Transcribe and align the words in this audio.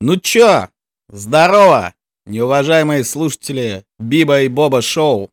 Ну 0.00 0.16
чё, 0.16 0.68
здорово, 1.08 1.94
неуважаемые 2.24 3.04
слушатели 3.04 3.84
Биба 3.98 4.42
и 4.42 4.48
Боба 4.48 4.80
Шоу. 4.80 5.30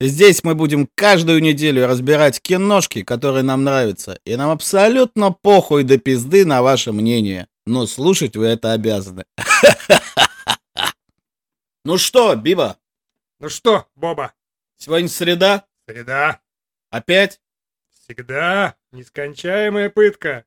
Здесь 0.00 0.44
мы 0.44 0.54
будем 0.54 0.88
каждую 0.94 1.42
неделю 1.42 1.86
разбирать 1.86 2.40
киношки, 2.40 3.02
которые 3.02 3.42
нам 3.42 3.64
нравятся, 3.64 4.18
и 4.24 4.36
нам 4.36 4.50
абсолютно 4.50 5.32
похуй 5.32 5.82
до 5.84 5.98
пизды 5.98 6.46
на 6.46 6.62
ваше 6.62 6.92
мнение. 6.92 7.48
Но 7.66 7.86
слушать 7.86 8.36
вы 8.36 8.46
это 8.46 8.72
обязаны. 8.72 9.24
Ну 11.82 11.96
что, 11.96 12.36
Биба, 12.36 12.76
Ну 13.40 13.48
что, 13.48 13.86
Боба, 13.94 14.34
сегодня 14.76 15.08
среда? 15.08 15.64
среда, 15.88 16.40
Опять? 16.90 17.40
всегда 17.88 18.76
нескончаемая 18.92 19.88
пытка. 19.88 20.44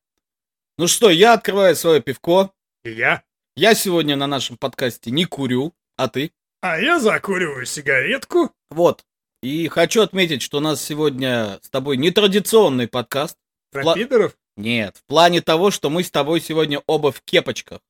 Ну 0.78 0.88
что, 0.88 1.10
я 1.10 1.34
открываю 1.34 1.75
свое 1.75 2.02
пивко. 2.02 2.52
И 2.84 2.91
я? 2.91 3.23
Я 3.55 3.75
сегодня 3.75 4.15
на 4.15 4.25
нашем 4.25 4.57
подкасте 4.57 5.11
не 5.11 5.25
курю, 5.25 5.73
а 5.95 6.07
ты? 6.07 6.31
А 6.61 6.80
я 6.80 6.99
закуриваю 6.99 7.66
сигаретку. 7.66 8.52
Вот. 8.71 9.05
И 9.44 9.67
хочу 9.67 10.02
отметить, 10.02 10.41
что 10.41 10.57
у 10.57 10.61
нас 10.61 10.81
сегодня 10.81 11.59
с 11.61 11.70
тобой 11.70 11.97
нетрадиционный 11.97 12.88
подкаст. 12.88 13.38
Про 13.71 13.84
Пла- 13.84 13.94
пидоров? 13.95 14.35
Нет, 14.55 14.97
в 14.97 15.03
плане 15.05 15.41
того, 15.41 15.70
что 15.71 15.89
мы 15.89 16.03
с 16.03 16.09
тобой 16.11 16.39
сегодня 16.41 16.81
оба 16.88 17.11
в 17.11 17.21
кепочках. 17.21 17.81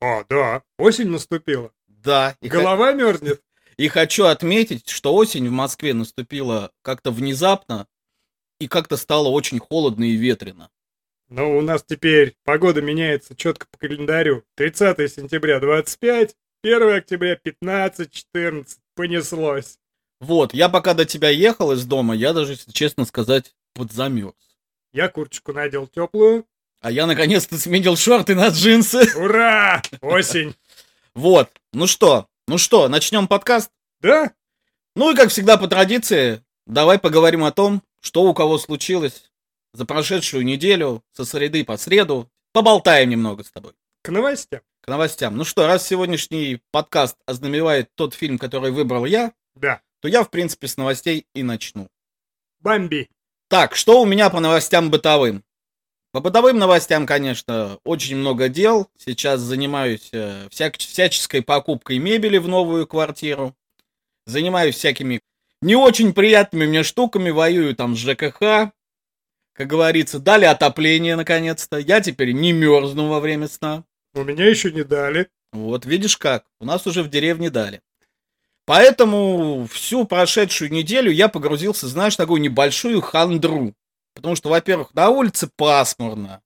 О, 0.00 0.24
да, 0.28 0.62
осень 0.78 1.08
наступила. 1.08 1.72
Да. 1.88 2.36
И, 2.40 2.48
Голова 2.48 2.92
мерзнет. 2.92 3.42
и 3.76 3.88
хочу 3.88 4.24
отметить, 4.24 4.88
что 4.88 5.14
осень 5.14 5.48
в 5.48 5.52
Москве 5.52 5.92
наступила 5.92 6.72
как-то 6.82 7.10
внезапно 7.10 7.86
и 8.58 8.68
как-то 8.68 8.96
стало 8.96 9.28
очень 9.28 9.58
холодно 9.58 10.04
и 10.04 10.16
ветрено. 10.16 10.70
Но 11.30 11.56
у 11.56 11.60
нас 11.60 11.84
теперь 11.86 12.34
погода 12.44 12.82
меняется 12.82 13.36
четко 13.36 13.66
по 13.70 13.78
календарю. 13.78 14.42
30 14.56 14.98
сентября 15.12 15.60
25, 15.60 16.34
1 16.64 16.92
октября 16.92 17.36
15, 17.36 18.10
14. 18.10 18.78
Понеслось. 18.96 19.78
Вот, 20.20 20.52
я 20.52 20.68
пока 20.68 20.92
до 20.92 21.04
тебя 21.04 21.30
ехал 21.30 21.70
из 21.70 21.86
дома, 21.86 22.16
я 22.16 22.32
даже, 22.32 22.52
если 22.52 22.72
честно 22.72 23.04
сказать, 23.04 23.54
подзамерз. 23.74 24.34
Я 24.92 25.08
курточку 25.08 25.52
надел 25.52 25.86
теплую. 25.86 26.46
А 26.80 26.90
я 26.90 27.06
наконец-то 27.06 27.56
сменил 27.58 27.96
шорты 27.96 28.34
на 28.34 28.48
джинсы. 28.48 29.16
Ура! 29.16 29.82
Осень. 30.00 30.56
Вот, 31.14 31.48
ну 31.72 31.86
что, 31.86 32.26
ну 32.48 32.58
что, 32.58 32.88
начнем 32.88 33.28
подкаст? 33.28 33.70
Да? 34.00 34.32
Ну 34.96 35.12
и 35.12 35.16
как 35.16 35.30
всегда 35.30 35.56
по 35.56 35.68
традиции, 35.68 36.42
давай 36.66 36.98
поговорим 36.98 37.44
о 37.44 37.52
том, 37.52 37.82
что 38.00 38.24
у 38.24 38.34
кого 38.34 38.58
случилось 38.58 39.29
за 39.72 39.84
прошедшую 39.84 40.44
неделю, 40.44 41.02
со 41.12 41.24
среды 41.24 41.64
по 41.64 41.76
среду. 41.76 42.30
Поболтаем 42.52 43.08
немного 43.10 43.44
с 43.44 43.50
тобой. 43.50 43.72
К 44.02 44.08
новостям. 44.10 44.60
К 44.80 44.88
новостям. 44.88 45.36
Ну 45.36 45.44
что, 45.44 45.66
раз 45.66 45.86
сегодняшний 45.86 46.60
подкаст 46.72 47.16
ознаменовает 47.26 47.90
тот 47.94 48.14
фильм, 48.14 48.38
который 48.38 48.72
выбрал 48.72 49.04
я, 49.04 49.32
Да. 49.54 49.80
то 50.00 50.08
я, 50.08 50.24
в 50.24 50.30
принципе, 50.30 50.66
с 50.68 50.76
новостей 50.76 51.26
и 51.34 51.42
начну. 51.42 51.88
Бамби. 52.60 53.08
Так, 53.48 53.76
что 53.76 54.00
у 54.00 54.06
меня 54.06 54.30
по 54.30 54.40
новостям 54.40 54.90
бытовым? 54.90 55.44
По 56.12 56.20
бытовым 56.20 56.58
новостям, 56.58 57.06
конечно, 57.06 57.78
очень 57.84 58.16
много 58.16 58.48
дел. 58.48 58.88
Сейчас 58.98 59.40
занимаюсь 59.40 60.08
э, 60.12 60.48
всяк- 60.50 60.78
всяческой 60.78 61.42
покупкой 61.42 61.98
мебели 61.98 62.38
в 62.38 62.48
новую 62.48 62.86
квартиру. 62.86 63.54
Занимаюсь 64.26 64.74
всякими 64.76 65.20
не 65.62 65.76
очень 65.76 66.12
приятными 66.12 66.66
мне 66.66 66.82
штуками, 66.82 67.30
воюю 67.30 67.76
там 67.76 67.94
с 67.94 67.98
ЖКХ. 68.00 68.72
Как 69.60 69.68
говорится, 69.68 70.18
дали 70.18 70.46
отопление 70.46 71.16
наконец-то. 71.16 71.76
Я 71.76 72.00
теперь 72.00 72.32
не 72.32 72.50
мерзну 72.50 73.08
во 73.08 73.20
время 73.20 73.46
сна. 73.46 73.84
У 74.14 74.24
меня 74.24 74.46
еще 74.46 74.72
не 74.72 74.84
дали. 74.84 75.28
Вот, 75.52 75.84
видишь 75.84 76.16
как, 76.16 76.44
у 76.60 76.64
нас 76.64 76.86
уже 76.86 77.02
в 77.02 77.10
деревне 77.10 77.50
дали. 77.50 77.82
Поэтому 78.64 79.68
всю 79.70 80.06
прошедшую 80.06 80.72
неделю 80.72 81.12
я 81.12 81.28
погрузился, 81.28 81.88
знаешь, 81.88 82.14
в 82.14 82.16
такую 82.16 82.40
небольшую 82.40 83.02
хандру. 83.02 83.74
Потому 84.14 84.34
что, 84.34 84.48
во-первых, 84.48 84.94
на 84.94 85.10
улице 85.10 85.50
пасмурно, 85.54 86.40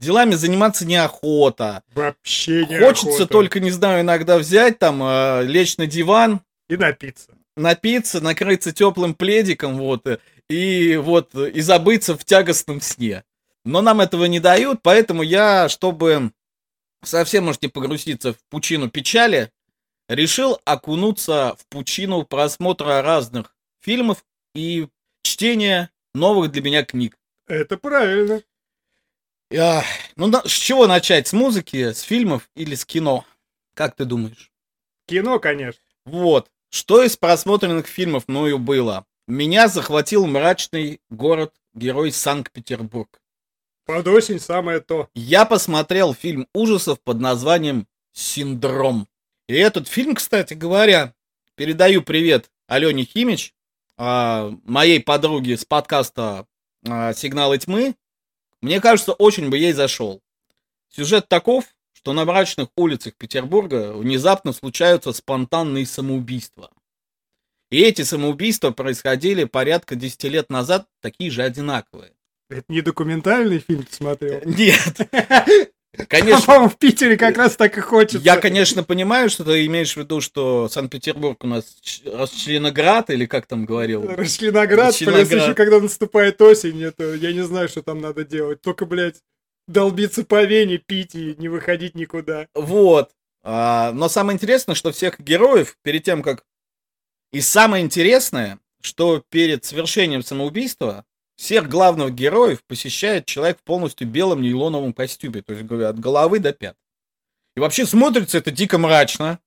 делами 0.00 0.34
заниматься 0.34 0.84
неохота. 0.84 1.84
Вообще 1.94 2.66
не 2.66 2.80
Хочется 2.80 3.10
охота. 3.10 3.26
только, 3.28 3.60
не 3.60 3.70
знаю, 3.70 4.00
иногда 4.00 4.38
взять 4.38 4.80
там, 4.80 5.00
э, 5.04 5.44
лечь 5.44 5.76
на 5.76 5.86
диван, 5.86 6.40
И 6.68 6.76
напиться. 6.76 7.28
напиться, 7.56 8.20
накрыться 8.20 8.72
теплым 8.72 9.14
пледиком, 9.14 9.78
вот, 9.78 10.04
э, 10.08 10.18
и 10.48 10.96
вот, 10.96 11.34
и 11.34 11.60
забыться 11.60 12.16
в 12.16 12.24
тягостном 12.24 12.80
сне. 12.80 13.24
Но 13.64 13.80
нам 13.82 14.00
этого 14.00 14.26
не 14.26 14.38
дают, 14.40 14.80
поэтому 14.82 15.22
я, 15.22 15.68
чтобы 15.68 16.32
совсем, 17.02 17.46
можете 17.46 17.68
погрузиться 17.68 18.32
в 18.34 18.38
пучину 18.48 18.88
печали, 18.90 19.50
решил 20.08 20.60
окунуться 20.64 21.56
в 21.58 21.66
пучину 21.66 22.24
просмотра 22.24 23.02
разных 23.02 23.54
фильмов 23.80 24.24
и 24.54 24.88
чтения 25.22 25.90
новых 26.14 26.52
для 26.52 26.62
меня 26.62 26.84
книг. 26.84 27.18
Это 27.48 27.76
правильно. 27.76 28.42
Я- 29.50 29.84
Ну, 30.16 30.26
на- 30.28 30.42
с 30.46 30.50
чего 30.52 30.86
начать? 30.86 31.28
С 31.28 31.32
музыки, 31.32 31.92
с 31.92 32.00
фильмов 32.00 32.48
или 32.56 32.74
с 32.74 32.84
кино? 32.84 33.24
Как 33.74 33.94
ты 33.94 34.04
думаешь? 34.04 34.50
Кино, 35.06 35.38
конечно. 35.38 35.82
Вот. 36.04 36.50
Что 36.70 37.02
из 37.02 37.16
просмотренных 37.16 37.86
фильмов 37.86 38.26
мною 38.28 38.58
было? 38.58 39.04
Меня 39.28 39.66
захватил 39.66 40.24
мрачный 40.26 41.00
город-герой 41.10 42.12
Санкт-Петербург. 42.12 43.20
Под 43.84 44.06
осень 44.06 44.38
самое 44.38 44.78
то. 44.78 45.08
Я 45.16 45.44
посмотрел 45.44 46.14
фильм 46.14 46.46
ужасов 46.54 47.00
под 47.00 47.18
названием 47.20 47.88
«Синдром». 48.12 49.08
И 49.48 49.54
этот 49.54 49.88
фильм, 49.88 50.14
кстати 50.14 50.54
говоря, 50.54 51.12
передаю 51.56 52.02
привет 52.02 52.50
Алене 52.68 53.04
Химич, 53.04 53.52
а, 53.96 54.52
моей 54.62 55.00
подруге 55.02 55.56
с 55.56 55.64
подкаста 55.64 56.46
а, 56.86 57.12
«Сигналы 57.12 57.58
тьмы». 57.58 57.96
Мне 58.62 58.80
кажется, 58.80 59.12
очень 59.12 59.50
бы 59.50 59.58
ей 59.58 59.72
зашел. 59.72 60.22
Сюжет 60.88 61.28
таков, 61.28 61.64
что 61.92 62.12
на 62.12 62.24
мрачных 62.24 62.68
улицах 62.76 63.14
Петербурга 63.16 63.92
внезапно 63.92 64.52
случаются 64.52 65.12
спонтанные 65.12 65.84
самоубийства. 65.84 66.70
И 67.70 67.80
эти 67.80 68.02
самоубийства 68.02 68.70
происходили 68.70 69.44
порядка 69.44 69.96
10 69.96 70.24
лет 70.24 70.50
назад, 70.50 70.86
такие 71.00 71.30
же 71.30 71.42
одинаковые. 71.42 72.12
Это 72.48 72.64
не 72.68 72.80
документальный 72.80 73.58
фильм 73.58 73.82
ты 73.82 73.92
смотрел? 73.92 74.40
Нет, 74.44 75.00
А, 75.12 75.44
конечно, 76.08 76.46
По-моему, 76.46 76.68
в 76.68 76.78
Питере 76.78 77.16
как 77.16 77.36
раз 77.36 77.56
так 77.56 77.76
и 77.76 77.80
хочется. 77.80 78.18
Я, 78.18 78.36
конечно, 78.36 78.84
понимаю, 78.84 79.28
что 79.30 79.44
ты 79.44 79.66
имеешь 79.66 79.94
в 79.94 79.96
виду, 79.96 80.20
что 80.20 80.68
Санкт-Петербург 80.68 81.42
у 81.42 81.48
нас 81.48 81.76
расчленоград, 82.04 83.10
или 83.10 83.26
как 83.26 83.46
там 83.46 83.64
говорил. 83.64 84.06
Расчленоград, 84.06 84.96
плюс 84.96 85.08
Расчленоград. 85.08 85.42
еще 85.42 85.54
когда 85.54 85.80
наступает 85.80 86.40
осень, 86.40 86.82
это 86.84 87.14
я 87.14 87.32
не 87.32 87.42
знаю, 87.42 87.68
что 87.68 87.82
там 87.82 88.00
надо 88.00 88.24
делать. 88.24 88.60
Только, 88.62 88.86
блядь, 88.86 89.16
долбиться 89.66 90.24
по 90.24 90.44
вене, 90.44 90.78
пить 90.78 91.16
и 91.16 91.34
не 91.38 91.48
выходить 91.48 91.96
никуда. 91.96 92.46
Вот. 92.54 93.10
А, 93.42 93.90
но 93.92 94.08
самое 94.08 94.36
интересное, 94.36 94.76
что 94.76 94.92
всех 94.92 95.18
героев, 95.20 95.76
перед 95.82 96.04
тем 96.04 96.22
как... 96.22 96.44
И 97.32 97.40
самое 97.40 97.84
интересное, 97.84 98.58
что 98.80 99.22
перед 99.30 99.64
совершением 99.64 100.22
самоубийства 100.22 101.04
всех 101.36 101.68
главных 101.68 102.14
героев 102.14 102.64
посещает 102.64 103.26
человек 103.26 103.58
в 103.58 103.62
полностью 103.62 104.08
белом 104.08 104.42
нейлоновом 104.42 104.92
костюме. 104.92 105.42
То 105.42 105.52
есть, 105.52 105.66
говорю, 105.66 105.88
от 105.88 105.98
головы 105.98 106.38
до 106.38 106.52
пят. 106.52 106.76
И 107.56 107.60
вообще 107.60 107.86
смотрится 107.86 108.38
это 108.38 108.50
дико 108.50 108.78
мрачно. 108.78 109.38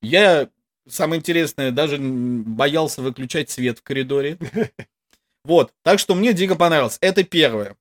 Я, 0.00 0.48
самое 0.88 1.18
интересное, 1.18 1.72
даже 1.72 1.98
боялся 1.98 3.02
выключать 3.02 3.50
свет 3.50 3.78
в 3.78 3.82
коридоре. 3.82 4.38
Вот, 5.44 5.72
так 5.82 5.98
что 5.98 6.14
мне 6.14 6.34
дико 6.34 6.56
понравилось. 6.56 6.98
Это 7.00 7.24
первое. 7.24 7.74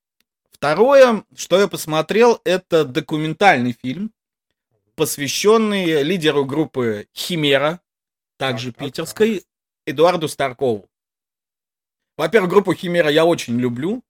Второе, 0.50 1.26
что 1.36 1.60
я 1.60 1.68
посмотрел, 1.68 2.40
это 2.46 2.86
документальный 2.86 3.76
фильм, 3.84 4.14
посвященный 4.96 6.02
лидеру 6.02 6.46
группы 6.46 7.08
Химера, 7.14 7.82
также 8.38 8.72
Так, 8.72 8.78
так, 8.78 8.88
питерской, 8.88 9.44
Эдуарду 9.86 10.28
Старкову. 10.28 10.86
Во-первых, 12.18 12.50
группу 12.50 12.74
Химера 12.74 13.10
я 13.10 13.26
очень 13.26 13.60
люблю, 13.60 14.04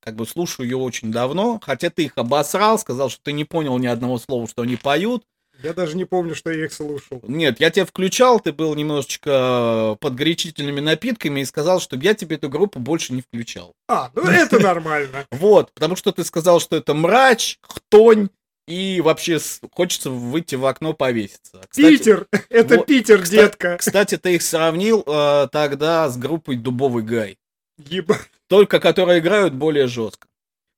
как 0.00 0.16
бы 0.16 0.26
слушаю 0.26 0.66
ее 0.66 0.76
очень 0.76 1.10
давно, 1.10 1.58
хотя 1.62 1.88
ты 1.88 2.04
их 2.04 2.12
обосрал, 2.16 2.78
сказал, 2.78 3.08
что 3.08 3.22
ты 3.22 3.32
не 3.32 3.44
понял 3.44 3.78
ни 3.78 3.86
одного 3.86 4.18
слова, 4.18 4.46
что 4.46 4.62
они 4.62 4.76
поют. 4.76 5.24
Я 5.62 5.72
даже 5.72 5.96
не 5.96 6.04
помню, 6.04 6.34
что 6.34 6.50
я 6.50 6.64
их 6.64 6.72
слушал. 6.72 7.20
Нет, 7.22 7.60
я 7.60 7.70
тебя 7.70 7.86
включал, 7.86 8.40
ты 8.40 8.52
был 8.52 8.74
немножечко 8.74 9.96
под 10.00 10.14
горячительными 10.14 10.80
напитками 10.80 11.40
и 11.40 11.44
сказал, 11.44 11.80
чтобы 11.80 12.04
я 12.04 12.14
тебе 12.14 12.36
эту 12.36 12.48
группу 12.48 12.80
больше 12.80 13.12
не 13.14 13.22
включал. 13.22 13.72
А, 13.88 14.10
ну 14.14 14.22
это 14.24 14.58
нормально. 14.58 15.26
Вот, 15.30 15.72
потому 15.72 15.96
что 15.96 16.12
ты 16.12 16.24
сказал, 16.24 16.60
что 16.60 16.76
это 16.76 16.92
мрач, 16.92 17.58
хтонь, 17.62 18.28
и 18.66 19.00
вообще 19.00 19.38
хочется 19.72 20.10
выйти 20.10 20.54
в 20.54 20.64
окно 20.66 20.92
повеситься. 20.92 21.60
Кстати- 21.68 21.98
Питер, 21.98 22.26
это 22.48 22.76
вот, 22.78 22.86
Питер, 22.86 23.20
кста- 23.20 23.30
детка. 23.30 23.76
Кстати, 23.78 24.16
ты 24.16 24.36
их 24.36 24.42
сравнил 24.42 25.02
э, 25.06 25.48
тогда 25.52 26.08
с 26.08 26.16
группой 26.16 26.56
Дубовый 26.56 27.02
Гай. 27.04 27.38
Еба. 27.78 28.18
Только 28.48 28.80
которые 28.80 29.18
играют 29.18 29.54
более 29.54 29.86
жестко. 29.86 30.28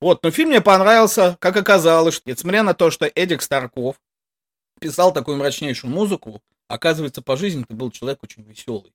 Вот, 0.01 0.23
но 0.23 0.31
фильм 0.31 0.51
мне 0.51 0.61
понравился, 0.61 1.37
как 1.41 1.57
оказалось, 1.57 2.21
несмотря 2.27 2.63
на 2.63 2.75
то, 2.75 2.91
что 2.91 3.11
Эдик 3.15 3.41
Старков 3.43 3.97
писал 4.81 5.13
такую 5.13 5.37
мрачнейшую 5.39 5.91
музыку, 5.91 6.43
оказывается, 6.69 7.23
по 7.23 7.37
жизни 7.37 7.65
ты 7.67 7.75
был 7.75 7.91
человек 7.91 8.23
очень 8.23 8.43
веселый. 8.43 8.93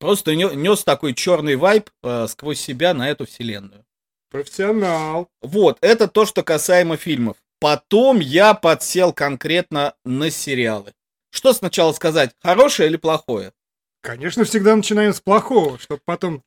Просто 0.00 0.34
нес 0.36 0.84
такой 0.84 1.14
черный 1.14 1.56
вайп 1.56 1.90
э, 2.02 2.26
сквозь 2.28 2.60
себя 2.60 2.94
на 2.94 3.08
эту 3.10 3.26
вселенную. 3.26 3.84
Профессионал. 4.30 5.28
Вот, 5.40 5.78
это 5.80 6.06
то, 6.08 6.26
что 6.26 6.42
касаемо 6.42 6.96
фильмов. 6.96 7.36
Потом 7.60 8.20
я 8.20 8.54
подсел 8.54 9.12
конкретно 9.12 9.94
на 10.04 10.30
сериалы. 10.30 10.94
Что 11.30 11.52
сначала 11.52 11.92
сказать, 11.92 12.34
хорошее 12.40 12.88
или 12.88 12.96
плохое? 12.96 13.52
Конечно, 14.00 14.44
всегда 14.44 14.76
начинаем 14.76 15.12
с 15.12 15.20
плохого, 15.20 15.78
чтобы 15.78 16.00
потом 16.04 16.42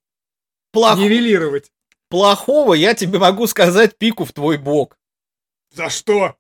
Плох... 0.72 0.98
нивелировать. 0.98 1.72
Плохого 2.10 2.74
я 2.74 2.94
тебе 2.94 3.20
могу 3.20 3.48
сказать 3.48 3.98
пику 3.98 4.26
в 4.26 4.34
твой 4.34 4.58
бок. 4.58 4.98
За 5.74 5.90
что? 5.90 6.36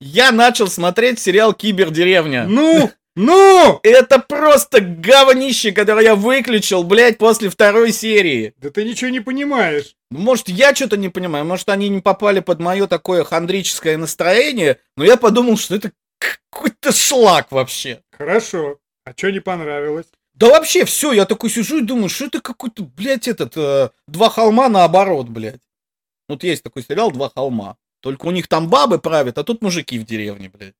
Я 0.00 0.32
начал 0.32 0.68
смотреть 0.68 1.20
сериал 1.20 1.54
«Кибердеревня». 1.54 2.46
Ну, 2.46 2.90
ну! 3.14 3.80
Это 3.82 4.18
просто 4.18 4.80
говнище, 4.80 5.72
которое 5.72 6.04
я 6.04 6.14
выключил, 6.14 6.82
блядь, 6.82 7.18
после 7.18 7.50
второй 7.50 7.92
серии. 7.92 8.54
Да 8.58 8.70
ты 8.70 8.84
ничего 8.84 9.10
не 9.10 9.20
понимаешь. 9.20 9.96
Может, 10.10 10.48
я 10.48 10.74
что-то 10.74 10.96
не 10.96 11.08
понимаю, 11.08 11.44
может, 11.44 11.68
они 11.68 11.88
не 11.88 12.00
попали 12.00 12.40
под 12.40 12.60
мое 12.60 12.86
такое 12.86 13.24
хандрическое 13.24 13.96
настроение, 13.96 14.78
но 14.96 15.04
я 15.04 15.16
подумал, 15.16 15.56
что 15.56 15.74
это 15.74 15.92
какой-то 16.18 16.92
шлак 16.92 17.50
вообще. 17.50 18.02
Хорошо. 18.16 18.78
А 19.04 19.12
что 19.16 19.30
не 19.30 19.40
понравилось? 19.40 20.06
Да 20.34 20.48
вообще 20.48 20.84
все, 20.84 21.12
я 21.12 21.24
такой 21.24 21.50
сижу 21.50 21.78
и 21.78 21.84
думаю, 21.84 22.08
что 22.08 22.26
это 22.26 22.40
какой-то, 22.40 22.84
блядь, 22.84 23.28
этот, 23.28 23.56
э, 23.56 23.90
два 24.06 24.30
холма 24.30 24.68
наоборот, 24.68 25.28
блядь. 25.28 25.60
Вот 26.28 26.44
есть 26.44 26.62
такой 26.62 26.82
сериал 26.82 27.10
«Два 27.10 27.28
холма». 27.28 27.76
Только 28.00 28.26
у 28.26 28.30
них 28.30 28.48
там 28.48 28.68
бабы 28.68 28.98
правят, 28.98 29.38
а 29.38 29.44
тут 29.44 29.62
мужики 29.62 29.98
в 29.98 30.04
деревне, 30.04 30.48
блядь. 30.48 30.74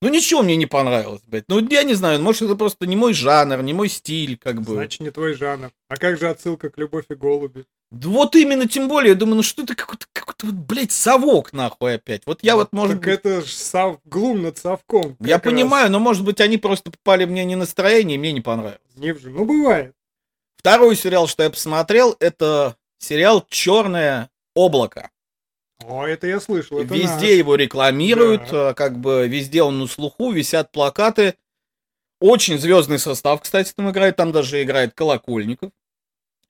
Ну 0.00 0.08
ничего 0.08 0.42
мне 0.42 0.56
не 0.56 0.66
понравилось, 0.66 1.22
блядь. 1.26 1.44
Ну 1.48 1.66
я 1.68 1.82
не 1.82 1.94
знаю, 1.94 2.20
может 2.20 2.42
это 2.42 2.54
просто 2.54 2.86
не 2.86 2.94
мой 2.94 3.14
жанр, 3.14 3.62
не 3.62 3.72
мой 3.72 3.88
стиль, 3.88 4.36
как 4.36 4.60
бы. 4.60 4.74
Значит, 4.74 5.00
не 5.00 5.10
твой 5.10 5.34
жанр. 5.34 5.70
А 5.88 5.96
как 5.96 6.18
же 6.18 6.28
отсылка 6.28 6.70
к 6.70 6.78
«Любовь 6.78 7.06
и 7.08 7.14
голуби»? 7.14 7.64
Да 7.90 8.08
вот 8.08 8.36
именно, 8.36 8.68
тем 8.68 8.86
более, 8.86 9.10
я 9.10 9.14
думаю, 9.16 9.36
ну 9.36 9.42
что 9.42 9.62
это 9.62 9.74
какой-то, 9.74 10.06
какой-то 10.12 10.46
вот, 10.46 10.54
блядь, 10.54 10.92
совок, 10.92 11.52
нахуй, 11.52 11.94
опять. 11.94 12.22
Вот 12.26 12.40
я 12.42 12.54
вот, 12.54 12.72
может 12.72 13.00
Так 13.00 13.04
быть... 13.04 13.14
это 13.14 13.42
ж 13.42 13.50
сов... 13.50 13.98
глум 14.04 14.42
над 14.42 14.58
совком. 14.58 15.16
Я 15.20 15.36
раз. 15.36 15.42
понимаю, 15.42 15.90
но, 15.90 15.98
может 15.98 16.22
быть, 16.24 16.40
они 16.40 16.58
просто 16.58 16.90
попали 16.90 17.24
мне 17.24 17.44
не 17.44 17.56
настроение, 17.56 18.16
и 18.16 18.18
мне 18.18 18.32
не 18.32 18.42
понравилось. 18.42 18.80
Не 18.96 19.12
в... 19.12 19.26
Ну, 19.26 19.44
бывает. 19.46 19.94
Второй 20.58 20.96
сериал, 20.96 21.26
что 21.26 21.44
я 21.44 21.50
посмотрел, 21.50 22.14
это 22.20 22.76
сериал 22.98 23.46
«Черное 23.48 24.28
облако». 24.54 25.10
О, 25.84 26.04
это 26.04 26.26
я 26.26 26.40
слышал. 26.40 26.80
Это 26.80 26.94
везде 26.94 27.06
наш. 27.06 27.38
его 27.38 27.54
рекламируют, 27.54 28.50
да. 28.50 28.74
как 28.74 28.98
бы 28.98 29.28
везде 29.28 29.62
он 29.62 29.78
на 29.78 29.86
слуху, 29.86 30.32
висят 30.32 30.72
плакаты. 30.72 31.34
Очень 32.20 32.58
звездный 32.58 32.98
состав, 32.98 33.40
кстати, 33.42 33.72
там 33.74 33.90
играет, 33.90 34.16
там 34.16 34.32
даже 34.32 34.62
играет 34.62 34.94
Колокольников. 34.94 35.70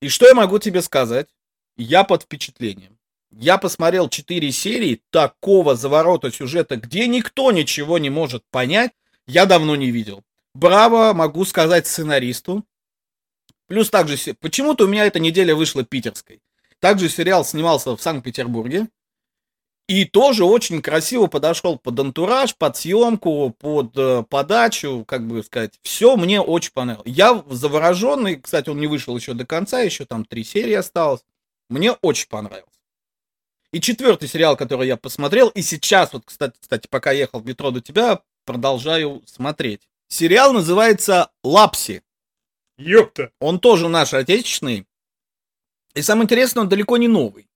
И 0.01 0.09
что 0.09 0.27
я 0.27 0.35
могу 0.35 0.59
тебе 0.59 0.81
сказать? 0.81 1.29
Я 1.77 2.05
под 2.05 2.23
впечатлением. 2.23 2.99
Я 3.31 3.59
посмотрел 3.59 4.09
4 4.09 4.51
серии 4.51 5.03
такого 5.11 5.77
заворота 5.77 6.31
сюжета, 6.31 6.77
где 6.77 7.07
никто 7.07 7.53
ничего 7.53 7.99
не 7.99 8.09
может 8.09 8.43
понять, 8.51 8.93
я 9.27 9.45
давно 9.45 9.77
не 9.77 9.91
видел. 9.91 10.25
Браво, 10.55 11.13
могу 11.13 11.45
сказать 11.45 11.87
сценаристу. 11.87 12.65
Плюс 13.67 13.91
также, 13.91 14.17
почему-то 14.41 14.85
у 14.85 14.89
меня 14.89 15.05
эта 15.05 15.21
неделя 15.21 15.55
вышла 15.55 15.85
питерской. 15.85 16.41
Также 16.81 17.11
сериал 17.11 17.45
снимался 17.45 17.95
в 17.95 18.01
Санкт-Петербурге. 18.01 18.89
И 19.89 20.05
тоже 20.05 20.45
очень 20.45 20.83
красиво 20.83 21.29
подошел 21.29 21.79
под 21.79 21.99
антураж, 21.99 22.55
под 22.55 22.77
съемку, 22.77 23.57
под 23.59 23.97
э, 23.97 24.23
подачу, 24.29 25.03
как 25.09 25.27
бы 25.27 25.43
сказать. 25.43 25.81
Все 25.83 26.15
мне 26.17 26.43
очень 26.43 26.73
понравилось. 26.73 27.07
Я 27.07 27.43
завороженный, 27.49 28.37
кстати, 28.37 28.69
он 28.69 28.79
не 28.81 28.87
вышел 28.87 29.17
еще 29.17 29.33
до 29.33 29.47
конца, 29.47 29.81
еще 29.81 30.05
там 30.05 30.27
три 30.27 30.45
серии 30.45 30.75
осталось. 30.75 31.25
Мне 31.71 31.93
очень 31.93 32.29
понравился. 32.29 32.79
И 33.73 33.81
четвертый 33.81 34.29
сериал, 34.29 34.59
который 34.59 34.87
я 34.87 34.99
посмотрел, 34.99 35.49
и 35.49 35.63
сейчас, 35.63 36.13
вот, 36.13 36.25
кстати, 36.27 36.55
кстати, 36.61 36.87
пока 36.89 37.13
ехал 37.13 37.41
в 37.41 37.47
метро 37.47 37.71
до 37.71 37.81
тебя, 37.81 38.21
продолжаю 38.45 39.23
смотреть. 39.25 39.89
Сериал 40.09 40.53
называется 40.53 41.31
«Лапси». 41.43 42.03
Ёпта! 42.77 43.31
Он 43.41 43.59
тоже 43.59 43.89
наш 43.89 44.13
отечественный. 44.13 44.87
И 45.95 46.03
самое 46.03 46.25
интересное, 46.25 46.63
он 46.63 46.69
далеко 46.69 46.99
не 46.99 47.09
новый. 47.09 47.48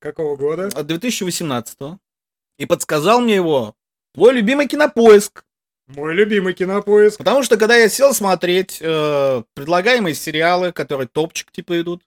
Какого 0.00 0.34
года? 0.36 0.68
От 0.74 0.86
2018 0.86 1.78
И 2.58 2.66
подсказал 2.66 3.20
мне 3.20 3.36
его 3.36 3.76
твой 4.14 4.32
любимый 4.32 4.66
кинопоиск. 4.66 5.44
Мой 5.86 6.14
любимый 6.14 6.54
кинопоиск. 6.54 7.18
Потому 7.18 7.42
что 7.42 7.56
когда 7.56 7.76
я 7.76 7.88
сел 7.88 8.14
смотреть 8.14 8.78
э, 8.80 9.42
предлагаемые 9.54 10.14
сериалы, 10.14 10.72
которые 10.72 11.06
топчик 11.06 11.52
типа 11.52 11.80
идут, 11.80 12.02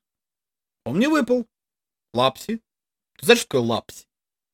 он 0.86 0.98
мне 0.98 1.08
выпал. 1.08 1.46
Лапси. 2.14 2.62
Ты 3.20 3.26
знаешь, 3.26 3.42
что 3.42 3.50
такое 3.50 3.62
лапси? 3.62 4.06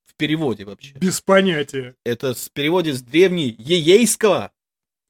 В 0.05 0.15
переводе 0.15 0.65
вообще. 0.65 0.93
Без 0.95 1.21
понятия. 1.21 1.95
Это 2.03 2.33
с 2.33 2.49
переводе 2.49 2.93
с 2.93 3.01
древней 3.01 3.55
ейейского. 3.57 4.51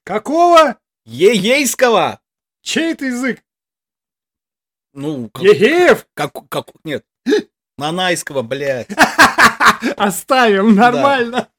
Какого? 0.03 0.77
Ейейского. 1.05 2.21
Чей 2.61 2.93
это 2.93 3.05
язык? 3.05 3.43
Ну, 4.93 5.29
как, 5.29 5.43
Егеев? 5.43 6.07
Как, 6.13 6.33
как, 6.49 6.67
нет, 6.83 7.05
Нанайского, 7.79 8.41
блядь. 8.41 8.89
Оставим, 9.97 10.75
нормально. 10.75 11.49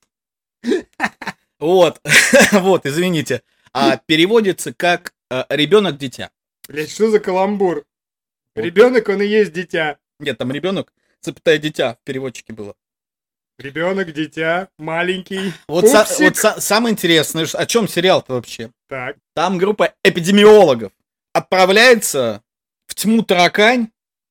Вот, 1.58 2.00
вот, 2.52 2.86
извините. 2.86 3.42
А 3.72 3.96
переводится 3.96 4.72
как 4.72 5.14
э, 5.30 5.44
ребенок-дитя. 5.48 6.30
Блять, 6.68 6.90
что 6.90 7.10
за 7.10 7.20
каламбур? 7.20 7.84
Ребенок, 8.54 9.08
он 9.08 9.22
и 9.22 9.26
есть 9.26 9.52
дитя. 9.52 9.98
Нет, 10.18 10.38
там 10.38 10.52
ребенок, 10.52 10.92
запятая 11.20 11.58
дитя 11.58 11.94
в 11.94 12.04
переводчике 12.04 12.52
было. 12.52 12.74
Ребенок, 13.58 14.12
дитя, 14.12 14.68
маленький. 14.78 15.52
Вот, 15.68 15.86
са, 15.86 16.06
вот 16.18 16.36
са, 16.36 16.60
самое 16.60 16.92
интересное, 16.92 17.46
о 17.52 17.66
чем 17.66 17.88
сериал-то 17.88 18.34
вообще? 18.34 18.70
Так. 18.88 19.16
Там 19.34 19.58
группа 19.58 19.94
эпидемиологов 20.02 20.92
отправляется 21.32 22.42
в 22.86 22.94
тьму 22.94 23.22
таракань 23.22 23.90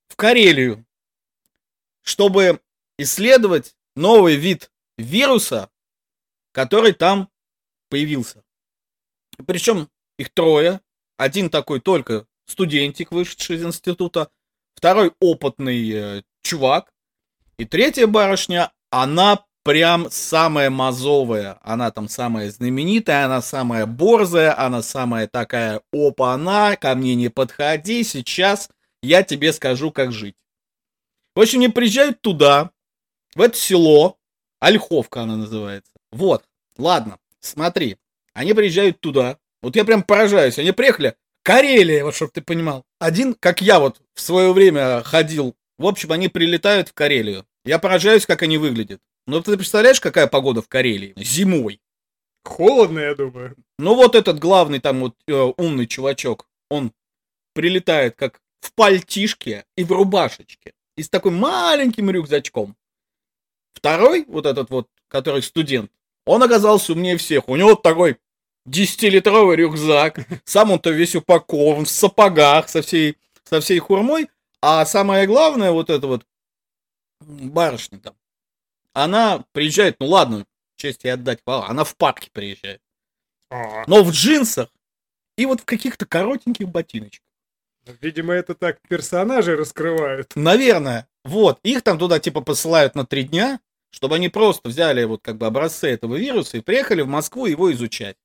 в 0.10 0.16
Карелию 0.16 0.86
чтобы 2.04 2.62
исследовать 2.98 3.76
новый 3.96 4.36
вид 4.36 4.72
вируса, 4.98 5.70
который 6.52 6.94
там 6.94 7.30
появился. 7.90 8.44
Причем 9.46 9.90
их 10.18 10.30
трое. 10.34 10.82
Один 11.18 11.50
такой 11.50 11.80
только 11.80 12.26
студентик, 12.46 13.12
вышедший 13.12 13.58
из 13.58 13.66
института. 13.66 14.30
Второй 14.76 15.14
опытный 15.20 15.90
э, 15.90 16.24
чувак. 16.42 16.94
И 17.58 17.66
третья 17.66 18.08
барышня, 18.08 18.72
она 18.90 19.46
прям 19.64 20.10
самая 20.10 20.70
мазовая. 20.70 21.60
Она 21.62 21.92
там 21.92 22.08
самая 22.08 22.50
знаменитая, 22.50 23.26
она 23.26 23.42
самая 23.42 23.86
борзая, 23.86 24.58
она 24.58 24.82
самая 24.82 25.28
такая, 25.28 25.82
опа, 25.92 26.34
она, 26.34 26.76
ко 26.76 26.96
мне 26.96 27.16
не 27.16 27.30
подходи, 27.30 28.04
сейчас 28.04 28.70
я 29.02 29.24
тебе 29.24 29.54
скажу, 29.54 29.92
как 29.92 30.12
жить. 30.12 30.36
В 31.40 31.42
общем, 31.42 31.60
они 31.60 31.70
приезжают 31.70 32.20
туда, 32.20 32.72
в 33.34 33.40
это 33.40 33.56
село, 33.56 34.18
Ольховка 34.60 35.22
она 35.22 35.38
называется. 35.38 35.94
Вот, 36.12 36.44
ладно, 36.78 37.18
смотри, 37.40 37.96
они 38.34 38.54
приезжают 38.54 39.00
туда, 39.00 39.38
вот 39.62 39.78
я 39.78 39.86
прям 39.86 40.04
поражаюсь, 40.04 40.60
они 40.60 40.74
приехали, 40.74 41.16
Карелия, 41.42 42.04
вот 42.04 42.14
чтобы 42.14 42.34
ты 42.34 42.42
понимал. 42.42 42.84
Один, 43.00 43.34
как 43.36 43.62
я 43.62 43.80
вот 43.80 44.02
в 44.16 44.20
свое 44.20 44.52
время 44.52 45.02
ходил, 45.02 45.56
в 45.78 45.88
общем, 45.88 46.12
они 46.12 46.28
прилетают 46.28 46.90
в 46.90 46.94
Карелию. 46.94 47.46
Я 47.64 47.80
поражаюсь, 47.80 48.26
как 48.26 48.42
они 48.42 48.58
выглядят. 48.58 49.00
Ну, 49.26 49.42
ты 49.42 49.56
представляешь, 49.56 50.02
какая 50.02 50.28
погода 50.28 50.62
в 50.62 50.68
Карелии? 50.68 51.14
Зимой. 51.16 51.80
Холодно, 52.44 53.00
я 53.00 53.16
думаю. 53.16 53.56
Ну, 53.78 53.96
вот 53.96 54.16
этот 54.16 54.40
главный 54.40 54.82
там 54.82 55.00
вот 55.00 55.16
э, 55.30 55.54
умный 55.56 55.88
чувачок, 55.88 56.50
он 56.70 56.92
прилетает 57.54 58.18
как 58.18 58.42
в 58.60 58.74
пальтишке 58.74 59.64
и 59.78 59.86
в 59.86 59.94
рубашечке 59.94 60.74
и 61.00 61.04
с 61.04 61.10
таким 61.10 61.36
маленьким 61.36 62.10
рюкзачком. 62.12 62.76
Второй, 63.74 64.26
вот 64.28 64.46
этот 64.46 64.70
вот, 64.70 64.90
который 65.08 65.42
студент, 65.42 65.90
он 66.26 66.44
оказался 66.44 66.92
умнее 66.92 67.16
всех. 67.16 67.48
У 67.48 67.56
него 67.56 67.76
такой 67.76 68.18
10-литровый 68.68 69.56
рюкзак, 69.56 70.28
сам 70.44 70.72
он-то 70.72 70.90
весь 70.90 71.16
упакован, 71.16 71.86
в 71.86 71.90
сапогах, 71.90 72.68
со 72.68 72.82
всей, 72.82 73.18
со 73.46 73.62
всей 73.62 73.80
хурмой. 73.80 74.30
А 74.62 74.86
самое 74.86 75.26
главное, 75.26 75.72
вот 75.72 75.90
это 75.90 76.06
вот 76.06 76.26
барышня 77.22 78.00
там, 78.00 78.16
она 78.92 79.46
приезжает, 79.54 79.96
ну 80.02 80.08
ладно, 80.08 80.46
честь 80.76 81.06
ей 81.06 81.12
отдать, 81.12 81.40
она 81.46 81.86
в 81.86 81.96
парке 81.96 82.30
приезжает. 82.30 82.82
А. 83.50 83.86
Но 83.88 84.04
в 84.04 84.12
джинсах 84.12 84.68
и 85.38 85.46
вот 85.46 85.62
в 85.62 85.66
каких-то 85.66 86.06
коротеньких 86.06 86.68
ботиночках. 86.68 87.26
Видимо, 88.02 88.34
это 88.34 88.56
так 88.56 88.80
персонажи 88.88 89.56
раскрывают. 89.56 90.32
Наверное. 90.36 91.08
Вот. 91.24 91.60
Их 91.64 91.82
там 91.82 91.98
туда 91.98 92.20
типа 92.20 92.42
посылают 92.42 92.96
на 92.96 93.06
три 93.06 93.24
дня. 93.24 93.60
чтобы 93.92 94.16
они 94.16 94.30
просто 94.30 94.70
взяли 94.70 95.04
вот 95.04 95.22
как 95.22 95.38
бы 95.38 95.48
образцы 95.48 95.88
этого 95.88 96.16
вируса 96.16 96.58
и 96.58 96.62
приехали 96.62 97.02
в 97.02 97.08
Москву 97.08 97.46
его 97.46 97.72
изучать. 97.72 98.18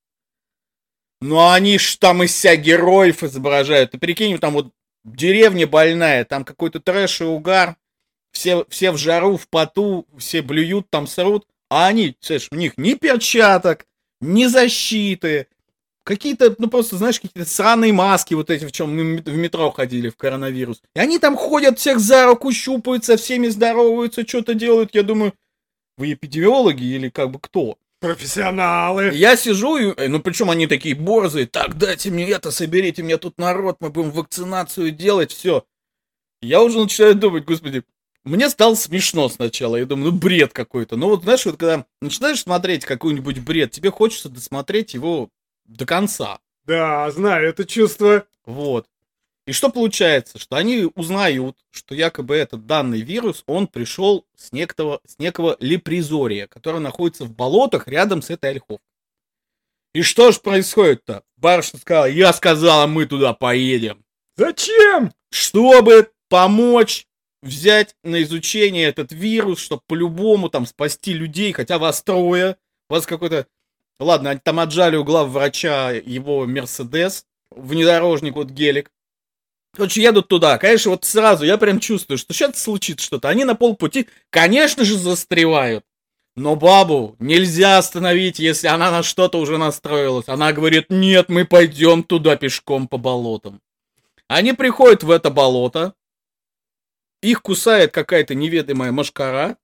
Ну 1.21 1.49
они 1.49 1.77
ж 1.79 1.97
там 1.97 2.23
из 2.23 2.35
себя 2.35 2.55
героев 2.55 3.23
изображают. 3.23 3.91
Ты 3.91 3.97
прикинь, 3.97 4.37
там 4.37 4.53
вот 4.53 4.71
деревня 5.03 5.65
больная, 5.65 6.25
там 6.25 6.43
какой-то 6.43 6.79
трэш 6.79 7.21
и 7.21 7.23
угар, 7.23 7.77
все, 8.31 8.65
все 8.69 8.91
в 8.91 8.97
жару, 8.97 9.37
в 9.37 9.47
поту, 9.47 10.07
все 10.17 10.41
блюют, 10.41 10.89
там 10.89 11.07
срут, 11.07 11.47
а 11.69 11.87
они, 11.87 12.15
слышишь, 12.19 12.49
у 12.51 12.55
них 12.55 12.77
ни 12.77 12.93
перчаток, 12.95 13.85
ни 14.19 14.45
защиты, 14.45 15.47
какие-то, 16.05 16.55
ну 16.59 16.69
просто, 16.69 16.97
знаешь, 16.97 17.19
какие-то 17.19 17.49
сраные 17.49 17.91
маски 17.91 18.33
вот 18.33 18.49
эти, 18.49 18.65
в 18.65 18.71
чем 18.71 18.95
мы 18.95 19.17
в 19.17 19.35
метро 19.35 19.71
ходили 19.71 20.09
в 20.09 20.15
коронавирус. 20.15 20.81
И 20.95 20.99
они 20.99 21.19
там 21.19 21.35
ходят, 21.35 21.79
всех 21.79 21.99
за 21.99 22.27
руку 22.27 22.51
щупаются, 22.53 23.17
всеми 23.17 23.47
здороваются, 23.47 24.25
что-то 24.25 24.53
делают. 24.53 24.95
Я 24.95 25.03
думаю, 25.03 25.33
вы 25.97 26.13
эпидемиологи 26.13 26.83
или 26.83 27.09
как 27.09 27.31
бы 27.31 27.39
кто? 27.39 27.77
Профессионалы. 27.99 29.11
Я 29.13 29.35
сижу, 29.35 29.77
и, 29.77 29.93
э, 29.97 30.07
ну 30.07 30.19
причем 30.19 30.51
они 30.51 30.67
такие 30.67 30.95
борзые, 30.95 31.47
так, 31.47 31.77
дайте 31.77 32.11
мне 32.11 32.29
это, 32.29 32.51
соберите 32.51 33.01
мне 33.01 33.17
тут 33.17 33.37
народ, 33.37 33.77
мы 33.79 33.89
будем 33.89 34.11
вакцинацию 34.11 34.91
делать, 34.91 35.31
все. 35.31 35.65
Я 36.41 36.61
уже 36.61 36.79
начинаю 36.79 37.15
думать, 37.15 37.45
господи, 37.45 37.83
мне 38.23 38.49
стало 38.49 38.75
смешно 38.75 39.29
сначала. 39.29 39.75
Я 39.75 39.85
думаю, 39.85 40.11
ну 40.11 40.17
бред 40.17 40.51
какой-то. 40.51 40.97
Но 40.97 41.09
вот 41.09 41.23
знаешь, 41.23 41.45
вот 41.45 41.57
когда 41.57 41.85
начинаешь 42.01 42.41
смотреть 42.41 42.85
какой-нибудь 42.85 43.39
бред, 43.39 43.71
тебе 43.71 43.91
хочется 43.91 44.29
досмотреть 44.29 44.93
его 44.95 45.29
до 45.65 45.85
конца. 45.85 46.39
Да, 46.65 47.09
знаю 47.11 47.49
это 47.49 47.65
чувство. 47.65 48.25
Вот. 48.45 48.87
И 49.45 49.51
что 49.51 49.69
получается? 49.69 50.39
Что 50.39 50.55
они 50.55 50.89
узнают, 50.95 51.57
что 51.69 51.93
якобы 51.93 52.35
этот 52.35 52.65
данный 52.65 53.01
вирус, 53.01 53.43
он 53.45 53.67
пришел 53.67 54.25
с 54.35 54.51
некого, 54.51 55.01
с 55.05 55.19
некого 55.19 55.55
лепризория, 55.59 56.47
который 56.47 56.79
находится 56.79 57.25
в 57.25 57.31
болотах 57.31 57.87
рядом 57.87 58.23
с 58.23 58.31
этой 58.31 58.51
ольховкой. 58.51 58.79
И 59.93 60.01
что 60.01 60.31
же 60.31 60.39
происходит-то? 60.39 61.23
Барышня 61.37 61.79
сказала, 61.79 62.05
я 62.05 62.33
сказала, 62.33 62.87
мы 62.87 63.05
туда 63.05 63.33
поедем. 63.33 64.03
Зачем? 64.35 65.13
Чтобы 65.29 66.11
помочь 66.27 67.07
взять 67.41 67.95
на 68.03 68.21
изучение 68.23 68.87
этот 68.87 69.11
вирус, 69.11 69.59
чтобы 69.59 69.83
по-любому 69.87 70.49
там 70.49 70.65
спасти 70.65 71.13
людей, 71.13 71.53
хотя 71.53 71.77
вас 71.77 72.01
трое, 72.01 72.57
у 72.89 72.93
вас 72.93 73.05
какой-то... 73.05 73.47
Ладно, 73.99 74.31
они 74.31 74.39
там 74.43 74.59
отжали 74.59 74.97
у 74.97 75.03
глав 75.03 75.29
врача 75.29 75.91
его 75.91 76.45
Мерседес, 76.45 77.25
внедорожник, 77.51 78.35
вот 78.35 78.49
гелик. 78.49 78.91
Короче, 79.73 80.01
едут 80.01 80.27
туда. 80.27 80.57
Конечно, 80.57 80.91
вот 80.91 81.05
сразу 81.05 81.45
я 81.45 81.57
прям 81.57 81.79
чувствую, 81.79 82.17
что 82.17 82.33
сейчас 82.33 82.57
случится 82.57 83.05
что-то. 83.05 83.29
Они 83.29 83.43
на 83.43 83.55
полпути, 83.55 84.07
конечно 84.29 84.85
же, 84.85 84.97
застревают. 84.97 85.85
Но 86.37 86.55
бабу 86.55 87.15
нельзя 87.19 87.77
остановить, 87.77 88.39
если 88.39 88.67
она 88.67 88.91
на 88.91 89.03
что-то 89.03 89.39
уже 89.39 89.57
настроилась. 89.57 90.27
Она 90.27 90.51
говорит, 90.51 90.87
нет, 90.89 91.29
мы 91.29 91.45
пойдем 91.45 92.03
туда 92.03 92.35
пешком 92.35 92.87
по 92.87 92.97
болотам. 92.97 93.61
Они 94.27 94.53
приходят 94.53 95.03
в 95.03 95.11
это 95.11 95.29
болото. 95.29 95.93
Их 97.21 97.41
кусает 97.41 97.91
какая-то 97.91 98.35
неведомая 98.35 98.91
машкара. 98.91 99.57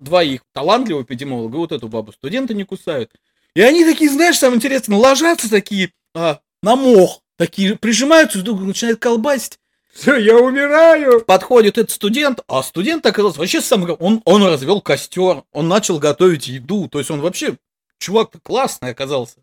Двоих. 0.00 0.42
Талантливого 0.52 1.02
эпидемиолога, 1.02 1.56
вот 1.56 1.72
эту 1.72 1.88
бабу 1.88 2.12
студенты 2.12 2.54
не 2.54 2.64
кусают. 2.64 3.12
И 3.54 3.60
они 3.60 3.84
такие, 3.84 4.10
знаешь, 4.10 4.38
самое 4.38 4.56
интересное, 4.56 4.98
ложатся 4.98 5.48
такие 5.48 5.92
а, 6.14 6.40
на 6.62 6.76
мох. 6.76 7.22
Такие 7.36 7.76
прижимаются 7.76 8.42
друг 8.42 8.60
начинают 8.60 9.00
колбасить. 9.00 9.58
Все, 9.92 10.16
я 10.16 10.36
умираю. 10.36 11.20
Подходит 11.24 11.78
этот 11.78 11.92
студент, 11.92 12.40
а 12.48 12.62
студент 12.62 13.06
оказался 13.06 13.38
вообще 13.38 13.60
сам, 13.60 13.88
он, 14.00 14.22
он 14.24 14.44
развел 14.44 14.80
костер, 14.80 15.44
он 15.52 15.68
начал 15.68 15.98
готовить 15.98 16.48
еду, 16.48 16.88
то 16.88 16.98
есть 16.98 17.10
он 17.10 17.20
вообще, 17.20 17.56
чувак 17.98 18.32
классный 18.42 18.90
оказался. 18.90 19.36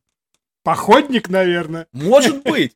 Походник, 0.63 1.29
наверное. 1.29 1.87
Может 1.93 2.43
быть. 2.43 2.75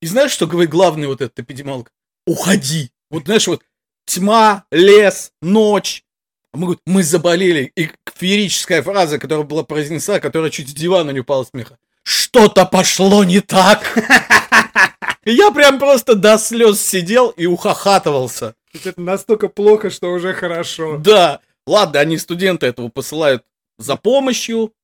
И 0.00 0.06
знаешь, 0.06 0.32
что 0.32 0.46
говорит 0.46 0.70
главный 0.70 1.06
вот 1.06 1.20
этот 1.20 1.38
эпидемиолог? 1.38 1.92
Уходи. 2.26 2.90
Вот 3.08 3.24
знаешь, 3.24 3.46
вот 3.46 3.62
тьма, 4.04 4.64
лес, 4.72 5.32
ночь. 5.40 6.04
Мы, 6.52 6.60
говорим, 6.60 6.80
мы 6.86 7.02
заболели. 7.02 7.72
И 7.76 7.90
феерическая 8.14 8.82
фраза, 8.82 9.18
которая 9.18 9.46
была 9.46 9.64
произнесена, 9.64 10.20
которая 10.20 10.50
чуть 10.50 10.68
с 10.68 10.72
дивана 10.72 11.10
не 11.10 11.20
упала 11.20 11.44
смеха. 11.44 11.78
Что-то 12.02 12.66
пошло 12.66 13.24
не 13.24 13.40
так. 13.40 13.96
Я 15.24 15.50
прям 15.50 15.78
просто 15.78 16.14
до 16.14 16.36
слез 16.38 16.80
сидел 16.80 17.30
и 17.30 17.46
ухахатывался. 17.46 18.54
Это 18.74 19.00
настолько 19.00 19.48
плохо, 19.48 19.90
что 19.90 20.12
уже 20.12 20.34
хорошо. 20.34 20.98
Да. 20.98 21.40
Ладно, 21.66 22.00
они 22.00 22.18
студенты 22.18 22.66
этого 22.66 22.88
посылают 22.88 23.44
за 23.78 23.96
помощью, 23.96 24.74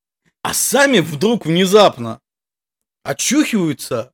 а 0.42 0.54
сами 0.54 1.00
вдруг 1.00 1.44
внезапно 1.44 2.20
очухиваются 3.02 4.12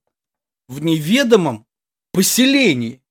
в 0.68 0.82
неведомом 0.82 1.66
поселении. 2.12 3.02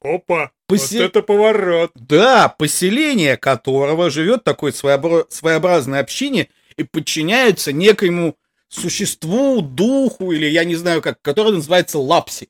Опа, 0.00 0.52
Посел... 0.66 1.02
вот 1.02 1.08
это 1.10 1.22
поворот. 1.22 1.92
Да, 1.94 2.48
поселение 2.48 3.36
которого 3.36 4.10
живет 4.10 4.44
такой 4.44 4.72
своеобра... 4.72 5.26
своеобразное 5.28 6.00
общине 6.00 6.48
и 6.76 6.84
подчиняется 6.84 7.72
некоему 7.72 8.36
существу, 8.68 9.60
духу, 9.60 10.32
или 10.32 10.46
я 10.46 10.64
не 10.64 10.74
знаю 10.74 11.02
как, 11.02 11.20
который 11.22 11.52
называется 11.52 11.98
Лапси. 11.98 12.48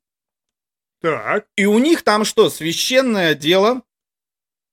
Так. 1.00 1.46
И 1.56 1.66
у 1.66 1.78
них 1.78 2.02
там 2.02 2.24
что, 2.24 2.48
священное 2.48 3.34
дело, 3.34 3.82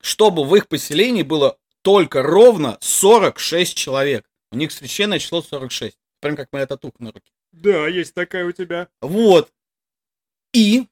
чтобы 0.02 0.46
в 0.46 0.56
их 0.56 0.68
поселении 0.68 1.24
было 1.24 1.58
только 1.82 2.22
ровно 2.22 2.78
46 2.80 3.76
человек. 3.76 4.26
У 4.52 4.56
них 4.56 4.72
священное 4.72 5.20
число 5.20 5.42
46. 5.42 5.98
Прям 6.20 6.36
как 6.36 6.50
моя 6.52 6.68
татуха 6.68 6.96
на 7.00 7.12
руке. 7.12 7.32
Да, 7.52 7.88
есть 7.88 8.14
такая 8.14 8.46
у 8.46 8.52
тебя. 8.52 8.88
Вот. 9.02 9.52
И 10.54 10.88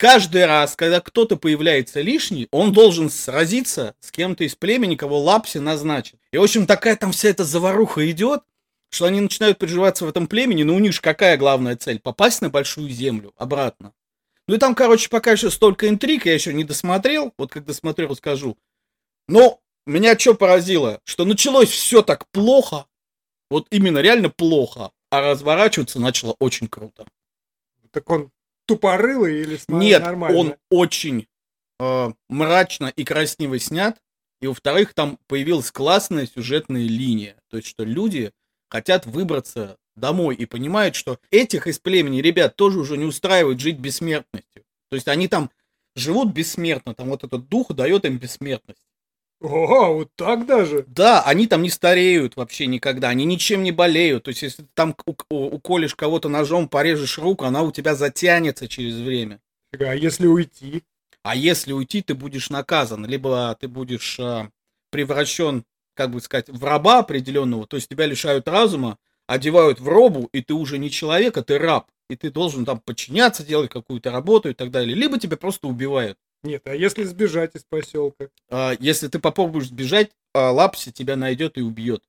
каждый 0.00 0.46
раз, 0.46 0.76
когда 0.76 1.02
кто-то 1.02 1.36
появляется 1.36 2.00
лишний, 2.00 2.48
он 2.50 2.72
должен 2.72 3.10
сразиться 3.10 3.94
с 4.00 4.10
кем-то 4.10 4.44
из 4.44 4.54
племени, 4.54 4.96
кого 4.96 5.20
Лапси 5.20 5.58
назначит. 5.58 6.16
И, 6.32 6.38
в 6.38 6.42
общем, 6.42 6.66
такая 6.66 6.96
там 6.96 7.12
вся 7.12 7.28
эта 7.28 7.44
заваруха 7.44 8.10
идет 8.10 8.42
что 8.92 9.04
они 9.04 9.20
начинают 9.20 9.58
приживаться 9.58 10.04
в 10.04 10.08
этом 10.08 10.26
племени, 10.26 10.64
но 10.64 10.74
у 10.74 10.80
них 10.80 10.92
же 10.92 11.00
какая 11.00 11.36
главная 11.36 11.76
цель? 11.76 12.00
Попасть 12.00 12.42
на 12.42 12.50
большую 12.50 12.90
землю 12.90 13.32
обратно. 13.36 13.92
Ну 14.48 14.56
и 14.56 14.58
там, 14.58 14.74
короче, 14.74 15.08
пока 15.08 15.30
еще 15.30 15.48
столько 15.48 15.88
интриг, 15.88 16.26
я 16.26 16.34
еще 16.34 16.52
не 16.52 16.64
досмотрел, 16.64 17.32
вот 17.38 17.52
когда 17.52 17.72
смотрел, 17.72 18.16
скажу. 18.16 18.58
Но 19.28 19.60
меня 19.86 20.18
что 20.18 20.34
поразило, 20.34 21.00
что 21.04 21.24
началось 21.24 21.70
все 21.70 22.02
так 22.02 22.26
плохо, 22.32 22.86
вот 23.48 23.68
именно 23.70 23.98
реально 23.98 24.28
плохо, 24.28 24.90
а 25.08 25.20
разворачиваться 25.20 26.00
начало 26.00 26.34
очень 26.40 26.66
круто. 26.66 27.06
Так 27.92 28.10
он 28.10 28.32
тупорылый 28.70 29.40
или 29.40 29.58
Нет, 29.66 30.02
нормально? 30.02 30.38
он 30.38 30.54
очень 30.70 31.26
э, 31.80 32.12
мрачно 32.28 32.92
и 32.94 33.04
красиво 33.04 33.58
снят, 33.58 34.00
и 34.40 34.46
во-вторых, 34.46 34.94
там 34.94 35.18
появилась 35.26 35.72
классная 35.72 36.26
сюжетная 36.26 36.82
линия, 36.82 37.36
то 37.50 37.56
есть 37.56 37.68
что 37.68 37.82
люди 37.82 38.32
хотят 38.68 39.06
выбраться 39.06 39.76
домой 39.96 40.36
и 40.36 40.46
понимают, 40.46 40.94
что 40.94 41.18
этих 41.32 41.66
из 41.66 41.80
племени 41.80 42.20
ребят 42.20 42.54
тоже 42.54 42.78
уже 42.78 42.96
не 42.96 43.04
устраивает 43.04 43.58
жить 43.58 43.78
бессмертностью. 43.78 44.62
То 44.88 44.94
есть 44.94 45.08
они 45.08 45.26
там 45.26 45.50
живут 45.96 46.32
бессмертно, 46.32 46.94
там 46.94 47.08
вот 47.08 47.24
этот 47.24 47.48
дух 47.48 47.72
дает 47.72 48.04
им 48.04 48.18
бессмертность. 48.18 48.84
О, 49.40 49.94
вот 49.94 50.10
так 50.16 50.46
даже? 50.46 50.84
Да, 50.86 51.22
они 51.22 51.46
там 51.46 51.62
не 51.62 51.70
стареют 51.70 52.36
вообще 52.36 52.66
никогда, 52.66 53.08
они 53.08 53.24
ничем 53.24 53.62
не 53.62 53.72
болеют. 53.72 54.24
То 54.24 54.30
есть, 54.30 54.42
если 54.42 54.62
ты 54.62 54.68
там 54.74 54.94
уколешь 55.30 55.94
кого-то 55.94 56.28
ножом, 56.28 56.68
порежешь 56.68 57.18
руку, 57.18 57.44
она 57.44 57.62
у 57.62 57.72
тебя 57.72 57.94
затянется 57.94 58.68
через 58.68 58.96
время. 58.96 59.40
А 59.78 59.94
если 59.94 60.26
уйти? 60.26 60.82
А 61.22 61.34
если 61.34 61.72
уйти, 61.72 62.02
ты 62.02 62.14
будешь 62.14 62.50
наказан, 62.50 63.06
либо 63.06 63.56
ты 63.60 63.68
будешь 63.68 64.18
а, 64.20 64.50
превращен 64.90 65.64
как 66.00 66.12
бы 66.12 66.20
сказать, 66.22 66.48
в 66.48 66.64
раба 66.64 67.00
определенного, 67.00 67.66
то 67.66 67.76
есть 67.76 67.90
тебя 67.90 68.06
лишают 68.06 68.48
разума, 68.48 68.96
одевают 69.26 69.80
в 69.80 69.86
робу, 69.88 70.30
и 70.32 70.40
ты 70.40 70.54
уже 70.54 70.78
не 70.78 70.90
человек, 70.90 71.36
а 71.36 71.42
ты 71.42 71.58
раб, 71.58 71.88
и 72.08 72.16
ты 72.16 72.30
должен 72.30 72.64
там 72.64 72.80
подчиняться, 72.80 73.44
делать 73.44 73.70
какую-то 73.70 74.10
работу 74.10 74.48
и 74.48 74.54
так 74.54 74.70
далее, 74.70 74.94
либо 74.94 75.18
тебя 75.18 75.36
просто 75.36 75.68
убивают. 75.68 76.18
Нет, 76.42 76.62
а 76.66 76.74
если 76.74 77.04
сбежать 77.04 77.54
из 77.54 77.64
поселка? 77.64 78.28
А, 78.48 78.74
если 78.80 79.08
ты 79.08 79.18
попробуешь 79.18 79.68
сбежать, 79.68 80.10
а, 80.32 80.50
Лапси 80.50 80.90
тебя 80.90 81.16
найдет 81.16 81.58
и 81.58 81.62
убьет. 81.62 82.02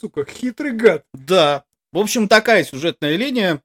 Сука, 0.00 0.24
хитрый 0.24 0.72
гад. 0.72 1.04
Да. 1.12 1.64
В 1.92 1.98
общем, 1.98 2.28
такая 2.28 2.64
сюжетная 2.64 3.16
линия. 3.16 3.62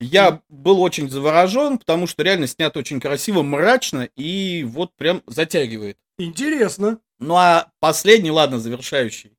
Я 0.00 0.42
был 0.48 0.80
очень 0.80 1.08
заворожен, 1.08 1.78
потому 1.78 2.06
что 2.06 2.22
реально 2.22 2.46
снят 2.46 2.76
очень 2.76 3.00
красиво, 3.00 3.42
мрачно 3.42 4.08
и 4.16 4.64
вот 4.64 4.92
прям 4.94 5.22
затягивает. 5.26 5.98
Интересно. 6.18 6.98
Ну 7.18 7.36
а 7.36 7.70
последний, 7.80 8.30
ладно, 8.30 8.58
завершающий. 8.58 9.36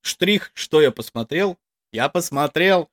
Штрих, 0.00 0.50
что 0.54 0.80
я 0.80 0.90
посмотрел? 0.90 1.58
Я 1.92 2.08
посмотрел 2.08 2.88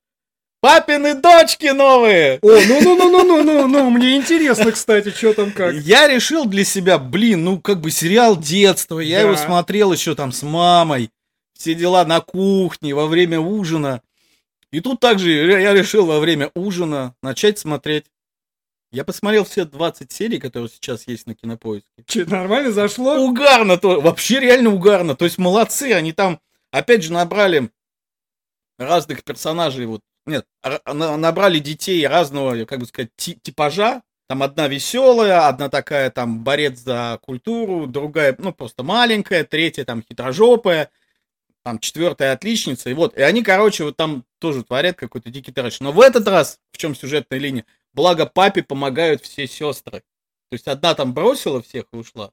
Папины 0.62 1.14
дочки 1.16 1.68
новые! 1.68 2.40
О, 2.42 2.48
ну-ну-ну-ну-ну-ну-ну, 2.48 3.90
мне 3.92 4.18
интересно, 4.18 4.74
кстати, 4.74 5.10
что 5.10 5.34
там 5.34 5.52
как. 5.54 5.74
Я 5.76 6.08
решил 6.10 6.46
для 6.46 6.66
себя, 6.66 6.98
блин, 6.98 7.46
ну 7.46 7.62
как 7.62 7.80
бы 7.80 7.92
сериал 7.92 8.36
детства, 8.38 9.00
я 9.00 9.22
Да. 9.22 9.28
его 9.30 9.38
смотрел 9.38 9.94
еще 9.94 10.16
там 10.16 10.34
с 10.34 10.44
мамой, 10.44 11.12
все 11.54 11.76
дела 11.76 12.04
на 12.04 12.20
кухне, 12.20 12.94
во 12.94 13.08
время 13.08 13.40
ужина. 13.40 14.02
И 14.72 14.82
тут 14.82 15.00
также 15.00 15.32
я 15.32 15.74
решил 15.74 16.06
во 16.06 16.20
время 16.20 16.52
ужина 16.56 17.16
начать 17.24 17.58
смотреть. 17.58 18.06
Я 18.92 19.06
посмотрел 19.06 19.46
все 19.46 19.64
20 19.66 20.12
серий, 20.12 20.40
которые 20.40 20.70
сейчас 20.70 21.08
есть 21.08 21.26
на 21.26 21.36
кинопоиске. 21.36 21.88
Че, 22.06 22.26
нормально 22.26 22.72
зашло? 22.72 23.16
Угарно, 23.18 23.78
то, 23.78 24.02
вообще 24.02 24.40
реально 24.42 24.72
угарно. 24.74 25.16
То 25.16 25.26
есть 25.26 25.38
молодцы, 25.38 25.94
они 25.94 26.12
там, 26.12 26.40
опять 26.72 27.04
же, 27.04 27.14
набрали 27.14 27.70
разных 28.78 29.24
персонажей, 29.24 29.86
вот, 29.86 30.02
нет, 30.30 30.48
набрали 30.86 31.60
детей 31.60 32.06
разного, 32.08 32.66
как 32.66 32.80
бы 32.80 32.86
сказать, 32.86 33.10
ти- 33.16 33.40
типажа. 33.42 34.02
Там 34.28 34.44
одна 34.44 34.68
веселая, 34.68 35.48
одна 35.48 35.70
такая 35.70 36.12
там 36.12 36.44
борец 36.44 36.78
за 36.78 37.20
культуру, 37.24 37.88
другая, 37.88 38.36
ну, 38.38 38.54
просто 38.54 38.84
маленькая, 38.84 39.44
третья 39.44 39.86
там 39.86 40.04
хитрожопая, 40.08 40.92
там 41.64 41.80
четвертая 41.80 42.34
отличница. 42.34 42.92
И 42.92 42.94
вот, 42.94 43.18
и 43.18 43.24
они, 43.24 43.42
короче, 43.42 43.86
вот 43.86 43.98
там 43.98 44.24
тоже 44.38 44.64
творят 44.64 44.98
какой-то 44.98 45.32
дикий 45.32 45.52
трэш. 45.52 45.80
Но 45.80 45.92
в 45.92 46.00
этот 46.00 46.28
раз, 46.28 46.60
в 46.72 46.78
чем 46.78 46.94
сюжетная 46.96 47.40
линия, 47.40 47.66
благо 47.94 48.28
папе 48.28 48.62
помогают 48.62 49.24
все 49.24 49.48
сестры. 49.48 50.04
То 50.50 50.54
есть 50.54 50.68
одна 50.68 50.94
там 50.94 51.14
бросила 51.14 51.64
всех 51.64 51.86
и 51.92 51.96
ушла. 51.96 52.32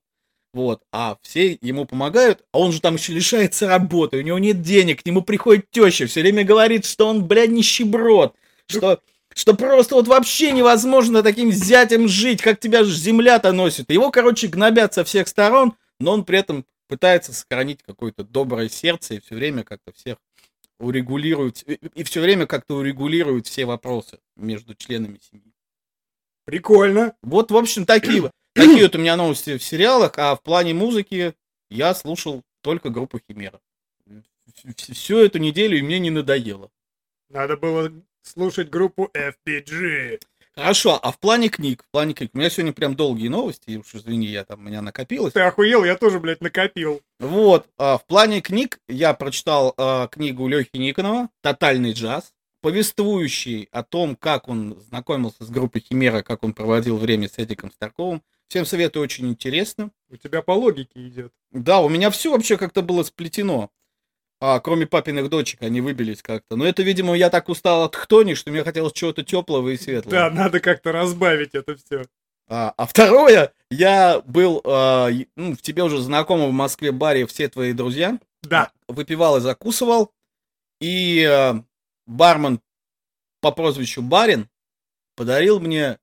Вот, 0.56 0.80
а 0.90 1.18
все 1.20 1.58
ему 1.60 1.84
помогают, 1.84 2.42
а 2.50 2.60
он 2.60 2.72
же 2.72 2.80
там 2.80 2.94
еще 2.94 3.12
лишается 3.12 3.68
работы, 3.68 4.16
у 4.16 4.22
него 4.22 4.38
нет 4.38 4.62
денег, 4.62 5.02
к 5.02 5.04
нему 5.04 5.20
приходит 5.20 5.70
теща, 5.70 6.06
все 6.06 6.22
время 6.22 6.44
говорит, 6.44 6.86
что 6.86 7.08
он, 7.08 7.26
блядь, 7.26 7.50
нищеброд, 7.50 8.34
что, 8.66 9.02
что 9.34 9.52
просто 9.52 9.96
вот 9.96 10.08
вообще 10.08 10.52
невозможно 10.52 11.22
таким 11.22 11.52
зятем 11.52 12.08
жить, 12.08 12.40
как 12.40 12.58
тебя 12.58 12.84
ж 12.84 12.88
земля-то 12.88 13.52
носит. 13.52 13.90
Его, 13.90 14.10
короче, 14.10 14.46
гнобят 14.46 14.94
со 14.94 15.04
всех 15.04 15.28
сторон, 15.28 15.74
но 16.00 16.12
он 16.12 16.24
при 16.24 16.38
этом 16.38 16.64
пытается 16.88 17.34
сохранить 17.34 17.82
какое-то 17.82 18.24
доброе 18.24 18.70
сердце 18.70 19.16
и 19.16 19.20
все 19.20 19.34
время 19.34 19.62
как-то 19.62 19.92
всех 19.92 20.16
урегулирует, 20.78 21.64
и 21.64 22.02
все 22.02 22.22
время 22.22 22.46
как-то 22.46 22.76
урегулирует 22.76 23.46
все 23.46 23.66
вопросы 23.66 24.20
между 24.36 24.74
членами 24.74 25.20
семьи. 25.30 25.52
Прикольно. 26.46 27.14
Вот, 27.20 27.50
в 27.50 27.56
общем, 27.58 27.84
такие, 27.84 28.30
такие 28.56 28.82
вот 28.82 28.94
у 28.96 28.98
меня 28.98 29.16
новости 29.16 29.56
в 29.58 29.62
сериалах, 29.62 30.12
а 30.18 30.34
в 30.34 30.42
плане 30.42 30.74
музыки 30.74 31.34
я 31.70 31.94
слушал 31.94 32.42
только 32.62 32.90
группу 32.90 33.18
Химера. 33.18 33.60
Всю 34.76 35.18
эту 35.18 35.38
неделю 35.38 35.78
и 35.78 35.82
мне 35.82 35.98
не 35.98 36.10
надоело. 36.10 36.70
Надо 37.28 37.56
было 37.56 37.92
слушать 38.22 38.70
группу 38.70 39.10
FPG. 39.14 40.20
Хорошо, 40.54 40.98
а 41.02 41.12
в 41.12 41.18
плане 41.18 41.50
книг, 41.50 41.84
в 41.86 41.90
плане 41.90 42.14
книг, 42.14 42.30
у 42.32 42.38
меня 42.38 42.48
сегодня 42.48 42.72
прям 42.72 42.96
долгие 42.96 43.28
новости, 43.28 43.76
уж 43.76 43.94
извини, 43.94 44.28
я 44.28 44.42
там, 44.42 44.60
у 44.60 44.62
меня 44.62 44.80
накопилось. 44.80 45.34
Ты 45.34 45.40
охуел, 45.40 45.84
я 45.84 45.96
тоже, 45.96 46.18
блядь, 46.18 46.40
накопил. 46.40 47.02
Вот, 47.20 47.68
а, 47.76 47.98
в 47.98 48.06
плане 48.06 48.40
книг 48.40 48.80
я 48.88 49.12
прочитал 49.12 49.74
а, 49.76 50.06
книгу 50.06 50.48
Лехи 50.48 50.78
Никонова 50.78 51.28
«Тотальный 51.42 51.92
джаз», 51.92 52.32
повествующий 52.62 53.68
о 53.70 53.82
том, 53.82 54.16
как 54.16 54.48
он 54.48 54.80
знакомился 54.88 55.44
с 55.44 55.50
группой 55.50 55.80
Химера, 55.80 56.22
как 56.22 56.42
он 56.42 56.54
проводил 56.54 56.96
время 56.96 57.28
с 57.28 57.38
Эдиком 57.38 57.70
Старковым. 57.70 58.22
Всем 58.48 58.64
советую, 58.64 59.02
очень 59.02 59.28
интересно. 59.28 59.90
У 60.08 60.16
тебя 60.16 60.42
по 60.42 60.52
логике 60.52 61.06
идет. 61.06 61.32
Да, 61.50 61.80
у 61.80 61.88
меня 61.88 62.10
все 62.10 62.30
вообще 62.30 62.56
как-то 62.56 62.82
было 62.82 63.02
сплетено. 63.02 63.70
А, 64.38 64.60
кроме 64.60 64.86
папиных 64.86 65.30
дочек, 65.30 65.62
они 65.62 65.80
выбились 65.80 66.22
как-то. 66.22 66.56
Но 66.56 66.66
это, 66.66 66.82
видимо, 66.82 67.14
я 67.14 67.30
так 67.30 67.48
устал 67.48 67.84
от 67.84 67.96
хтони, 67.96 68.34
что 68.34 68.50
мне 68.50 68.62
хотелось 68.62 68.92
чего-то 68.92 69.24
теплого 69.24 69.70
и 69.70 69.76
светлого. 69.76 70.10
Да, 70.10 70.30
надо 70.30 70.60
как-то 70.60 70.92
разбавить 70.92 71.54
это 71.54 71.76
все. 71.76 72.04
А, 72.48 72.72
а 72.76 72.86
второе, 72.86 73.52
я 73.70 74.20
был 74.20 74.60
а, 74.64 75.08
ну, 75.34 75.54
в 75.54 75.62
тебе 75.62 75.82
уже 75.82 75.98
знакомом 75.98 76.50
в 76.50 76.54
Москве 76.54 76.92
баре 76.92 77.26
«Все 77.26 77.48
твои 77.48 77.72
друзья». 77.72 78.18
Да. 78.42 78.70
Выпивал 78.86 79.38
и 79.38 79.40
закусывал. 79.40 80.12
И 80.80 81.24
а, 81.24 81.64
бармен 82.06 82.60
по 83.40 83.52
прозвищу 83.52 84.02
Барин 84.02 84.48
подарил 85.14 85.60
мне, 85.60 85.98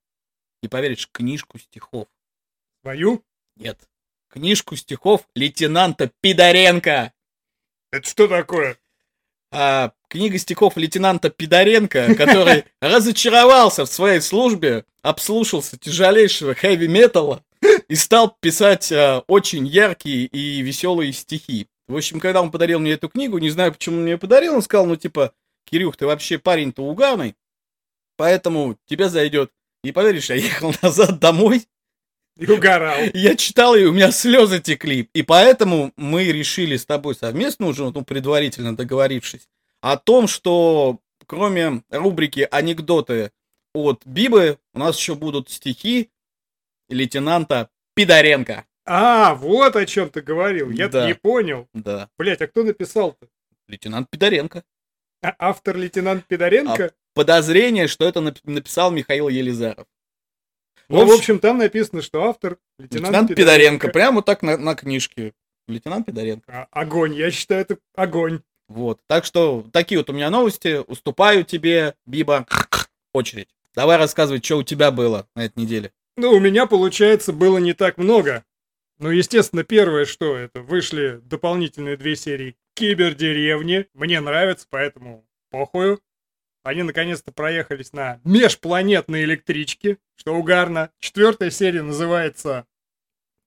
не 0.62 0.70
поверишь, 0.70 1.10
книжку 1.12 1.60
стихов. 1.60 2.08
Свою? 2.84 3.24
Нет. 3.56 3.80
Книжку 4.30 4.76
стихов 4.76 5.28
лейтенанта 5.34 6.12
Пидоренко. 6.22 7.14
Это 7.92 8.08
что 8.08 8.28
такое? 8.28 8.78
а, 9.54 9.92
книга 10.10 10.38
стихов 10.38 10.76
лейтенанта 10.76 11.30
Пидоренко, 11.30 12.16
который 12.16 12.66
разочаровался 12.82 13.86
в 13.86 13.90
своей 13.90 14.20
службе, 14.20 14.86
обслушался 15.02 15.78
тяжелейшего 15.78 16.56
хэви-металла 16.56 17.44
и 17.88 17.96
стал 17.96 18.36
писать 18.40 18.92
а, 18.92 19.24
очень 19.28 19.68
яркие 19.68 20.26
и 20.26 20.62
веселые 20.62 21.14
стихи. 21.14 21.68
В 21.88 21.96
общем, 21.96 22.20
когда 22.20 22.42
он 22.42 22.52
подарил 22.52 22.80
мне 22.80 22.94
эту 22.94 23.10
книгу, 23.10 23.38
не 23.38 23.50
знаю, 23.50 23.74
почему 23.74 23.98
он 23.98 24.04
мне 24.04 24.18
подарил, 24.18 24.56
он 24.56 24.62
сказал, 24.62 24.86
ну, 24.86 24.96
типа, 24.96 25.34
Кирюх, 25.66 25.98
ты 25.98 26.06
вообще 26.06 26.40
парень-то 26.40 26.84
угарный, 26.84 27.36
поэтому 28.18 28.78
тебе 28.86 29.10
зайдет. 29.10 29.52
И 29.84 29.92
поверишь, 29.92 30.30
я 30.30 30.36
ехал 30.36 30.74
назад 30.82 31.20
домой, 31.20 31.68
И 32.38 32.48
угорал. 32.50 32.98
я 33.14 33.36
читал, 33.36 33.76
и 33.76 33.84
у 33.86 33.94
меня 33.94 34.12
слезы 34.12 34.60
текли. 34.60 35.10
И 35.14 35.22
поэтому 35.24 35.94
мы 35.98 36.24
решили 36.26 36.78
с 36.78 36.86
тобой 36.86 37.16
совместно 37.16 37.68
уже, 37.68 37.90
ну, 37.92 38.04
предварительно 38.04 38.76
договорившись, 38.76 39.48
о 39.82 39.98
том, 39.98 40.28
что 40.28 41.00
кроме 41.28 41.84
рубрики 41.90 42.48
«Анекдоты 42.50 43.32
от 43.74 44.02
Бибы», 44.06 44.58
у 44.74 44.80
нас 44.80 44.98
еще 44.98 45.16
будут 45.16 45.50
стихи 45.50 46.10
лейтенанта 46.90 47.70
Пидоренко. 47.96 48.66
А, 48.86 49.34
вот 49.36 49.76
о 49.76 49.86
чем 49.86 50.10
ты 50.10 50.22
говорил. 50.22 50.70
Я 50.72 50.90
Да. 50.90 51.08
не 51.08 51.14
понял. 51.16 51.68
Да, 51.74 52.10
Блять, 52.18 52.42
а 52.42 52.48
кто 52.48 52.64
написал-то? 52.64 53.28
лейтенант 53.68 54.10
Пидоренко. 54.10 54.64
А 55.22 55.34
автор 55.40 55.78
лейтенант 55.78 56.26
Пидоренко? 56.26 56.92
Подозрение, 57.14 57.88
что 57.88 58.06
это 58.06 58.20
нап- 58.20 58.42
написал 58.44 58.92
Михаил 58.92 59.30
Елизаров. 59.30 59.86
Ну, 60.94 61.06
в 61.06 61.12
общем, 61.12 61.40
там 61.40 61.58
написано, 61.58 62.02
что 62.02 62.24
автор 62.24 62.58
лейтенант, 62.78 63.06
Лейтенант 63.06 63.36
Пидоренко. 63.36 63.90
Прямо 63.90 64.18
вот 64.18 64.26
так 64.26 64.42
на, 64.44 64.58
на 64.58 64.76
книжке. 64.76 65.34
Лейтенант 65.68 66.06
Пидоренко. 66.06 66.44
А, 66.48 66.68
огонь, 66.72 67.16
я 67.16 67.32
считаю, 67.32 67.62
это 67.62 67.78
огонь. 67.96 68.42
Вот. 68.68 69.00
Так 69.08 69.26
что 69.26 69.66
такие 69.72 69.98
вот 69.98 70.10
у 70.10 70.14
меня 70.14 70.30
новости. 70.30 70.82
Уступаю 70.88 71.44
тебе, 71.44 71.96
Биба. 72.06 72.46
Очередь. 73.14 73.50
Давай 73.76 73.98
рассказывай, 73.98 74.42
что 74.44 74.58
у 74.58 74.64
тебя 74.64 74.92
было 74.92 75.28
на 75.36 75.46
этой 75.46 75.60
неделе. 75.60 75.92
Ну, 76.16 76.32
у 76.32 76.40
меня, 76.40 76.68
получается, 76.68 77.34
было 77.34 77.58
не 77.58 77.74
так 77.74 77.98
много. 77.98 78.44
Ну, 79.00 79.10
естественно, 79.10 79.64
первое, 79.64 80.06
что 80.06 80.36
это, 80.36 80.62
вышли 80.62 81.20
дополнительные 81.24 81.98
две 81.98 82.16
серии 82.16 82.56
Кибердеревни. 82.76 83.88
Мне 83.94 84.22
нравится, 84.22 84.68
поэтому 84.70 85.26
похую. 85.50 86.00
Они 86.64 86.82
наконец-то 86.84 87.32
проехались 87.34 87.92
на 87.92 88.22
межпланетной 88.24 89.26
электричке, 89.26 89.98
что 90.16 90.36
угарно. 90.36 90.90
Четвертая 91.00 91.52
серия 91.52 91.82
называется 91.82 92.66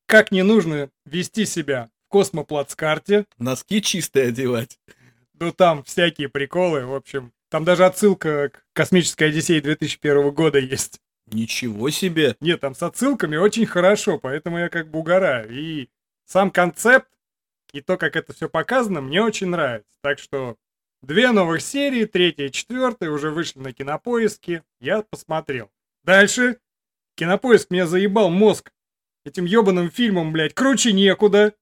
«Как 0.07 0.31
не 0.31 0.43
нужно 0.43 0.91
вести 1.07 1.47
себя 1.47 1.89
в 2.07 2.11
космоплацкарте». 2.11 3.25
Носки 3.39 3.81
чистые 3.81 4.29
одевать. 4.29 4.79
Ну, 5.33 5.51
там 5.51 5.83
всякие 5.85 6.29
приколы, 6.29 6.85
в 6.85 6.95
общем. 6.95 7.33
Там 7.49 7.65
даже 7.65 7.87
отсылка 7.87 8.51
к 8.51 8.65
«Космической 8.75 9.29
Одиссее» 9.29 9.63
2001 9.63 10.31
года 10.33 10.59
есть. 10.59 11.01
Ничего 11.27 11.89
себе. 11.91 12.37
Нет, 12.41 12.61
там 12.61 12.75
с 12.75 12.83
отсылками 12.83 13.37
очень 13.37 13.67
хорошо, 13.67 14.19
поэтому 14.19 14.59
я 14.59 14.69
как 14.69 14.91
бы 14.91 14.99
угораю. 14.99 15.51
И 15.51 15.89
сам 16.27 16.51
концепт, 16.51 17.09
и 17.73 17.81
то, 17.81 17.97
как 17.97 18.15
это 18.15 18.33
все 18.33 18.49
показано, 18.49 19.01
мне 19.01 19.23
очень 19.23 19.49
нравится. 19.49 19.91
Так 20.03 20.19
что 20.19 20.57
две 21.07 21.31
новых 21.31 21.63
серии, 21.63 22.05
третья 22.05 22.47
и 22.47 22.53
четвертая, 22.53 23.11
уже 23.11 23.31
вышли 23.31 23.61
на 23.61 23.73
кинопоиске. 23.73 24.65
Я 24.81 25.03
посмотрел. 25.03 25.71
Дальше. 26.03 26.59
Кинопоиск 27.15 27.71
меня 27.71 27.87
заебал 27.87 28.29
мозг 28.29 28.73
этим 29.25 29.45
ебаным 29.45 29.91
фильмом, 29.91 30.33
блядь, 30.33 30.55
круче 30.55 30.93
некуда. 30.93 31.55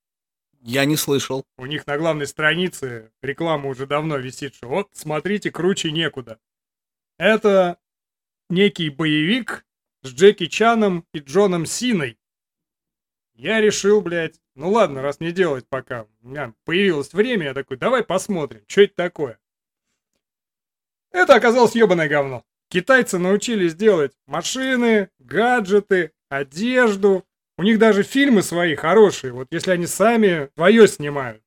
Я 0.60 0.86
не 0.86 0.96
слышал. 0.96 1.44
У 1.58 1.66
них 1.66 1.86
на 1.86 1.98
главной 1.98 2.26
странице 2.26 3.12
реклама 3.22 3.68
уже 3.68 3.86
давно 3.86 4.16
висит, 4.16 4.54
что 4.54 4.68
вот, 4.68 4.88
смотрите, 4.92 5.50
круче 5.50 5.92
некуда. 5.92 6.38
Это 7.18 7.78
некий 8.48 8.88
боевик 8.88 9.64
с 10.02 10.08
Джеки 10.08 10.46
Чаном 10.46 11.06
и 11.12 11.18
Джоном 11.18 11.66
Синой. 11.66 12.18
Я 13.34 13.60
решил, 13.60 14.00
блядь, 14.00 14.40
ну 14.54 14.70
ладно, 14.70 15.02
раз 15.02 15.18
не 15.20 15.32
делать 15.32 15.66
пока. 15.68 16.06
У 16.22 16.28
меня 16.28 16.54
появилось 16.64 17.12
время, 17.12 17.46
я 17.46 17.54
такой, 17.54 17.76
давай 17.76 18.04
посмотрим, 18.04 18.62
что 18.68 18.82
это 18.82 18.94
такое. 18.94 19.38
Это 21.10 21.34
оказалось 21.34 21.74
ебаное 21.74 22.08
говно. 22.08 22.44
Китайцы 22.68 23.18
научились 23.18 23.74
делать 23.74 24.12
машины, 24.26 25.10
гаджеты, 25.18 26.12
одежду. 26.28 27.24
У 27.56 27.62
них 27.62 27.78
даже 27.78 28.02
фильмы 28.02 28.42
свои 28.42 28.74
хорошие, 28.74 29.32
вот 29.32 29.48
если 29.50 29.72
они 29.72 29.86
сами 29.86 30.50
свое 30.56 30.88
снимают. 30.88 31.42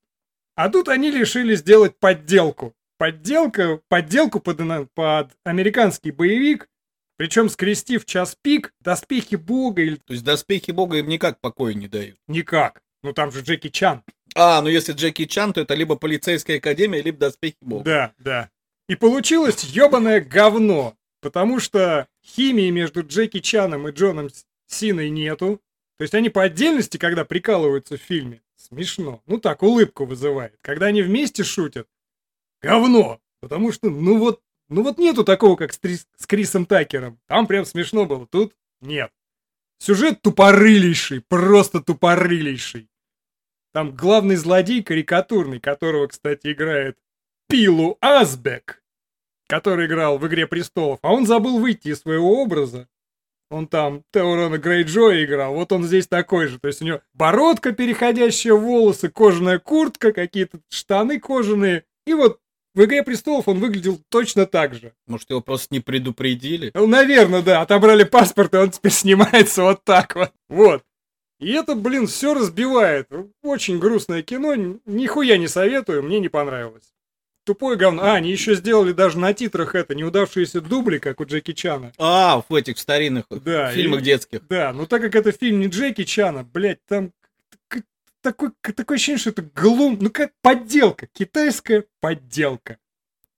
А 0.56 0.70
тут 0.70 0.88
они 0.90 1.12
решили 1.12 1.56
сделать 1.56 1.98
подделку. 2.00 2.74
подделка, 2.98 3.82
подделку 3.90 4.40
под, 4.40 4.58
под 4.94 5.32
американский 5.44 6.12
боевик, 6.12 6.70
причем 7.18 7.50
скрестив 7.50 8.06
час 8.06 8.36
пик, 8.42 8.74
доспехи 8.80 9.36
бога 9.36 9.82
или 9.82 9.96
То 9.96 10.14
есть 10.14 10.24
доспехи 10.24 10.72
бога 10.72 10.98
им 10.98 11.08
никак 11.08 11.40
покоя 11.42 11.74
не 11.74 11.88
дают. 11.88 12.18
никак. 12.28 12.82
Ну 13.04 13.14
там 13.14 13.32
же 13.32 13.42
Джеки 13.42 13.70
Чан. 13.70 14.04
А, 14.36 14.62
ну 14.62 14.70
если 14.70 14.94
Джеки 14.94 15.26
Чан, 15.26 15.54
то 15.54 15.62
это 15.62 15.74
либо 15.76 15.96
полицейская 15.96 16.58
академия, 16.58 17.02
либо 17.02 17.18
доспехи 17.20 17.58
бога. 17.62 17.84
Да, 17.84 18.14
да. 18.18 18.50
И 18.88 18.96
получилось 18.96 19.64
ебаное 19.64 20.22
говно, 20.22 20.96
потому 21.22 21.60
что 21.60 22.08
химии 22.26 22.70
между 22.70 23.06
Джеки 23.06 23.40
Чаном 23.40 23.88
и 23.88 23.92
Джоном 23.92 24.30
Синой 24.68 25.10
нету. 25.10 25.62
То 25.98 26.04
есть 26.04 26.14
они 26.14 26.30
по 26.30 26.44
отдельности, 26.44 26.98
когда 26.98 27.26
прикалываются 27.26 27.98
в 27.98 28.02
фильме, 28.02 28.42
смешно. 28.56 29.22
Ну 29.26 29.40
так, 29.40 29.64
улыбку 29.64 30.06
вызывает. 30.06 30.56
Когда 30.62 30.88
они 30.88 31.02
вместе 31.02 31.44
шутят, 31.44 31.88
говно. 32.62 33.20
Потому 33.40 33.72
что, 33.72 33.90
ну 33.90 34.18
вот, 34.18 34.42
ну 34.70 34.84
вот 34.84 34.98
нету 34.98 35.24
такого, 35.24 35.56
как 35.56 35.74
с, 35.74 35.80
Трис- 35.80 36.08
с 36.18 36.26
Крисом 36.26 36.66
Такером. 36.66 37.20
Там 37.28 37.48
прям 37.48 37.66
смешно 37.66 38.06
было, 38.06 38.28
тут 38.28 38.54
нет. 38.82 39.12
Сюжет 39.80 40.22
тупорылейший, 40.22 41.22
просто 41.22 41.82
тупорылейший. 41.82 42.90
Там 43.74 43.96
главный 43.96 44.36
злодей 44.36 44.82
карикатурный, 44.82 45.60
которого, 45.60 46.08
кстати, 46.08 46.52
играет 46.52 46.98
Пилу 47.48 47.98
Азбек, 48.02 48.84
который 49.48 49.86
играл 49.86 50.18
в 50.18 50.28
«Игре 50.28 50.48
престолов», 50.48 51.00
а 51.04 51.14
он 51.14 51.26
забыл 51.28 51.60
выйти 51.60 51.90
из 51.90 52.02
своего 52.02 52.42
образа. 52.42 52.90
Он 53.50 53.68
там 53.68 54.04
Теорона 54.12 54.58
Грейджоя 54.58 55.24
играл, 55.24 55.54
вот 55.54 55.72
он 55.72 55.84
здесь 55.84 56.08
такой 56.08 56.48
же. 56.48 56.60
То 56.60 56.68
есть 56.68 56.82
у 56.82 56.86
него 56.86 57.02
бородка, 57.14 57.72
переходящая 57.72 58.54
в 58.54 58.62
волосы, 58.62 59.10
кожаная 59.10 59.60
куртка, 59.60 60.12
какие-то 60.12 60.60
штаны 60.70 61.20
кожаные. 61.20 61.86
И 62.06 62.14
вот 62.14 62.42
в 62.78 62.86
«Игре 62.86 63.04
престолов» 63.04 63.48
он 63.48 63.60
выглядел 63.60 64.00
точно 64.10 64.46
так 64.46 64.76
же. 64.76 64.94
Может, 65.08 65.30
его 65.32 65.42
просто 65.42 65.68
не 65.74 65.80
предупредили? 65.82 66.72
Ну, 66.74 66.88
наверное, 66.88 67.42
да, 67.42 67.62
отобрали 67.62 68.04
паспорт, 68.04 68.54
и 68.54 68.58
он 68.58 68.72
теперь 68.72 68.92
снимается 68.92 69.64
вот 69.64 69.84
так 69.84 70.16
вот. 70.16 70.32
Вот. 70.48 70.84
И 71.40 71.52
это, 71.52 71.76
блин, 71.76 72.08
все 72.08 72.34
разбивает. 72.34 73.08
Очень 73.44 73.80
грустное 73.80 74.22
кино, 74.24 74.56
нихуя 74.86 75.38
не 75.38 75.48
советую, 75.48 76.04
мне 76.04 76.20
не 76.20 76.30
понравилось. 76.30 76.94
Тупое 77.46 77.78
говно. 77.78 78.04
А, 78.04 78.16
они 78.16 78.30
еще 78.32 78.56
сделали 78.56 78.92
даже 78.92 79.18
на 79.20 79.34
титрах 79.34 79.74
это, 79.74 79.96
неудавшиеся 79.96 80.60
дубли, 80.60 80.98
как 80.98 81.22
у 81.22 81.26
Джеки 81.26 81.54
Чана. 81.54 81.94
А, 81.98 82.44
в 82.50 82.54
этих 82.54 82.78
старинных 82.78 83.26
Да, 83.30 83.72
фильмах 83.72 84.02
и- 84.02 84.04
детских. 84.04 84.46
Да, 84.50 84.74
ну 84.74 84.86
так 84.86 85.02
как 85.02 85.16
это 85.16 85.32
фильм 85.32 85.60
не 85.62 85.68
Джеки 85.68 86.04
Чана, 86.04 86.44
блядь, 86.44 86.84
там 86.88 87.14
такой, 88.32 88.52
такое 88.62 88.96
ощущение, 88.96 89.20
что 89.20 89.30
это 89.30 89.42
глум, 89.42 89.98
ну 90.02 90.10
как 90.10 90.34
подделка, 90.42 91.08
китайская 91.08 91.86
подделка. 92.02 92.78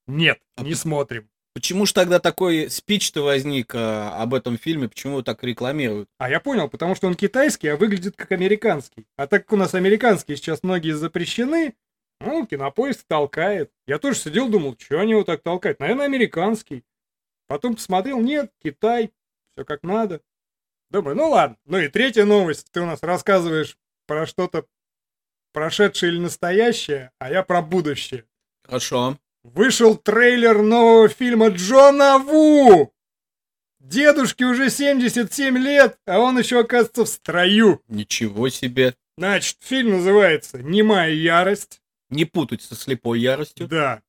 Нет, 0.08 0.40
А 0.56 0.64
не 0.64 0.74
смотрим. 0.74 1.30
Почему 1.54 1.86
же 1.86 1.94
тогда 1.94 2.20
такой 2.20 2.70
спич-то 2.70 3.22
возник 3.22 3.74
а, 3.76 4.22
об 4.22 4.34
этом 4.34 4.58
фильме? 4.58 4.88
Почему 4.88 5.14
его 5.14 5.22
так 5.24 5.44
рекламируют? 5.44 6.10
А 6.18 6.30
я 6.30 6.40
понял, 6.40 6.70
потому 6.70 6.96
что 6.96 7.08
он 7.08 7.16
китайский, 7.16 7.68
а 7.68 7.78
выглядит 7.78 8.16
как 8.16 8.32
американский. 8.32 9.06
А 9.18 9.28
так 9.28 9.44
как 9.44 9.54
у 9.54 9.58
нас 9.58 9.76
американские 9.76 10.38
сейчас 10.38 10.64
многие 10.64 10.92
запрещены, 10.92 11.76
ну, 12.22 12.46
кинопоиск 12.46 13.04
толкает. 13.08 13.72
Я 13.88 14.00
тоже 14.00 14.20
сидел, 14.20 14.50
думал, 14.50 14.76
что 14.80 15.00
они 15.00 15.12
его 15.12 15.24
так 15.24 15.42
толкают? 15.42 15.80
Наверное, 15.80 16.06
американский. 16.06 16.84
Потом 17.48 17.76
посмотрел, 17.76 18.20
нет, 18.20 18.52
Китай, 18.64 19.12
все 19.54 19.66
как 19.66 19.84
надо. 19.84 20.22
Думаю, 20.90 21.16
ну 21.16 21.30
ладно. 21.30 21.58
Ну 21.66 21.78
и 21.78 21.88
третья 21.88 22.26
новость. 22.26 22.72
Ты 22.72 22.82
у 22.82 22.86
нас 22.86 23.04
рассказываешь 23.04 23.78
про 24.08 24.26
что-то 24.26 24.66
прошедшее 25.52 26.12
или 26.12 26.20
настоящее, 26.20 27.12
а 27.20 27.32
я 27.32 27.44
про 27.44 27.62
будущее. 27.62 28.26
Хорошо. 28.64 29.18
Вышел 29.44 29.96
трейлер 29.96 30.62
нового 30.62 31.08
фильма 31.08 31.50
Джона 31.50 32.20
Ву! 32.20 32.94
Дедушке 33.80 34.46
уже 34.46 34.70
77 34.70 35.58
лет, 35.58 35.98
а 36.06 36.20
он 36.20 36.38
еще 36.38 36.60
оказывается 36.60 37.06
в 37.06 37.10
строю. 37.10 37.82
Ничего 37.88 38.50
себе. 38.50 38.96
Значит, 39.18 39.58
фильм 39.62 39.92
называется 39.92 40.60
«Немая 40.60 41.12
ярость». 41.12 41.82
Не 42.10 42.26
путать 42.26 42.62
со 42.62 42.76
слепой 42.76 43.20
яростью. 43.20 43.68
Да. 43.68 44.02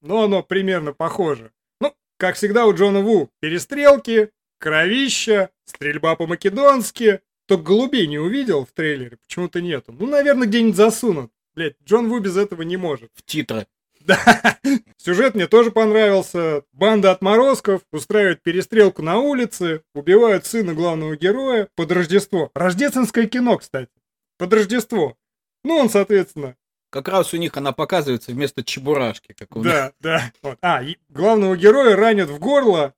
Но 0.00 0.24
оно 0.24 0.42
примерно 0.42 0.92
похоже. 0.92 1.52
Ну, 1.80 1.94
как 2.18 2.36
всегда 2.36 2.66
у 2.66 2.74
Джона 2.74 3.00
Ву, 3.00 3.30
перестрелки, 3.40 4.30
кровища, 4.58 5.50
стрельба 5.64 6.16
по-македонски. 6.16 7.20
Только 7.46 7.64
голубей 7.64 8.06
не 8.06 8.18
увидел 8.18 8.64
в 8.64 8.72
трейлере, 8.72 9.18
почему-то 9.18 9.60
нету. 9.60 9.92
Ну, 9.92 10.06
наверное, 10.06 10.48
где-нибудь 10.48 10.76
засунут. 10.76 11.30
Блять, 11.54 11.76
Джон 11.84 12.08
Ву 12.08 12.18
без 12.20 12.36
этого 12.36 12.62
не 12.62 12.76
может. 12.76 13.10
В 13.14 13.22
титры. 13.24 13.66
Да. 14.06 14.58
Сюжет 14.98 15.34
мне 15.34 15.46
тоже 15.46 15.70
понравился. 15.70 16.64
Банда 16.72 17.10
отморозков 17.10 17.80
устраивает 17.90 18.42
перестрелку 18.42 19.00
на 19.00 19.18
улице, 19.18 19.82
убивают 19.94 20.44
сына 20.44 20.74
главного 20.74 21.16
героя 21.16 21.68
под 21.74 21.90
Рождество. 21.90 22.50
Рождественское 22.54 23.26
кино, 23.26 23.56
кстати. 23.56 23.90
Под 24.36 24.52
Рождество. 24.52 25.16
Ну, 25.64 25.76
он, 25.76 25.88
соответственно, 25.88 26.56
Как 26.90 27.08
раз 27.08 27.32
у 27.32 27.38
них 27.38 27.56
она 27.56 27.72
показывается 27.72 28.32
вместо 28.32 28.62
чебурашки. 28.62 29.32
Как 29.32 29.56
у 29.56 29.62
да, 29.62 29.92
да. 30.00 30.30
Вот. 30.42 30.58
А, 30.60 30.82
главного 31.08 31.56
героя 31.56 31.96
ранят 31.96 32.28
в 32.28 32.38
горло. 32.38 32.92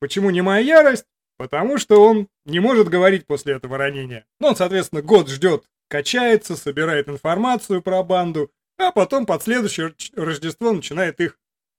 Почему 0.00 0.30
не 0.30 0.42
моя 0.42 0.64
ярость? 0.78 1.06
Потому 1.40 1.78
что 1.78 2.04
он 2.06 2.28
не 2.44 2.60
может 2.60 2.90
говорить 2.90 3.26
после 3.26 3.54
этого 3.54 3.78
ранения. 3.78 4.26
Ну, 4.40 4.48
он, 4.48 4.56
соответственно, 4.56 5.00
год 5.00 5.30
ждет, 5.30 5.64
качается, 5.88 6.54
собирает 6.54 7.08
информацию 7.08 7.80
про 7.80 8.02
банду, 8.02 8.52
а 8.76 8.92
потом 8.92 9.24
под 9.24 9.42
следующее 9.42 9.94
Рождество 10.12 10.70
начинает 10.70 11.18
их 11.18 11.38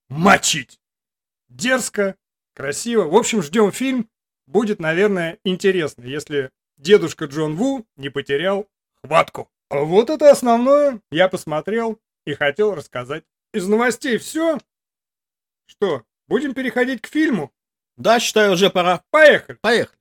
мочить. 0.09 0.79
Дерзко, 1.47 2.15
красиво. 2.55 3.03
В 3.03 3.15
общем, 3.15 3.43
ждем 3.43 3.71
фильм. 3.71 4.09
Будет, 4.47 4.79
наверное, 4.79 5.37
интересно, 5.43 6.05
если 6.05 6.49
дедушка 6.77 7.25
Джон 7.25 7.55
Ву 7.55 7.85
не 7.97 8.09
потерял 8.09 8.67
хватку. 9.03 9.47
А 9.69 9.81
Вот 9.81 10.09
это 10.09 10.31
основное. 10.31 11.01
Я 11.11 11.29
посмотрел 11.29 11.99
и 12.25 12.33
хотел 12.33 12.73
рассказать. 12.73 13.25
Из 13.53 13.67
новостей 13.67 14.17
все. 14.17 14.57
Что, 15.67 16.03
будем 16.27 16.55
переходить 16.55 17.03
к 17.03 17.07
фильму? 17.07 17.53
Да, 17.97 18.19
считаю, 18.19 18.53
уже 18.53 18.69
пора. 18.69 19.01
Поехали. 19.11 19.57
Поехали. 19.61 19.97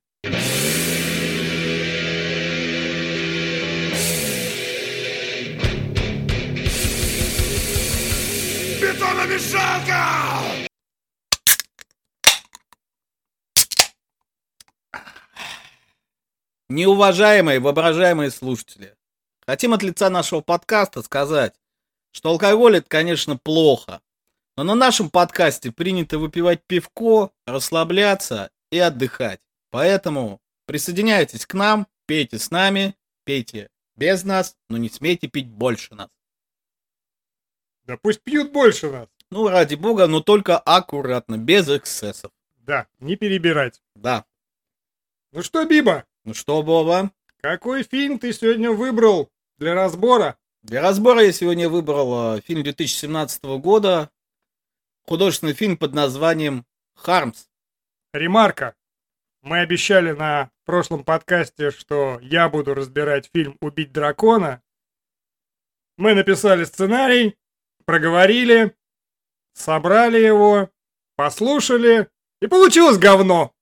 Неуважаемые, 16.71 17.59
воображаемые 17.59 18.31
слушатели, 18.31 18.95
хотим 19.45 19.73
от 19.73 19.83
лица 19.83 20.09
нашего 20.09 20.39
подкаста 20.39 21.01
сказать, 21.01 21.53
что 22.13 22.29
алкоголь 22.29 22.77
это, 22.77 22.87
конечно, 22.87 23.35
плохо, 23.35 23.99
но 24.57 24.63
на 24.63 24.75
нашем 24.75 25.09
подкасте 25.09 25.71
принято 25.71 26.19
выпивать 26.19 26.61
пивко, 26.67 27.31
расслабляться 27.45 28.51
и 28.71 28.77
отдыхать. 28.79 29.39
Поэтому 29.69 30.41
присоединяйтесь 30.65 31.45
к 31.45 31.53
нам, 31.53 31.87
пейте 32.05 32.37
с 32.37 32.51
нами, 32.51 32.95
пейте 33.23 33.69
без 33.95 34.23
нас, 34.23 34.55
но 34.69 34.77
не 34.77 34.89
смейте 34.89 35.27
пить 35.27 35.47
больше 35.47 35.95
нас. 35.95 36.09
Да 37.85 37.97
пусть 37.97 38.21
пьют 38.21 38.51
больше 38.51 38.89
нас. 38.91 39.07
Ну, 39.29 39.47
ради 39.47 39.75
бога, 39.75 40.07
но 40.07 40.19
только 40.21 40.57
аккуратно, 40.57 41.37
без 41.37 41.69
эксцессов. 41.69 42.31
Да, 42.57 42.87
не 42.99 43.15
перебирать. 43.15 43.81
Да. 43.95 44.25
Ну 45.31 45.41
что, 45.41 45.65
Биба, 45.65 46.05
Ну 46.25 46.33
что, 46.33 46.61
Боба? 46.61 47.11
какой 47.41 47.83
фильм 47.83 48.19
ты 48.19 48.33
сегодня 48.33 48.71
выбрал 48.71 49.29
для 49.57 49.73
разбора? 49.73 50.37
Для 50.61 50.81
разбора 50.81 51.23
я 51.23 51.31
сегодня 51.31 51.69
выбрал 51.69 52.37
э, 52.37 52.41
фильм 52.41 52.61
2017 52.63 53.43
года, 53.59 54.11
художественный 55.05 55.53
фильм 55.53 55.77
под 55.77 55.93
названием 55.93 56.65
«Хармс». 56.95 57.47
Ремарка. 58.13 58.75
Мы 59.41 59.59
обещали 59.59 60.11
на 60.11 60.51
прошлом 60.65 61.03
подкасте, 61.03 61.71
что 61.71 62.19
я 62.21 62.49
буду 62.49 62.73
разбирать 62.73 63.29
фильм 63.33 63.57
«Убить 63.61 63.91
дракона». 63.91 64.61
Мы 65.97 66.13
написали 66.13 66.63
сценарий, 66.63 67.37
проговорили, 67.85 68.75
собрали 69.53 70.19
его, 70.19 70.69
послушали, 71.15 72.09
и 72.41 72.47
получилось 72.47 72.97
говно. 72.97 73.53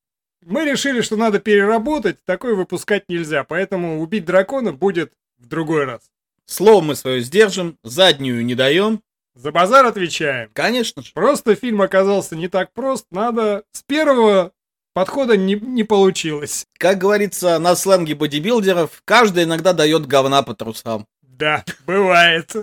Мы 0.42 0.66
решили, 0.66 1.02
что 1.02 1.18
надо 1.18 1.40
переработать, 1.40 2.24
такое 2.24 2.56
выпускать 2.56 3.10
нельзя, 3.10 3.44
поэтому 3.44 4.02
«Убить 4.02 4.26
дракона» 4.26 4.72
будет 4.72 5.14
в 5.38 5.48
другой 5.48 5.86
раз. 5.86 6.10
Слово 6.46 6.82
мы 6.82 6.96
свое 6.96 7.22
сдержим, 7.22 7.78
заднюю 7.84 8.44
не 8.46 8.56
даем. 8.56 9.04
За 9.40 9.54
базар 9.54 9.86
отвечаем. 9.86 10.50
Конечно 10.52 11.02
же. 11.02 11.14
Просто 11.14 11.56
фильм 11.56 11.82
оказался 11.82 12.36
не 12.36 12.50
так 12.50 12.74
прост, 12.74 13.06
надо... 13.10 13.64
С 13.72 13.82
первого 13.84 14.52
подхода 14.94 15.38
не, 15.38 15.56
не 15.56 15.86
получилось. 15.86 16.66
Как 16.78 16.98
говорится 16.98 17.58
на 17.58 17.78
сленге 17.78 18.16
бодибилдеров, 18.16 19.02
каждый 19.06 19.46
иногда 19.46 19.72
дает 19.72 20.08
говна 20.08 20.44
по 20.44 20.54
трусам. 20.56 21.08
Да, 21.22 21.64
бывает. 21.88 22.54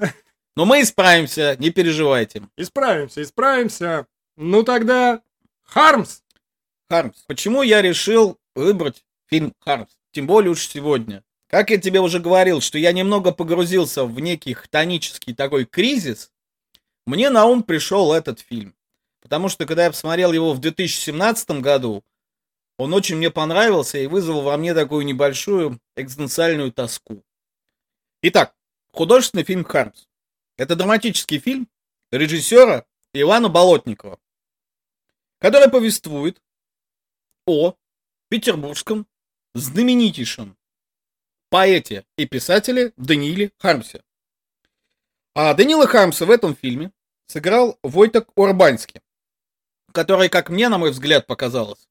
Но 0.54 0.66
мы 0.66 0.82
исправимся, 0.82 1.56
не 1.58 1.70
переживайте. 1.70 2.42
Исправимся, 2.58 3.22
исправимся. 3.22 4.06
Ну 4.36 4.62
тогда 4.62 5.22
Хармс. 5.64 6.20
Хармс. 6.90 7.24
Почему 7.26 7.62
я 7.62 7.80
решил 7.80 8.38
выбрать 8.54 9.02
фильм 9.30 9.54
Хармс? 9.60 9.92
Тем 10.12 10.26
более 10.26 10.50
уж 10.50 10.66
сегодня. 10.66 11.24
Как 11.48 11.70
я 11.70 11.78
тебе 11.78 12.00
уже 12.00 12.20
говорил, 12.20 12.60
что 12.60 12.76
я 12.76 12.92
немного 12.92 13.32
погрузился 13.32 14.04
в 14.04 14.20
некий 14.20 14.52
хтонический 14.52 15.34
такой 15.34 15.64
кризис, 15.64 16.32
мне 17.06 17.30
на 17.30 17.46
ум 17.46 17.62
пришел 17.62 18.12
этот 18.12 18.40
фильм. 18.40 18.74
Потому 19.20 19.48
что, 19.48 19.66
когда 19.66 19.84
я 19.84 19.90
посмотрел 19.90 20.32
его 20.32 20.52
в 20.52 20.60
2017 20.60 21.62
году, 21.62 22.04
он 22.78 22.92
очень 22.92 23.16
мне 23.16 23.30
понравился 23.30 23.98
и 23.98 24.06
вызвал 24.06 24.42
во 24.42 24.56
мне 24.56 24.74
такую 24.74 25.04
небольшую 25.04 25.80
экзистенциальную 25.96 26.72
тоску. 26.72 27.24
Итак, 28.22 28.54
художественный 28.92 29.44
фильм 29.44 29.64
«Хармс». 29.64 30.06
Это 30.56 30.76
драматический 30.76 31.38
фильм 31.38 31.68
режиссера 32.10 32.84
Ивана 33.12 33.48
Болотникова, 33.48 34.18
который 35.38 35.70
повествует 35.70 36.42
о 37.46 37.74
петербургском 38.28 39.06
знаменитейшем 39.54 40.56
поэте 41.50 42.04
и 42.16 42.26
писателе 42.26 42.92
Данииле 42.96 43.52
Хармсе. 43.58 44.02
А 45.34 45.54
Данила 45.54 45.86
Хармса 45.86 46.26
в 46.26 46.30
этом 46.30 46.56
фильме 46.56 46.92
сыграл 47.26 47.78
Войток 47.82 48.30
Урбанский, 48.36 49.00
который, 49.92 50.28
как 50.28 50.48
мне, 50.50 50.68
на 50.68 50.78
мой 50.78 50.90
взгляд, 50.90 51.26
показалось, 51.26 51.88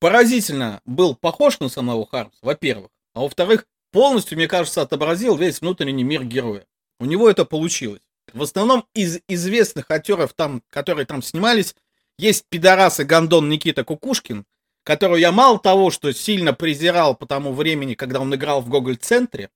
поразительно 0.00 0.80
был 0.84 1.14
похож 1.14 1.60
на 1.60 1.68
самого 1.68 2.06
Хармса, 2.06 2.38
во-первых, 2.42 2.90
а 3.14 3.20
во-вторых, 3.20 3.66
полностью, 3.92 4.36
мне 4.36 4.48
кажется, 4.48 4.82
отобразил 4.82 5.36
весь 5.36 5.60
внутренний 5.60 6.04
мир 6.04 6.24
героя. 6.24 6.66
У 6.98 7.04
него 7.04 7.28
это 7.30 7.44
получилось. 7.44 8.02
В 8.32 8.42
основном 8.42 8.86
из 8.94 9.20
известных 9.28 9.90
актеров, 9.90 10.32
там, 10.32 10.62
которые 10.70 11.06
там 11.06 11.22
снимались, 11.22 11.74
есть 12.18 12.44
пидорас 12.48 13.00
и 13.00 13.04
гондон 13.04 13.48
Никита 13.48 13.84
Кукушкин, 13.84 14.46
которую 14.84 15.20
я 15.20 15.32
мало 15.32 15.58
того, 15.58 15.90
что 15.90 16.12
сильно 16.12 16.52
презирал 16.52 17.14
по 17.14 17.26
тому 17.26 17.52
времени, 17.52 17.94
когда 17.94 18.20
он 18.20 18.34
играл 18.34 18.60
в 18.60 18.68
Гоголь-центре. 18.68 19.50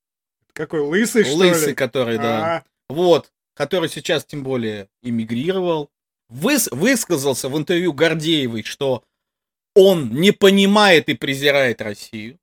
Какой 0.53 0.81
лысый, 0.81 1.25
что 1.25 1.37
Лысый, 1.37 1.69
ли? 1.69 1.75
который, 1.75 2.19
да. 2.19 2.57
А, 2.57 2.65
Вот, 2.89 3.33
который 3.57 3.89
сейчас 3.89 4.25
тем 4.25 4.43
более 4.45 4.89
эмигрировал. 5.03 5.91
Выс- 6.31 6.69
высказался 6.75 7.49
в 7.49 7.57
интервью 7.57 7.93
Гордеевой, 7.93 8.63
что 8.63 9.03
он 9.75 10.11
не 10.11 10.33
понимает 10.33 11.09
и 11.09 11.15
презирает 11.15 11.81
Россию. 11.83 12.39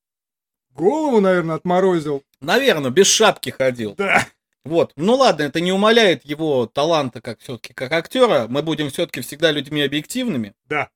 голову, 0.72 1.20
наверное, 1.22 1.56
отморозил. 1.56 2.24
Наверное, 2.42 2.92
без 2.92 3.08
шапки 3.08 3.50
ходил. 3.52 3.94
Да. 3.96 4.28
Вот. 4.66 4.94
Ну 4.96 5.16
ладно, 5.16 5.44
это 5.44 5.60
не 5.62 5.72
умаляет 5.72 6.26
его 6.26 6.66
таланта 6.66 7.22
как 7.22 7.40
все-таки 7.42 7.74
как 7.74 7.92
актера. 7.92 8.48
Мы 8.48 8.62
будем 8.64 8.90
все-таки 8.90 9.22
всегда 9.22 9.52
людьми 9.52 9.82
объективными. 9.82 10.54
Да. 10.66 10.90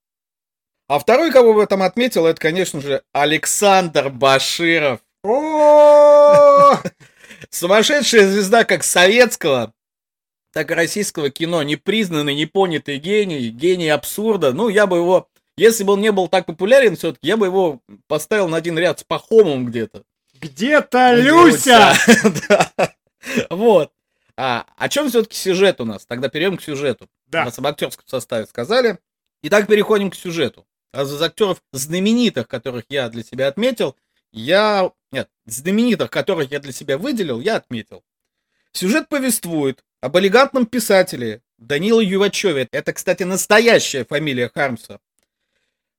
А 0.88 1.00
второй, 1.00 1.32
кого 1.32 1.54
в 1.54 1.60
этом 1.60 1.84
отметил, 1.84 2.26
это, 2.26 2.40
конечно 2.40 2.80
же, 2.82 3.04
Александр 3.12 4.10
Баширов. 4.10 5.02
Сумасшедшая 7.50 8.28
звезда 8.30 8.64
как 8.64 8.84
советского, 8.84 9.74
так 10.54 10.72
и 10.72 10.74
российского 10.74 11.30
кино. 11.30 11.64
Непризнанный, 11.64 12.36
непонятый 12.36 12.98
гений, 12.98 13.50
гений 13.50 13.90
абсурда. 13.90 14.54
Ну, 14.54 14.70
я 14.70 14.88
бы 14.88 14.98
его, 14.98 15.30
если 15.58 15.84
бы 15.84 15.94
он 15.94 16.02
не 16.02 16.12
был 16.12 16.28
так 16.28 16.46
популярен 16.46 16.96
все-таки, 16.96 17.28
я 17.28 17.38
бы 17.38 17.46
его 17.48 17.82
поставил 18.08 18.48
на 18.48 18.58
один 18.58 18.78
ряд 18.78 19.00
с 19.00 19.04
Пахомом 19.04 19.66
где-то. 19.66 20.04
Где-то 20.40 21.14
Люся. 21.16 21.94
Вот. 23.50 23.92
А 24.38 24.66
о 24.78 24.88
чем 24.88 25.10
все-таки 25.10 25.36
сюжет 25.36 25.82
у 25.82 25.86
нас? 25.86 26.06
Тогда 26.06 26.30
перейдем 26.30 26.58
к 26.58 26.62
сюжету. 26.62 27.06
У 27.06 27.32
Да. 27.32 27.46
нас 27.46 27.58
об 27.58 27.68
актерском 27.68 28.06
составе 28.08 28.46
сказали. 28.46 29.00
Итак, 29.42 29.68
переходим 29.68 30.12
к 30.12 30.16
сюжету. 30.16 30.66
А 30.94 31.02
из 31.04 31.22
актеров 31.22 31.62
знаменитых, 31.74 32.48
которых 32.48 32.86
я 32.90 33.10
для 33.10 33.24
себя 33.24 33.48
отметил, 33.48 33.96
я... 34.32 34.92
Нет, 35.12 35.30
знаменитых, 35.46 36.10
которых 36.12 36.52
я 36.52 36.60
для 36.60 36.72
себя 36.72 36.98
выделил, 36.98 37.40
я 37.40 37.56
отметил. 37.56 38.04
Сюжет 38.72 39.10
повествует 39.10 39.84
об 40.08 40.18
элегантном 40.18 40.66
писателе 40.66 41.42
Данила 41.58 42.00
Ювачеве. 42.00 42.70
Это, 42.72 42.94
кстати, 42.94 43.24
настоящая 43.24 44.06
фамилия 44.06 44.50
Хармса. 44.54 45.00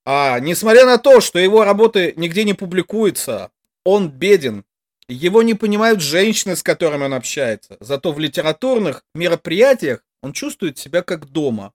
А, 0.06 0.40
несмотря 0.40 0.86
на 0.86 0.96
то, 0.96 1.20
что 1.20 1.38
его 1.38 1.62
работы 1.62 2.14
нигде 2.16 2.44
не 2.44 2.54
публикуются, 2.54 3.50
он 3.84 4.08
беден. 4.08 4.64
Его 5.08 5.42
не 5.42 5.52
понимают 5.52 6.00
женщины, 6.00 6.56
с 6.56 6.62
которыми 6.62 7.04
он 7.04 7.12
общается. 7.12 7.76
Зато 7.80 8.12
в 8.12 8.18
литературных 8.18 9.04
мероприятиях 9.14 10.02
он 10.22 10.32
чувствует 10.32 10.78
себя 10.78 11.02
как 11.02 11.26
дома. 11.26 11.74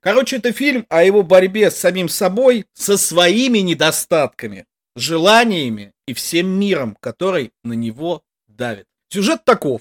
Короче, 0.00 0.36
это 0.36 0.52
фильм 0.52 0.84
о 0.90 1.02
его 1.02 1.22
борьбе 1.22 1.70
с 1.70 1.78
самим 1.78 2.10
собой, 2.10 2.66
со 2.74 2.98
своими 2.98 3.60
недостатками, 3.60 4.66
желаниями 4.96 5.94
и 6.06 6.12
всем 6.12 6.46
миром, 6.46 6.94
который 7.00 7.52
на 7.64 7.72
него 7.72 8.22
давит. 8.48 8.86
Сюжет 9.08 9.46
таков. 9.46 9.80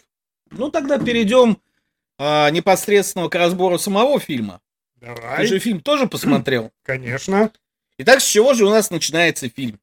Ну, 0.50 0.72
тогда 0.72 0.98
перейдем 0.98 1.60
а, 2.20 2.50
непосредственно 2.52 3.30
к 3.30 3.36
разбору 3.36 3.80
самого 3.80 4.20
фильма. 4.20 4.62
Ты 5.00 5.08
Давай. 5.08 5.48
же 5.48 5.58
фильм 5.60 5.80
тоже 5.80 6.06
посмотрел. 6.10 6.72
Конечно. 6.84 7.52
Итак, 7.98 8.20
с 8.20 8.26
чего 8.26 8.54
же 8.54 8.66
у 8.66 8.70
нас 8.70 8.92
начинается 8.92 9.50
фильм? 9.50 9.80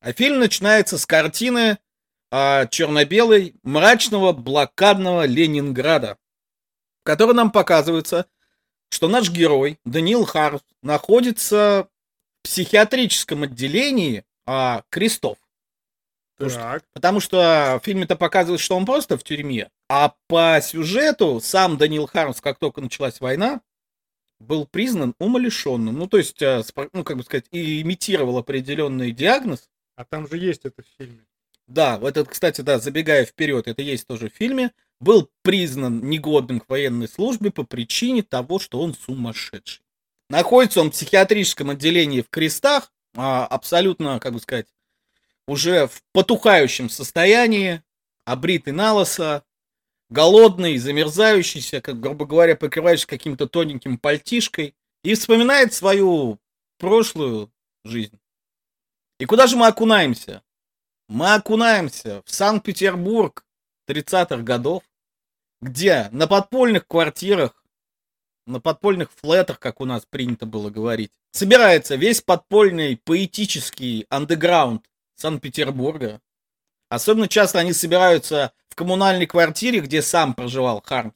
А 0.00 0.12
фильм 0.12 0.38
начинается 0.38 0.96
с 0.98 1.04
картины 1.04 1.78
а, 2.30 2.66
черно-белой 2.66 3.54
мрачного 3.64 4.32
блокадного 4.32 5.26
Ленинграда, 5.26 6.16
в 7.00 7.04
которой 7.04 7.32
нам 7.32 7.50
показывается, 7.50 8.26
что 8.90 9.08
наш 9.08 9.30
герой 9.30 9.80
Даниил 9.84 10.24
Харс 10.24 10.62
находится 10.82 11.88
в 12.40 12.44
психиатрическом 12.44 13.42
отделении 13.42 14.24
а, 14.46 14.84
Крестов. 14.90 15.38
Потому 16.36 16.50
что-. 16.50 16.82
Потому 16.92 17.20
что 17.20 17.80
в 17.82 17.84
фильме-то 17.84 18.14
показывают, 18.14 18.60
что 18.60 18.76
он 18.76 18.86
просто 18.86 19.18
в 19.18 19.24
тюрьме. 19.24 19.70
А 19.96 20.12
по 20.26 20.58
сюжету 20.60 21.38
сам 21.40 21.76
Даниил 21.76 22.08
Хармс, 22.08 22.40
как 22.40 22.58
только 22.58 22.80
началась 22.80 23.20
война, 23.20 23.60
был 24.40 24.66
признан 24.66 25.14
умалишенным. 25.20 25.96
Ну, 25.96 26.08
то 26.08 26.18
есть, 26.18 26.42
э, 26.42 26.64
ну, 26.92 27.04
как 27.04 27.16
бы 27.16 27.22
сказать, 27.22 27.44
и 27.52 27.80
имитировал 27.80 28.38
определенный 28.38 29.12
диагноз. 29.12 29.68
А 29.94 30.04
там 30.04 30.26
же 30.26 30.36
есть 30.36 30.64
это 30.64 30.82
в 30.82 30.86
фильме. 30.98 31.24
Да, 31.68 32.00
вот 32.00 32.16
это, 32.16 32.28
кстати, 32.28 32.60
да, 32.62 32.80
забегая 32.80 33.24
вперед, 33.24 33.68
это 33.68 33.82
есть 33.82 34.08
тоже 34.08 34.30
в 34.30 34.34
фильме, 34.34 34.72
был 34.98 35.30
признан 35.42 36.00
негодным 36.02 36.58
к 36.58 36.68
военной 36.68 37.06
службе 37.06 37.52
по 37.52 37.62
причине 37.62 38.24
того, 38.24 38.58
что 38.58 38.80
он 38.80 38.94
сумасшедший. 38.94 39.84
Находится 40.28 40.80
он 40.80 40.90
в 40.90 40.94
психиатрическом 40.94 41.70
отделении 41.70 42.22
в 42.22 42.30
Крестах, 42.30 42.92
а, 43.14 43.46
абсолютно, 43.46 44.18
как 44.18 44.32
бы 44.32 44.40
сказать, 44.40 44.66
уже 45.46 45.86
в 45.86 46.02
потухающем 46.12 46.90
состоянии, 46.90 47.84
обритый 48.24 48.72
на 48.72 48.94
лысо, 48.94 49.44
голодный, 50.14 50.78
замерзающийся, 50.78 51.80
как, 51.80 51.98
грубо 52.00 52.24
говоря, 52.24 52.54
покрывающийся 52.54 53.08
каким-то 53.08 53.48
тоненьким 53.48 53.98
пальтишкой, 53.98 54.74
и 55.02 55.14
вспоминает 55.14 55.74
свою 55.74 56.38
прошлую 56.78 57.52
жизнь. 57.84 58.18
И 59.18 59.26
куда 59.26 59.46
же 59.46 59.56
мы 59.56 59.66
окунаемся? 59.66 60.42
Мы 61.08 61.34
окунаемся 61.34 62.22
в 62.24 62.30
Санкт-Петербург 62.30 63.44
30-х 63.88 64.38
годов, 64.38 64.84
где 65.60 66.08
на 66.12 66.26
подпольных 66.26 66.86
квартирах, 66.86 67.62
на 68.46 68.60
подпольных 68.60 69.10
флетах, 69.12 69.58
как 69.58 69.80
у 69.80 69.84
нас 69.84 70.06
принято 70.06 70.46
было 70.46 70.70
говорить, 70.70 71.12
собирается 71.32 71.96
весь 71.96 72.22
подпольный 72.22 72.96
поэтический 72.96 74.06
андеграунд 74.08 74.86
Санкт-Петербурга. 75.16 76.20
Особенно 76.88 77.28
часто 77.28 77.58
они 77.58 77.72
собираются 77.72 78.52
в 78.68 78.74
коммунальной 78.74 79.26
квартире, 79.26 79.80
где 79.80 80.02
сам 80.02 80.34
проживал 80.34 80.82
Хармс, 80.84 81.14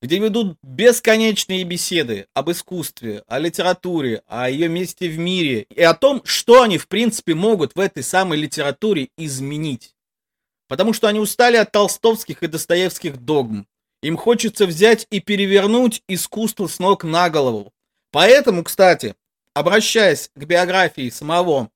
где 0.00 0.18
ведут 0.18 0.56
бесконечные 0.62 1.64
беседы 1.64 2.26
об 2.34 2.50
искусстве, 2.50 3.24
о 3.26 3.38
литературе, 3.38 4.22
о 4.26 4.48
ее 4.48 4.68
месте 4.68 5.08
в 5.08 5.18
мире 5.18 5.66
и 5.70 5.82
о 5.82 5.94
том, 5.94 6.22
что 6.24 6.62
они 6.62 6.78
в 6.78 6.88
принципе 6.88 7.34
могут 7.34 7.74
в 7.74 7.80
этой 7.80 8.02
самой 8.02 8.38
литературе 8.38 9.08
изменить. 9.16 9.94
Потому 10.68 10.92
что 10.92 11.08
они 11.08 11.18
устали 11.18 11.56
от 11.56 11.72
толстовских 11.72 12.42
и 12.42 12.46
достоевских 12.46 13.16
догм. 13.16 13.66
Им 14.02 14.16
хочется 14.16 14.66
взять 14.66 15.06
и 15.10 15.18
перевернуть 15.18 16.02
искусство 16.06 16.68
с 16.68 16.78
ног 16.78 17.02
на 17.04 17.30
голову. 17.30 17.72
Поэтому, 18.12 18.62
кстати, 18.62 19.16
обращаясь 19.54 20.30
к 20.34 20.44
биографии 20.44 21.10
самого 21.10 21.70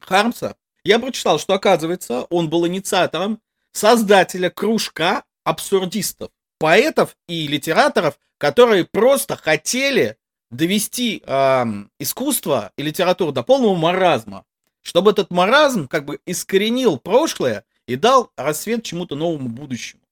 Хармса, 0.00 0.56
я 0.84 0.98
прочитал, 0.98 1.38
что, 1.38 1.54
оказывается, 1.54 2.24
он 2.30 2.48
был 2.48 2.66
инициатором 2.66 3.40
создателя 3.72 4.50
кружка 4.50 5.24
абсурдистов, 5.42 6.30
поэтов 6.58 7.16
и 7.28 7.46
литераторов, 7.46 8.18
которые 8.38 8.84
просто 8.84 9.36
хотели 9.36 10.16
довести 10.50 11.22
эм, 11.26 11.90
искусство 11.98 12.72
и 12.76 12.82
литературу 12.82 13.32
до 13.32 13.42
полного 13.42 13.74
маразма, 13.74 14.44
чтобы 14.82 15.10
этот 15.10 15.30
маразм 15.30 15.88
как 15.88 16.04
бы 16.04 16.20
искоренил 16.26 16.98
прошлое 16.98 17.64
и 17.86 17.96
дал 17.96 18.30
рассвет 18.36 18.84
чему-то 18.84 19.16
новому 19.16 19.48
будущему. 19.48 20.02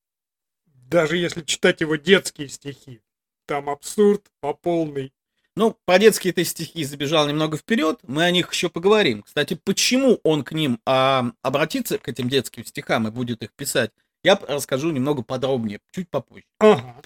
Даже 0.67 1.17
если 1.17 1.43
читать 1.43 1.81
его 1.81 1.97
детские 1.97 2.49
стихи, 2.49 3.01
там 3.47 3.69
абсурд 3.71 4.31
по 4.41 4.53
полной. 4.53 5.13
Ну, 5.55 5.77
по-детски 5.85 6.29
этой 6.29 6.45
стихи 6.45 6.83
забежал 6.85 7.29
немного 7.29 7.59
вперед, 7.59 8.01
мы 8.05 8.25
о 8.25 8.31
них 8.31 8.51
еще 8.53 8.71
поговорим. 8.71 9.23
Кстати, 9.23 9.55
почему 9.55 10.19
он 10.23 10.45
к 10.45 10.53
ним 10.53 10.81
а, 10.87 11.31
обратится, 11.43 11.99
к 11.99 12.09
этим 12.09 12.31
детским 12.31 12.65
стихам, 12.65 13.07
и 13.07 13.11
будет 13.11 13.43
их 13.43 13.53
писать, 13.53 13.91
я 14.25 14.37
расскажу 14.37 14.91
немного 14.91 15.23
подробнее, 15.23 15.81
чуть 15.93 16.09
попозже. 16.09 16.45
Ага. 16.59 17.03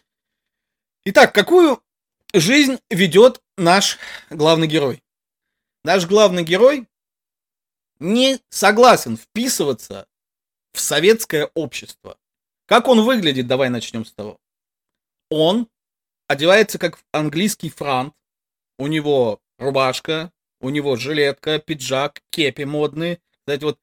Итак, 1.07 1.35
какую 1.35 1.83
жизнь 2.33 2.79
ведет 2.91 3.41
наш 3.57 3.99
главный 4.31 4.69
герой? 4.69 5.03
Наш 5.83 6.07
главный 6.07 6.45
герой 6.45 6.87
не 7.99 8.41
согласен 8.51 9.17
вписываться 9.17 10.07
в 10.73 10.81
советское 10.81 11.51
общество. 11.55 12.19
Как 12.67 12.87
он 12.89 13.03
выглядит, 13.03 13.47
давай 13.47 13.71
начнем 13.71 14.05
с 14.05 14.13
того. 14.13 14.39
Он 15.31 15.69
одевается 16.29 16.79
как 16.79 16.99
английский 17.13 17.71
франт, 17.71 18.15
у 18.79 18.87
него 18.87 19.41
рубашка, 19.59 20.33
у 20.61 20.71
него 20.71 20.97
жилетка, 20.97 21.59
пиджак, 21.59 22.23
кепи 22.31 22.63
модные. 22.63 23.21
Кстати, 23.41 23.65
вот 23.65 23.79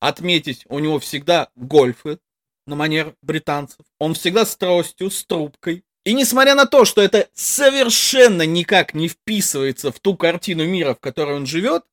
отметить, 0.00 0.64
у 0.68 0.78
него 0.78 0.98
всегда 0.98 1.48
гольфы 1.56 2.18
на 2.66 2.76
манер 2.76 3.14
британцев. 3.22 3.80
Он 3.98 4.14
всегда 4.14 4.44
с 4.44 4.56
тростью, 4.56 5.10
с 5.10 5.24
трубкой. 5.24 5.84
И 6.04 6.12
несмотря 6.12 6.54
на 6.54 6.66
то, 6.66 6.84
что 6.84 7.02
это 7.02 7.28
совершенно 7.34 8.42
никак 8.42 8.94
не 8.94 9.08
вписывается 9.08 9.90
в 9.90 9.98
ту 9.98 10.16
картину 10.16 10.64
мира, 10.64 10.94
в 10.94 11.00
которой 11.00 11.36
он 11.36 11.46
живет, 11.46 11.84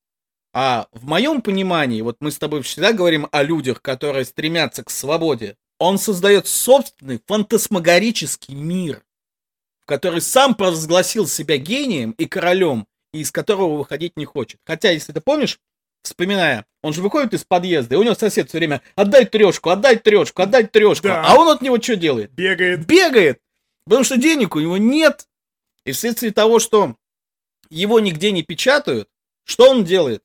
а 0.53 0.87
в 0.91 1.05
моем 1.05 1.41
понимании, 1.41 2.01
вот 2.01 2.17
мы 2.19 2.31
с 2.31 2.37
тобой 2.37 2.61
всегда 2.61 2.93
говорим 2.93 3.27
о 3.31 3.41
людях, 3.41 3.81
которые 3.81 4.25
стремятся 4.25 4.83
к 4.83 4.91
свободе, 4.91 5.57
он 5.79 5.97
создает 5.97 6.45
собственный 6.47 7.19
фантасмагорический 7.25 8.53
мир, 8.53 9.03
в 9.83 9.85
который 9.85 10.21
сам 10.21 10.55
провозгласил 10.55 11.27
себя 11.27 11.57
гением 11.57 12.11
и 12.11 12.25
королем, 12.25 12.87
и 13.13 13.19
из 13.19 13.31
которого 13.31 13.77
выходить 13.77 14.15
не 14.17 14.25
хочет. 14.25 14.59
Хотя, 14.65 14.91
если 14.91 15.11
ты 15.11 15.19
помнишь, 15.21 15.59
вспоминая, 16.03 16.65
он 16.81 16.93
же 16.93 17.01
выходит 17.01 17.33
из 17.33 17.43
подъезда, 17.43 17.95
и 17.95 17.97
у 17.97 18.03
него 18.03 18.15
сосед 18.15 18.49
все 18.49 18.57
время 18.57 18.81
«отдай 18.95 19.25
трешку, 19.25 19.69
отдай 19.69 19.97
трешку, 19.97 20.41
отдай 20.41 20.65
трешку», 20.67 21.07
Да. 21.07 21.23
а 21.25 21.35
он 21.37 21.49
от 21.49 21.61
него 21.61 21.81
что 21.81 21.95
делает? 21.95 22.31
Бегает. 22.31 22.85
Бегает, 22.85 23.41
потому 23.85 24.03
что 24.03 24.17
денег 24.17 24.55
у 24.55 24.59
него 24.59 24.77
нет. 24.77 25.27
И 25.85 25.91
вследствие 25.91 26.31
того, 26.31 26.59
что 26.59 26.95
его 27.69 27.99
нигде 27.99 28.31
не 28.31 28.43
печатают, 28.43 29.09
что 29.43 29.69
он 29.69 29.83
делает? 29.83 30.23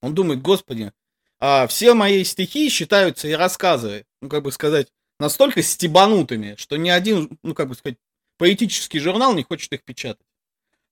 Он 0.00 0.14
думает, 0.14 0.40
господи, 0.42 0.92
а 1.40 1.66
все 1.66 1.92
мои 1.94 2.24
стихи 2.24 2.70
считаются 2.70 3.28
и 3.28 3.32
рассказы, 3.32 4.06
ну, 4.22 4.28
как 4.30 4.42
бы 4.44 4.52
сказать, 4.52 4.88
настолько 5.20 5.62
стебанутыми, 5.62 6.54
что 6.56 6.76
ни 6.76 6.88
один, 6.88 7.38
ну, 7.42 7.54
как 7.54 7.68
бы 7.68 7.74
сказать, 7.74 7.98
поэтический 8.38 8.98
журнал 9.00 9.34
не 9.34 9.42
хочет 9.42 9.72
их 9.72 9.82
печатать. 9.84 10.24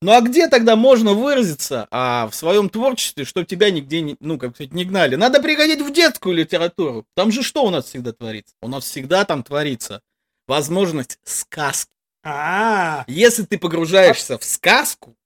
Ну 0.01 0.11
а 0.13 0.21
где 0.21 0.49
тогда 0.49 0.75
можно 0.75 1.13
выразиться 1.15 1.87
а, 1.93 2.27
в 2.29 2.35
своем 2.35 2.69
творчестве, 2.69 3.25
чтобы 3.25 3.47
тебя 3.47 3.71
нигде 3.71 4.01
не, 4.01 4.17
ну, 4.19 4.37
как 4.37 4.55
сказать, 4.57 4.73
не 4.73 4.85
гнали? 4.85 5.15
Надо 5.15 5.41
приходить 5.41 5.81
в 5.81 5.93
детскую 5.93 6.35
литературу. 6.35 7.07
Там 7.15 7.31
же 7.31 7.43
что 7.45 7.65
у 7.65 7.71
нас 7.71 7.85
всегда 7.87 8.13
творится? 8.13 8.55
У 8.61 8.69
нас 8.69 8.85
всегда 8.85 9.25
там 9.25 9.45
творится 9.45 10.03
возможность 10.49 11.19
сказки. 11.23 11.97
А, 12.25 13.05
Если 13.07 13.45
ты 13.45 13.59
погружаешься 13.59 14.39
в 14.39 14.45
сказку, 14.45 15.17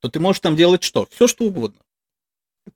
то 0.00 0.08
ты 0.10 0.20
можешь 0.20 0.40
там 0.40 0.56
делать 0.56 0.82
что? 0.82 1.06
Все 1.10 1.26
что 1.26 1.44
угодно. 1.44 1.80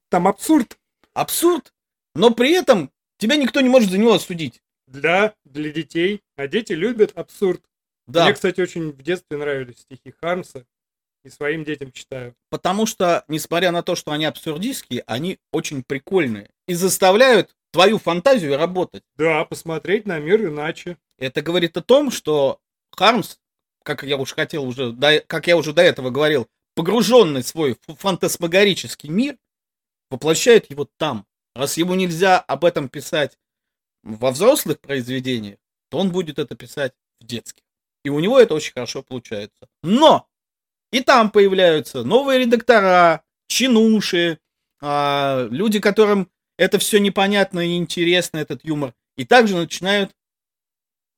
там 0.09 0.27
абсурд 0.29 0.79
Абсурд, 1.15 1.75
но 2.15 2.31
при 2.31 2.53
этом 2.53 2.91
тебя 3.19 3.37
никто 3.37 3.61
не 3.61 3.69
может 3.69 3.91
за 3.91 3.99
него 3.99 4.15
осудить. 4.15 4.63
для, 4.87 5.35
для 5.45 5.71
детей. 5.71 6.23
А 6.37 6.49
дети 6.49 6.73
любят 6.73 7.13
абсурд. 7.15 7.63
Да, 8.07 8.25
Мне, 8.25 8.35
кстати, 8.35 8.61
очень 8.61 8.91
в 8.93 9.03
детстве 9.03 9.37
нравились 9.39 9.79
стихи 9.81 10.13
Хармса. 10.21 10.65
И 11.25 11.29
своим 11.29 11.65
детям 11.65 11.93
читаю. 11.93 12.35
потому 12.51 12.85
что, 12.85 13.25
несмотря 13.29 13.71
на 13.71 13.85
то, 13.85 13.95
что 13.95 14.11
они 14.11 14.25
абсурдистские, 14.25 15.05
они 15.07 15.39
очень 15.53 15.85
прикольные 15.85 16.51
и 16.67 16.75
заставляют 16.75 17.55
твою 17.71 17.99
фантазию 17.99 18.57
работать. 18.57 19.05
Да, 19.15 19.45
посмотреть 19.45 20.05
на 20.05 20.19
мир 20.19 20.45
иначе. 20.45 20.99
Это 21.19 21.41
говорит 21.41 21.77
о 21.77 21.81
том, 21.83 22.11
что 22.11 22.59
Хармс, 22.91 23.37
как 23.85 24.03
я 24.03 24.17
уж 24.17 24.35
хотел 24.35 24.65
уже, 24.65 24.91
до- 24.91 25.21
как 25.21 25.47
я 25.47 25.57
уже 25.57 25.73
до 25.73 25.83
этого 25.83 26.11
говорил, 26.11 26.49
погруженный 26.75 27.43
в 27.43 27.47
свой 27.47 27.77
фантасмагорический 27.87 29.09
мир, 29.09 29.39
воплощает 30.11 30.71
его 30.71 30.89
там. 30.99 31.25
Раз 31.55 31.77
ему 31.77 31.95
нельзя 31.95 32.41
об 32.41 32.65
этом 32.65 32.89
писать 32.89 33.39
во 34.03 34.33
взрослых 34.33 34.81
произведениях, 34.81 35.59
то 35.89 35.99
он 35.99 36.11
будет 36.11 36.41
это 36.41 36.57
писать 36.57 36.95
в 37.21 37.27
детских. 37.27 37.63
И 38.05 38.09
у 38.11 38.19
него 38.21 38.39
это 38.39 38.55
очень 38.55 38.73
хорошо 38.73 39.03
получается. 39.03 39.69
Но 39.83 40.29
и 40.91 41.01
там 41.01 41.31
появляются 41.31 42.03
новые 42.05 42.41
редактора, 42.41 43.23
чинуши, 43.47 44.39
а, 44.81 45.47
люди, 45.51 45.79
которым 45.79 46.31
это 46.59 46.79
все 46.79 46.99
непонятно 46.99 47.61
и 47.61 47.77
интересно, 47.77 48.39
этот 48.39 48.65
юмор. 48.65 48.95
И 49.17 49.25
также 49.25 49.57
начинают 49.57 50.13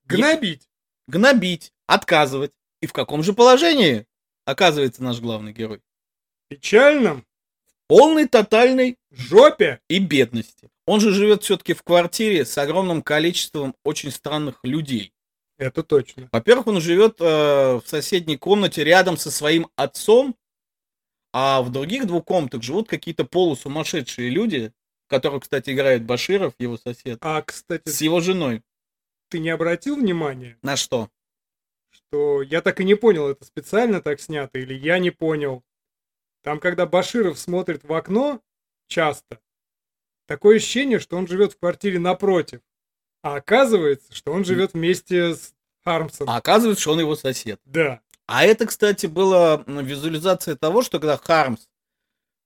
Гнобить. 0.04 0.68
гнобить, 1.08 1.72
отказывать. 1.86 2.52
И 2.82 2.86
в 2.86 2.92
каком 2.92 3.22
же 3.22 3.32
положении 3.32 4.06
оказывается 4.44 5.02
наш 5.02 5.20
главный 5.20 5.52
герой? 5.52 5.80
Печальном. 6.48 7.24
Полной, 7.86 8.28
тотальной 8.28 8.96
Жопе. 9.10 9.80
и 9.88 9.98
бедности. 9.98 10.70
Он 10.86 11.00
же 11.00 11.12
живет 11.12 11.42
все-таки 11.42 11.72
в 11.72 11.82
квартире 11.82 12.44
с 12.44 12.56
огромным 12.58 13.02
количеством 13.02 13.74
очень 13.84 14.10
странных 14.10 14.58
людей. 14.62 15.13
Это 15.64 15.82
точно. 15.82 16.28
Во-первых, 16.30 16.66
он 16.66 16.78
живет 16.82 17.18
э, 17.22 17.24
в 17.24 17.82
соседней 17.86 18.36
комнате 18.36 18.84
рядом 18.84 19.16
со 19.16 19.30
своим 19.30 19.70
отцом, 19.76 20.36
а 21.32 21.62
в 21.62 21.72
других 21.72 22.06
двух 22.06 22.26
комнатах 22.26 22.62
живут 22.62 22.86
какие-то 22.86 23.24
полусумасшедшие 23.24 24.28
люди, 24.28 24.74
которых, 25.06 25.44
кстати, 25.44 25.70
играет 25.70 26.04
Баширов, 26.04 26.52
его 26.58 26.76
сосед, 26.76 27.18
А, 27.22 27.40
кстати, 27.40 27.88
с 27.88 28.02
его 28.02 28.20
женой. 28.20 28.62
ты 29.30 29.38
не 29.38 29.48
обратил 29.48 29.96
внимания, 29.96 30.58
На 30.60 30.76
что? 30.76 31.08
что 31.90 32.42
я 32.42 32.60
так 32.60 32.80
и 32.80 32.84
не 32.84 32.94
понял, 32.94 33.28
это 33.28 33.46
специально 33.46 34.02
так 34.02 34.20
снято 34.20 34.58
или 34.58 34.74
я 34.74 34.98
не 34.98 35.10
понял. 35.10 35.64
Там, 36.42 36.60
когда 36.60 36.84
Баширов 36.84 37.38
смотрит 37.38 37.84
в 37.84 37.92
окно, 37.94 38.42
часто, 38.86 39.40
такое 40.26 40.56
ощущение, 40.56 40.98
что 40.98 41.16
он 41.16 41.26
живет 41.26 41.54
в 41.54 41.58
квартире 41.58 41.98
напротив. 42.00 42.60
А 43.24 43.36
оказывается, 43.36 44.14
что 44.14 44.32
он 44.32 44.44
живет 44.44 44.74
вместе 44.74 45.34
с 45.34 45.54
Хармсом. 45.82 46.28
А 46.28 46.36
оказывается, 46.36 46.82
что 46.82 46.92
он 46.92 47.00
его 47.00 47.16
сосед. 47.16 47.58
Да. 47.64 48.00
А 48.26 48.44
это, 48.44 48.66
кстати, 48.66 49.06
была 49.06 49.64
визуализация 49.66 50.56
того, 50.56 50.82
что 50.82 51.00
когда 51.00 51.16
Хармс 51.16 51.62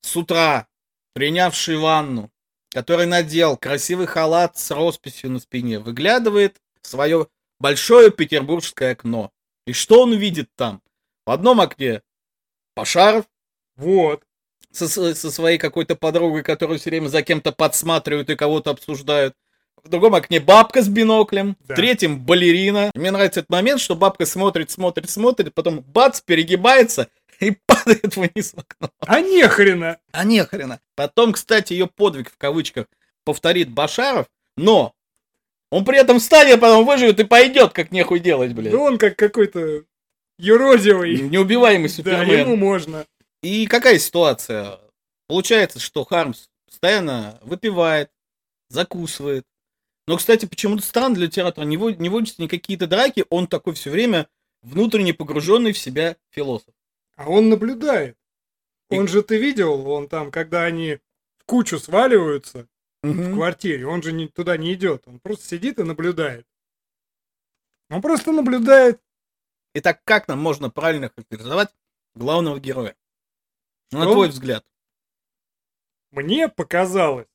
с 0.03 0.17
утра, 0.17 0.69
принявший 1.15 1.79
ванну, 1.79 2.31
который 2.71 3.07
надел 3.07 3.57
красивый 3.57 4.07
халат 4.07 4.57
с 4.57 4.71
росписью 4.71 5.33
на 5.33 5.41
спине, 5.41 5.81
выглядывает 5.81 6.61
в 6.81 6.87
свое 6.87 7.27
большое 7.59 8.13
петербургское 8.13 8.93
окно. 8.93 9.33
И 9.67 9.73
что 9.73 10.03
он 10.03 10.15
видит 10.15 10.49
там? 10.55 10.81
В 11.27 11.33
одном 11.33 11.61
окне 11.61 12.03
Пашаров 12.75 13.25
Вот. 13.75 14.23
со, 14.71 14.87
со 14.87 15.31
своей 15.33 15.59
какой-то 15.59 15.97
подругой, 15.97 16.45
которую 16.45 16.79
все 16.79 16.91
время 16.91 17.09
за 17.09 17.23
кем-то 17.23 17.51
подсматривают 17.51 18.31
и 18.31 18.37
кого-то 18.37 18.71
обсуждают. 18.71 19.35
В 19.89 19.91
другом 19.91 20.15
окне 20.17 20.39
бабка 20.39 20.83
с 20.83 20.89
биноклем, 20.89 21.57
Да. 21.61 21.73
в 21.73 21.77
третьем 21.77 22.21
балерина. 22.21 22.91
Мне 22.95 23.11
нравится 23.11 23.41
этот 23.41 23.49
момент, 23.49 23.81
что 23.81 23.97
бабка 23.97 24.27
смотрит, 24.27 24.71
смотрит, 24.71 25.09
смотрит, 25.09 25.55
потом 25.55 25.81
бац, 25.81 26.21
перегибается 26.21 27.09
и 27.41 27.57
падает 27.65 28.15
вниз 28.15 28.53
в 28.53 28.59
окно. 28.59 28.91
А 29.07 29.23
нехрена. 29.23 29.97
А 30.13 30.25
нехрена. 30.25 30.81
Потом, 30.95 31.33
кстати, 31.33 31.73
ее 31.73 31.87
подвиг 31.87 32.31
в 32.31 32.37
кавычках 32.37 32.85
повторит 33.25 33.71
Башаров, 33.71 34.27
но 34.59 34.93
он 35.71 35.87
при 35.87 35.97
этом 35.99 36.19
встанет, 36.19 36.61
потом 36.61 36.85
выживет 36.85 37.19
и 37.21 37.25
пойдет, 37.25 37.73
как 37.73 37.91
нехуй 37.91 38.21
делать, 38.21 38.53
блядь. 38.53 38.73
Да 38.73 38.79
он 38.79 38.99
как 38.99 39.17
какой-то 39.17 39.85
юродивый. 40.39 41.23
Неубиваемый 41.23 41.89
Да, 41.89 41.95
Супермен. 41.95 42.41
ему 42.41 42.57
можно. 42.57 43.07
И 43.43 43.67
какая 43.67 43.99
ситуация? 43.99 44.81
Получается, 45.29 45.81
что 45.81 46.05
Хармс 46.05 46.49
постоянно 46.67 47.39
выпивает, 47.41 48.11
закусывает. 48.69 49.45
Но, 50.09 50.17
кстати, 50.17 50.47
почему-то 50.47 50.83
странно 50.83 51.17
для 51.17 51.27
литератора 51.27 51.67
не, 51.67 51.77
вод- 51.77 51.99
не 51.99 52.09
водятся 52.09 52.41
никакие-то 52.41 52.87
драки, 52.87 53.27
он 53.29 53.47
такой 53.47 53.75
все 53.75 53.91
время 53.91 54.27
внутренне 54.63 55.13
погруженный 55.13 55.73
в 55.73 55.79
себя 55.79 56.17
философ. 56.31 56.75
А 57.17 57.29
он 57.29 57.51
наблюдает. 57.51 58.17
И- 58.89 58.97
Он 58.99 59.07
же, 59.07 59.23
ты 59.23 59.37
видел, 59.39 59.87
он 59.87 60.09
там, 60.09 60.31
когда 60.31 60.63
они 60.65 60.99
в 61.37 61.45
кучу 61.45 61.79
сваливаются 61.79 62.67
в 63.03 63.07
Мгм. 63.09 63.35
квартире, 63.35 63.87
он 63.87 64.03
же 64.03 64.13
не, 64.13 64.29
туда 64.29 64.57
не 64.57 64.73
идет. 64.73 65.07
Он 65.07 65.21
просто 65.21 65.45
сидит 65.47 65.79
и 65.79 65.83
наблюдает. 65.83 66.47
Он 67.91 68.01
просто 68.01 68.33
наблюдает. 68.33 69.03
Итак, 69.75 70.01
как 70.05 70.27
нам 70.27 70.39
можно 70.39 70.71
правильно 70.71 71.11
характеризовать 71.11 71.69
главного 72.15 72.59
героя? 72.59 72.97
На 73.93 74.05
Что? 74.05 74.13
твой 74.15 74.29
взгляд. 74.31 74.65
Мне 76.13 76.49
показалось, 76.49 77.29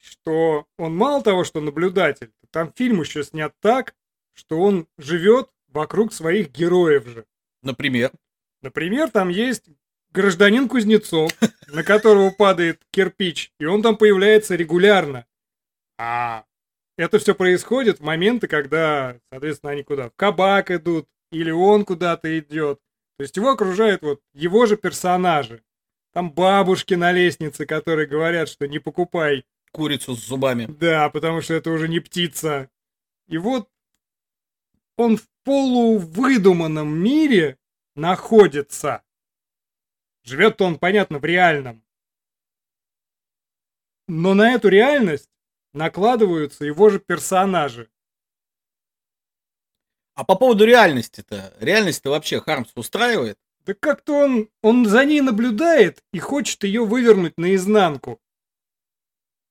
что 0.00 0.66
он 0.78 0.96
мало 0.96 1.22
того, 1.22 1.44
что 1.44 1.60
наблюдатель, 1.60 2.32
там 2.50 2.72
фильм 2.74 3.00
еще 3.00 3.22
снят 3.22 3.54
так, 3.60 3.94
что 4.34 4.58
он 4.60 4.88
живет 4.98 5.50
вокруг 5.68 6.12
своих 6.12 6.50
героев 6.50 7.06
же. 7.06 7.26
Например. 7.62 8.10
Например, 8.62 9.10
там 9.10 9.28
есть 9.28 9.66
гражданин 10.12 10.68
Кузнецов, 10.68 11.32
на 11.68 11.84
которого 11.84 12.30
падает 12.30 12.80
кирпич, 12.90 13.52
и 13.58 13.66
он 13.66 13.82
там 13.82 13.96
появляется 13.96 14.56
регулярно. 14.56 15.26
А 15.98 16.44
это 16.96 17.18
все 17.18 17.34
происходит 17.34 18.00
в 18.00 18.02
моменты, 18.02 18.48
когда, 18.48 19.18
соответственно, 19.30 19.72
они 19.72 19.82
куда? 19.82 20.08
В 20.10 20.16
кабак 20.16 20.70
идут, 20.70 21.08
или 21.30 21.50
он 21.50 21.84
куда-то 21.84 22.38
идет. 22.38 22.80
То 23.16 23.22
есть 23.22 23.36
его 23.36 23.50
окружают 23.50 24.02
вот 24.02 24.20
его 24.32 24.66
же 24.66 24.76
персонажи. 24.76 25.62
Там 26.12 26.32
бабушки 26.32 26.94
на 26.94 27.12
лестнице, 27.12 27.66
которые 27.66 28.08
говорят, 28.08 28.48
что 28.48 28.66
не 28.66 28.78
покупай. 28.78 29.44
Курицу 29.72 30.14
с 30.16 30.26
зубами. 30.26 30.66
Да, 30.66 31.08
потому 31.10 31.40
что 31.40 31.54
это 31.54 31.70
уже 31.70 31.88
не 31.88 32.00
птица. 32.00 32.70
И 33.28 33.38
вот 33.38 33.70
он 34.96 35.16
в 35.16 35.28
полувыдуманном 35.44 36.88
мире 36.88 37.58
находится. 37.94 39.02
Живет 40.24 40.60
он, 40.60 40.78
понятно, 40.78 41.18
в 41.18 41.24
реальном. 41.24 41.82
Но 44.08 44.34
на 44.34 44.52
эту 44.52 44.68
реальность 44.68 45.30
накладываются 45.72 46.64
его 46.64 46.90
же 46.90 46.98
персонажи. 46.98 47.88
А 50.14 50.24
по 50.24 50.34
поводу 50.34 50.64
реальности-то, 50.64 51.54
реальность-то 51.60 52.10
вообще 52.10 52.40
Хармс 52.40 52.72
устраивает? 52.74 53.38
Да 53.64 53.74
как-то 53.74 54.24
он, 54.24 54.50
он 54.62 54.86
за 54.86 55.04
ней 55.04 55.20
наблюдает 55.20 56.02
и 56.12 56.18
хочет 56.18 56.64
ее 56.64 56.84
вывернуть 56.84 57.38
наизнанку. 57.38 58.20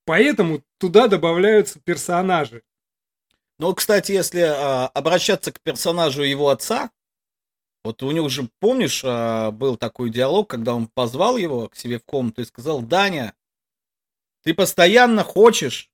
Поэтому 0.10 0.64
туда 0.80 1.08
добавляются 1.08 1.80
персонажи. 1.80 2.64
Ну, 3.60 3.76
кстати, 3.76 4.12
если 4.12 4.40
а, 4.40 4.88
обращаться 4.88 5.52
к 5.52 5.62
персонажу 5.62 6.24
его 6.24 6.50
отца, 6.50 6.90
вот 7.84 8.02
у 8.02 8.10
него 8.10 8.28
же, 8.28 8.50
помнишь, 8.60 9.04
а, 9.06 9.52
был 9.52 9.78
такой 9.78 10.10
диалог, 10.10 10.50
когда 10.50 10.74
он 10.74 10.88
позвал 10.88 11.38
его 11.38 11.70
к 11.70 11.76
себе 11.76 12.00
в 12.00 12.06
комнату 12.06 12.42
и 12.42 12.46
сказал, 12.46 12.82
Даня, 12.82 13.36
ты 14.44 14.56
постоянно 14.56 15.24
хочешь 15.24 15.92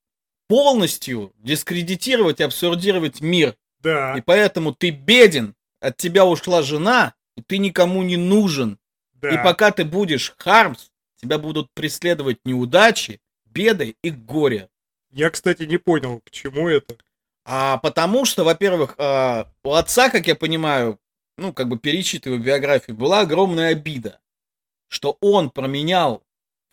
полностью 0.47 1.33
дискредитировать 1.35 2.39
и 2.39 2.43
абсурдировать 2.43 3.19
мир. 3.19 3.57
Да. 3.79 4.17
И 4.17 4.21
поэтому 4.21 4.73
ты 4.73 4.91
беден, 4.91 5.55
от 5.81 5.97
тебя 5.97 6.23
ушла 6.23 6.61
жена, 6.61 7.15
и 7.35 7.41
ты 7.41 7.57
никому 7.57 8.01
не 8.01 8.15
нужен. 8.15 8.79
Да. 9.11 9.31
И 9.31 9.43
пока 9.43 9.71
ты 9.71 9.83
будешь 9.83 10.33
Хармс, 10.37 10.87
тебя 11.17 11.37
будут 11.37 11.67
преследовать 11.73 12.39
неудачи, 12.45 13.19
беды 13.55 13.95
и 14.03 14.11
горе. 14.11 14.69
Я, 15.11 15.29
кстати, 15.29 15.63
не 15.63 15.77
понял, 15.77 16.19
к 16.19 16.29
чему 16.29 16.67
это. 16.67 16.97
А 17.45 17.77
потому 17.77 18.25
что, 18.25 18.43
во-первых, 18.43 18.95
а, 18.97 19.49
у 19.63 19.73
отца, 19.73 20.09
как 20.09 20.27
я 20.27 20.35
понимаю, 20.35 20.99
ну, 21.37 21.53
как 21.53 21.69
бы 21.69 21.79
перечитывая 21.79 22.37
биографию, 22.37 22.97
была 22.97 23.21
огромная 23.21 23.69
обида, 23.69 24.19
что 24.89 25.17
он 25.21 25.49
променял 25.49 26.23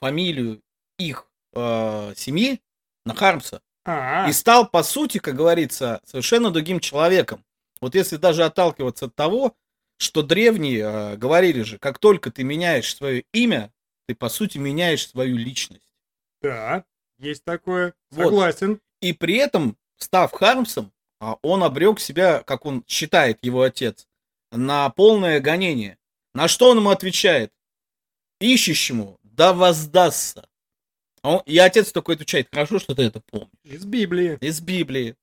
фамилию 0.00 0.60
их 0.98 1.28
э, 1.54 2.12
семьи 2.16 2.60
на 3.04 3.14
Хармса. 3.14 3.60
А, 3.84 4.28
И 4.28 4.32
стал, 4.32 4.68
по 4.68 4.82
сути, 4.82 5.18
как 5.18 5.36
говорится, 5.36 6.00
совершенно 6.04 6.50
другим 6.50 6.80
человеком. 6.80 7.44
Вот 7.80 7.94
если 7.94 8.16
даже 8.16 8.44
отталкиваться 8.44 9.06
от 9.06 9.14
того, 9.14 9.54
что 9.98 10.22
древние 10.22 10.80
э, 10.80 11.16
говорили 11.16 11.62
же, 11.62 11.78
как 11.78 11.98
только 11.98 12.30
ты 12.30 12.44
меняешь 12.44 12.94
свое 12.94 13.24
имя, 13.32 13.72
ты, 14.06 14.14
по 14.14 14.28
сути, 14.28 14.58
меняешь 14.58 15.08
свою 15.08 15.36
личность. 15.36 15.91
Да, 16.42 16.84
есть 17.18 17.44
такое. 17.44 17.94
Вот. 18.10 18.24
Согласен. 18.24 18.80
И 19.00 19.12
при 19.12 19.36
этом, 19.36 19.76
став 19.96 20.32
Хармсом, 20.32 20.92
а, 21.20 21.36
он 21.42 21.62
обрек 21.62 22.00
себя, 22.00 22.42
как 22.42 22.66
он 22.66 22.84
считает 22.86 23.38
его 23.42 23.62
отец, 23.62 24.06
на 24.50 24.88
полное 24.90 25.40
гонение. 25.40 25.98
На 26.34 26.48
что 26.48 26.70
он 26.70 26.78
ему 26.78 26.90
отвечает? 26.90 27.52
Ищущему 28.40 29.18
да 29.22 29.52
воздастся. 29.52 30.46
А 31.22 31.36
он- 31.36 31.42
И 31.46 31.56
отец 31.58 31.92
такой 31.92 32.16
отвечает, 32.16 32.48
хорошо, 32.52 32.78
что 32.78 32.94
ты 32.94 33.02
это 33.04 33.20
помнишь. 33.20 33.48
Из 33.64 33.84
Библии. 33.84 34.36
Из 34.40 34.60
Библии. 34.60 35.14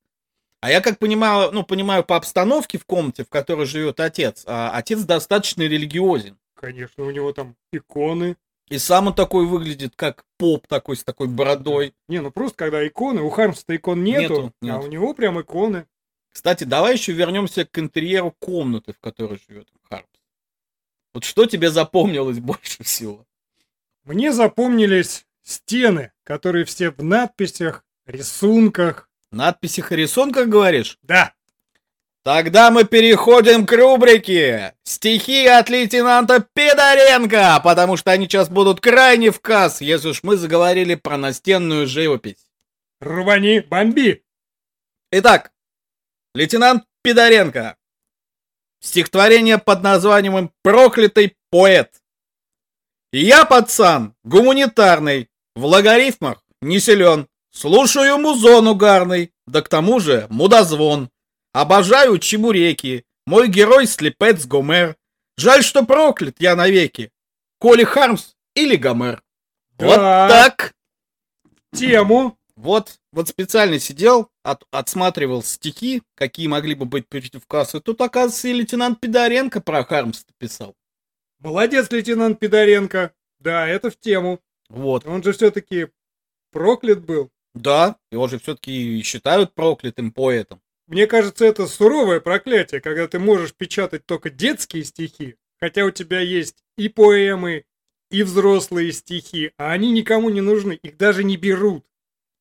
А 0.61 0.71
я 0.71 0.81
как 0.81 0.99
понимаю, 0.99 1.51
ну, 1.51 1.63
понимаю 1.63 2.03
по 2.03 2.15
обстановке 2.15 2.77
в 2.77 2.85
комнате, 2.85 3.23
в 3.23 3.29
которой 3.29 3.65
живет 3.65 3.99
отец, 3.99 4.43
а 4.45 4.71
отец 4.75 5.01
достаточно 5.03 5.61
религиозен. 5.63 6.37
Конечно, 6.55 7.05
у 7.05 7.11
него 7.11 7.31
там 7.33 7.55
иконы. 7.71 8.35
И 8.69 8.77
сам 8.77 9.07
он 9.07 9.15
такой 9.15 9.45
выглядит, 9.45 9.93
как 9.95 10.23
поп 10.37 10.67
такой, 10.67 10.95
с 10.95 11.03
такой 11.03 11.27
бородой. 11.27 11.93
Не, 12.07 12.21
ну 12.21 12.31
просто 12.31 12.55
когда 12.57 12.87
иконы, 12.87 13.21
у 13.21 13.29
Хармса-то 13.29 13.75
икон 13.75 14.03
нету, 14.03 14.21
Нету, 14.21 14.53
а 14.61 14.65
нет. 14.65 14.83
у 14.83 14.87
него 14.87 15.13
прям 15.13 15.41
иконы. 15.41 15.87
Кстати, 16.31 16.63
давай 16.63 16.93
еще 16.93 17.11
вернемся 17.11 17.65
к 17.65 17.77
интерьеру 17.79 18.31
комнаты, 18.39 18.93
в 18.93 18.99
которой 18.99 19.41
живет 19.47 19.67
Хармс. 19.89 20.05
Вот 21.13 21.23
что 21.23 21.45
тебе 21.47 21.71
запомнилось 21.71 22.39
больше 22.39 22.83
всего? 22.83 23.25
Мне 24.03 24.31
запомнились 24.31 25.25
стены, 25.41 26.11
которые 26.23 26.65
все 26.65 26.91
в 26.91 27.03
надписях, 27.03 27.83
рисунках. 28.05 29.09
Надписи 29.31 29.81
Харрисон, 29.81 30.31
как 30.31 30.49
говоришь? 30.49 30.97
Да, 31.03 31.33
Тогда 32.23 32.69
мы 32.69 32.83
переходим 32.83 33.65
к 33.65 33.71
рубрике 33.71 34.75
«Стихи 34.83 35.45
от 35.47 35.69
лейтенанта 35.69 36.45
Пидоренко», 36.53 37.61
потому 37.63 37.95
что 37.95 38.11
они 38.11 38.25
сейчас 38.25 38.49
будут 38.49 38.81
крайне 38.81 39.31
в 39.31 39.39
касс, 39.39 39.79
если 39.79 40.09
уж 40.09 40.23
мы 40.23 40.35
заговорили 40.35 40.95
про 40.95 41.17
настенную 41.17 41.87
живопись. 41.87 42.45
рвани, 42.99 43.61
бомби. 43.61 44.23
Итак, 45.11 45.51
лейтенант 46.35 46.83
Пидоренко. 47.03 47.77
Стихотворение 48.81 49.57
под 49.57 49.81
названием 49.81 50.51
«Проклятый 50.61 51.37
поэт». 51.49 52.01
Я, 53.13 53.45
пацан, 53.45 54.13
гуманитарный, 54.23 55.29
в 55.55 55.65
логарифмах 55.65 56.43
не 56.61 56.79
силен. 56.79 57.27
Слушаю 57.51 58.17
музон 58.17 58.67
угарный, 58.67 59.33
да 59.47 59.61
к 59.61 59.69
тому 59.69 59.99
же 59.99 60.27
мудозвон. 60.29 61.09
Обожаю 61.59 62.19
чебуреки, 62.19 63.03
мой 63.25 63.49
герой 63.49 63.85
слепец 63.85 64.45
Гомер. 64.45 64.95
Жаль, 65.37 65.61
что 65.61 65.85
проклят 65.85 66.37
я 66.39 66.55
навеки. 66.55 67.11
Коли 67.59 67.83
Хармс 67.83 68.33
или 68.55 68.77
Гомер. 68.77 69.21
Вот 69.77 69.97
Да. 69.97 70.29
так. 70.29 70.73
Тему. 71.73 72.37
Вот, 72.55 72.97
вот 73.11 73.27
специально 73.27 73.77
сидел, 73.77 74.29
от- 74.43 74.63
отсматривал 74.71 75.43
стихи, 75.43 76.01
какие 76.15 76.47
могли 76.47 76.75
бы 76.75 76.85
быть 76.85 77.09
против 77.09 77.45
кассы. 77.45 77.81
Тут, 77.81 77.99
оказывается, 77.99 78.47
и 78.47 78.53
лейтенант 78.53 79.01
Пидоренко 79.01 79.59
про 79.59 79.83
Хармс 79.83 80.25
писал. 80.37 80.75
Молодец, 81.39 81.91
лейтенант 81.91 82.39
Пидоренко. 82.39 83.11
Да, 83.41 83.67
это 83.67 83.91
в 83.91 83.97
тему. 83.99 84.39
Вот. 84.69 85.05
Он 85.05 85.21
же 85.23 85.33
все-таки 85.33 85.87
проклят 86.53 87.01
был. 87.03 87.29
Да, 87.53 87.97
его 88.11 88.29
же 88.29 88.39
все-таки 88.39 89.01
считают 89.03 89.53
проклятым 89.53 90.11
поэтом. 90.13 90.61
Мне 90.89 91.05
кажется, 91.05 91.45
это 91.45 91.67
суровое 91.67 92.19
проклятие, 92.19 92.81
когда 92.81 93.07
ты 93.07 93.19
можешь 93.19 93.53
печатать 93.53 94.07
только 94.07 94.31
детские 94.31 94.83
стихи, 94.83 95.35
хотя 95.59 95.85
у 95.85 95.91
тебя 95.91 96.19
есть 96.19 96.63
и 96.79 96.89
поэмы, 96.89 97.65
и 98.09 98.23
взрослые 98.23 98.91
стихи, 98.91 99.51
а 99.57 99.71
они 99.71 99.91
никому 99.91 100.31
не 100.31 100.41
нужны, 100.41 100.79
их 100.81 100.97
даже 100.97 101.23
не 101.23 101.37
берут, 101.37 101.85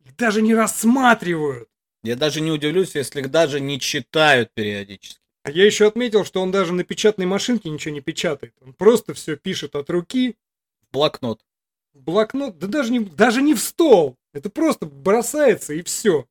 их 0.03 0.17
даже 0.17 0.41
не 0.41 0.55
рассматривают. 0.55 1.69
Я 2.03 2.17
даже 2.17 2.41
не 2.41 2.51
удивлюсь, 2.51 2.95
если 2.95 3.21
их 3.21 3.31
даже 3.31 3.61
не 3.61 3.79
читают 3.79 4.51
периодически. 4.55 5.21
А 5.43 5.51
я 5.51 5.67
еще 5.67 5.87
отметил, 5.87 6.25
что 6.25 6.41
он 6.41 6.51
даже 6.51 6.73
на 6.73 6.85
печатной 6.85 7.27
машинке 7.27 7.69
ничего 7.69 7.93
не 7.93 8.01
печатает. 8.01 8.55
Он 8.63 8.73
просто 8.73 9.13
все 9.13 9.37
пишет 9.37 9.77
от 9.77 9.91
руки, 9.91 10.37
В 10.81 10.93
блокнот. 10.95 11.45
в 11.93 12.01
блокнот, 12.01 12.57
да 12.59 12.67
даже 12.67 12.93
не, 12.93 13.01
даже 13.01 13.43
не 13.43 13.53
в 13.53 13.61
стол. 13.61 14.17
Это 14.33 14.49
просто 14.49 14.87
бросается 14.87 15.75
и 15.75 15.83
все. 15.83 16.27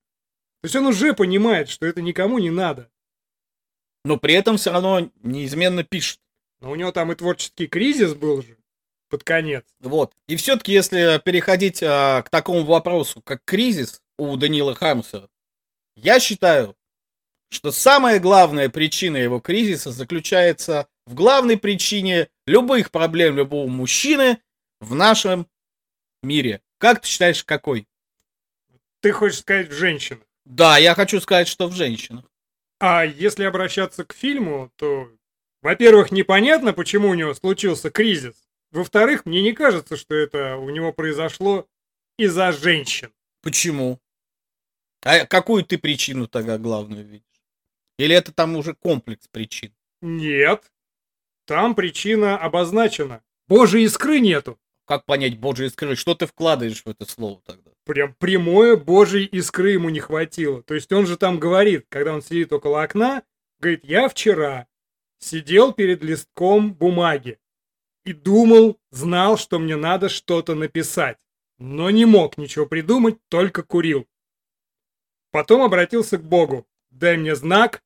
То 0.62 0.66
есть 0.66 0.76
он 0.76 0.88
уже 0.88 1.14
понимает, 1.14 1.70
что 1.70 1.86
это 1.86 2.02
никому 2.02 2.40
не 2.40 2.50
надо. 2.50 2.90
Но 4.04 4.18
при 4.18 4.34
этом 4.34 4.58
все 4.58 4.72
равно 4.72 5.12
неизменно 5.22 5.84
пишет. 5.84 6.20
Но 6.60 6.72
у 6.72 6.76
него 6.76 6.92
там 6.92 7.12
и 7.12 7.16
творческий 7.16 7.68
кризис 7.68 8.14
был 8.14 8.42
же 8.42 8.58
под 9.10 9.24
конец. 9.24 9.66
Вот. 9.80 10.14
И 10.28 10.36
все-таки, 10.36 10.74
если 10.74 11.22
переходить 11.24 11.82
а, 11.84 12.22
к 12.24 12.30
такому 12.30 12.64
вопросу, 12.64 13.22
как 13.22 13.44
кризис 13.46 14.02
у 14.18 14.36
Данила 14.38 14.76
Хармса, 14.76 15.30
я 15.96 16.20
считаю, 16.20 16.76
что 17.50 17.72
самая 17.72 18.20
главная 18.20 18.70
причина 18.70 19.18
его 19.18 19.40
кризиса 19.40 19.92
заключается 19.92 20.88
в 21.06 21.14
главной 21.14 21.58
причине 21.58 22.30
любых 22.46 22.92
проблем 22.92 23.36
любого 23.38 23.68
мужчины 23.68 24.40
в 24.80 24.96
нашем 24.96 25.48
мире. 26.22 26.62
Как 26.78 27.02
ты 27.02 27.08
считаешь, 27.08 27.44
какой? 27.44 27.88
Ты 29.02 29.12
хочешь 29.12 29.40
сказать 29.40 29.70
в 29.70 29.74
женщинах. 29.74 30.27
Да, 30.50 30.78
я 30.78 30.96
хочу 30.96 31.20
сказать, 31.20 31.48
что 31.48 31.68
в 31.68 31.74
женщинах. 31.74 32.24
А 32.80 33.04
если 33.04 33.44
обращаться 33.44 34.06
к 34.06 34.14
фильму, 34.14 34.72
то, 34.78 35.10
во-первых, 35.62 36.12
непонятно, 36.12 36.72
почему 36.72 37.10
у 37.10 37.16
него 37.16 37.34
случился 37.34 37.90
кризис. 37.90 38.36
Во-вторых, 38.72 39.26
мне 39.26 39.42
не 39.42 39.52
кажется, 39.52 39.98
что 39.98 40.16
это 40.16 40.56
у 40.56 40.70
него 40.70 40.94
произошло 40.94 41.68
из-за 42.18 42.54
женщин. 42.54 43.12
Почему? 43.42 44.00
А 45.04 45.26
какую 45.26 45.66
ты 45.66 45.78
причину 45.78 46.28
тогда 46.28 46.58
главную 46.58 47.06
видишь? 47.06 47.26
Или 47.98 48.16
это 48.16 48.32
там 48.32 48.56
уже 48.56 48.74
комплекс 48.74 49.28
причин? 49.28 49.74
Нет. 50.02 50.72
Там 51.46 51.76
причина 51.76 52.38
обозначена. 52.38 53.22
Божьей 53.48 53.84
искры 53.84 54.22
нету. 54.22 54.58
Как 54.86 55.06
понять 55.06 55.38
Божьей 55.38 55.68
искры? 55.68 55.96
Что 55.98 56.16
ты 56.16 56.26
вкладываешь 56.26 56.84
в 56.84 56.88
это 56.88 57.06
слово 57.06 57.42
тогда? 57.46 57.67
Прям 57.88 58.14
прямое 58.16 58.76
Божьей 58.76 59.24
искры 59.24 59.72
ему 59.72 59.88
не 59.88 60.02
хватило. 60.02 60.62
То 60.62 60.74
есть 60.74 60.92
он 60.92 61.08
же 61.08 61.16
там 61.16 61.40
говорит, 61.40 61.86
когда 61.88 62.14
он 62.14 62.22
сидит 62.22 62.52
около 62.52 62.84
окна, 62.84 63.24
говорит, 63.60 63.86
я 63.86 64.10
вчера 64.10 64.68
сидел 65.20 65.72
перед 65.72 66.04
листком 66.04 66.74
бумаги 66.74 67.40
и 68.04 68.12
думал, 68.12 68.78
знал, 68.92 69.38
что 69.38 69.58
мне 69.58 69.78
надо 69.78 70.10
что-то 70.10 70.54
написать, 70.54 71.18
но 71.60 71.90
не 71.90 72.04
мог 72.06 72.38
ничего 72.38 72.66
придумать, 72.66 73.20
только 73.30 73.64
курил. 73.64 74.06
Потом 75.32 75.62
обратился 75.62 76.18
к 76.18 76.24
Богу. 76.24 76.68
Дай 76.90 77.16
мне 77.16 77.36
знак, 77.36 77.84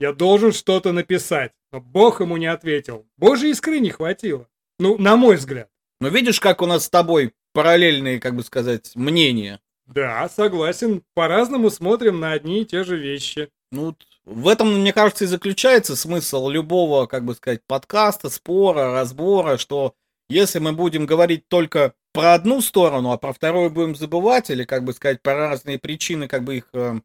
я 0.00 0.12
должен 0.12 0.52
что-то 0.52 0.90
написать. 0.90 1.52
Но 1.70 1.80
Бог 1.80 2.20
ему 2.20 2.36
не 2.36 2.46
ответил. 2.46 3.06
Божьей 3.16 3.50
искры 3.50 3.78
не 3.78 3.90
хватило. 3.90 4.48
Ну, 4.80 4.98
на 4.98 5.16
мой 5.16 5.36
взгляд. 5.36 5.70
Но 6.00 6.08
видишь, 6.08 6.40
как 6.40 6.62
у 6.62 6.66
нас 6.66 6.86
с 6.86 6.90
тобой 6.90 7.32
параллельные, 7.54 8.20
как 8.20 8.36
бы 8.36 8.42
сказать, 8.42 8.94
мнения. 8.94 9.60
Да, 9.86 10.28
согласен. 10.28 11.02
По-разному 11.14 11.70
смотрим 11.70 12.20
на 12.20 12.32
одни 12.32 12.62
и 12.62 12.66
те 12.66 12.84
же 12.84 12.98
вещи. 12.98 13.48
Ну, 13.70 13.96
в 14.24 14.48
этом, 14.48 14.80
мне 14.80 14.92
кажется, 14.92 15.24
и 15.24 15.28
заключается 15.28 15.96
смысл 15.96 16.48
любого, 16.48 17.06
как 17.06 17.24
бы 17.24 17.34
сказать, 17.34 17.62
подкаста, 17.66 18.28
спора, 18.30 18.92
разбора, 18.92 19.56
что 19.56 19.94
если 20.28 20.58
мы 20.58 20.72
будем 20.72 21.06
говорить 21.06 21.48
только 21.48 21.94
про 22.12 22.34
одну 22.34 22.60
сторону, 22.60 23.12
а 23.12 23.18
про 23.18 23.32
вторую 23.32 23.70
будем 23.70 23.94
забывать, 23.96 24.50
или, 24.50 24.64
как 24.64 24.84
бы 24.84 24.92
сказать, 24.92 25.22
про 25.22 25.34
разные 25.34 25.78
причины, 25.78 26.28
как 26.28 26.44
бы 26.44 26.56
их 26.58 26.68
э, 26.72 27.00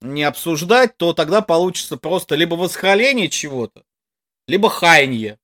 не 0.00 0.22
обсуждать, 0.22 0.96
то 0.96 1.12
тогда 1.12 1.40
получится 1.40 1.96
просто 1.96 2.36
либо 2.36 2.54
восхваление 2.54 3.28
чего-то, 3.28 3.84
либо 4.46 4.68
хаяние. 4.68 5.38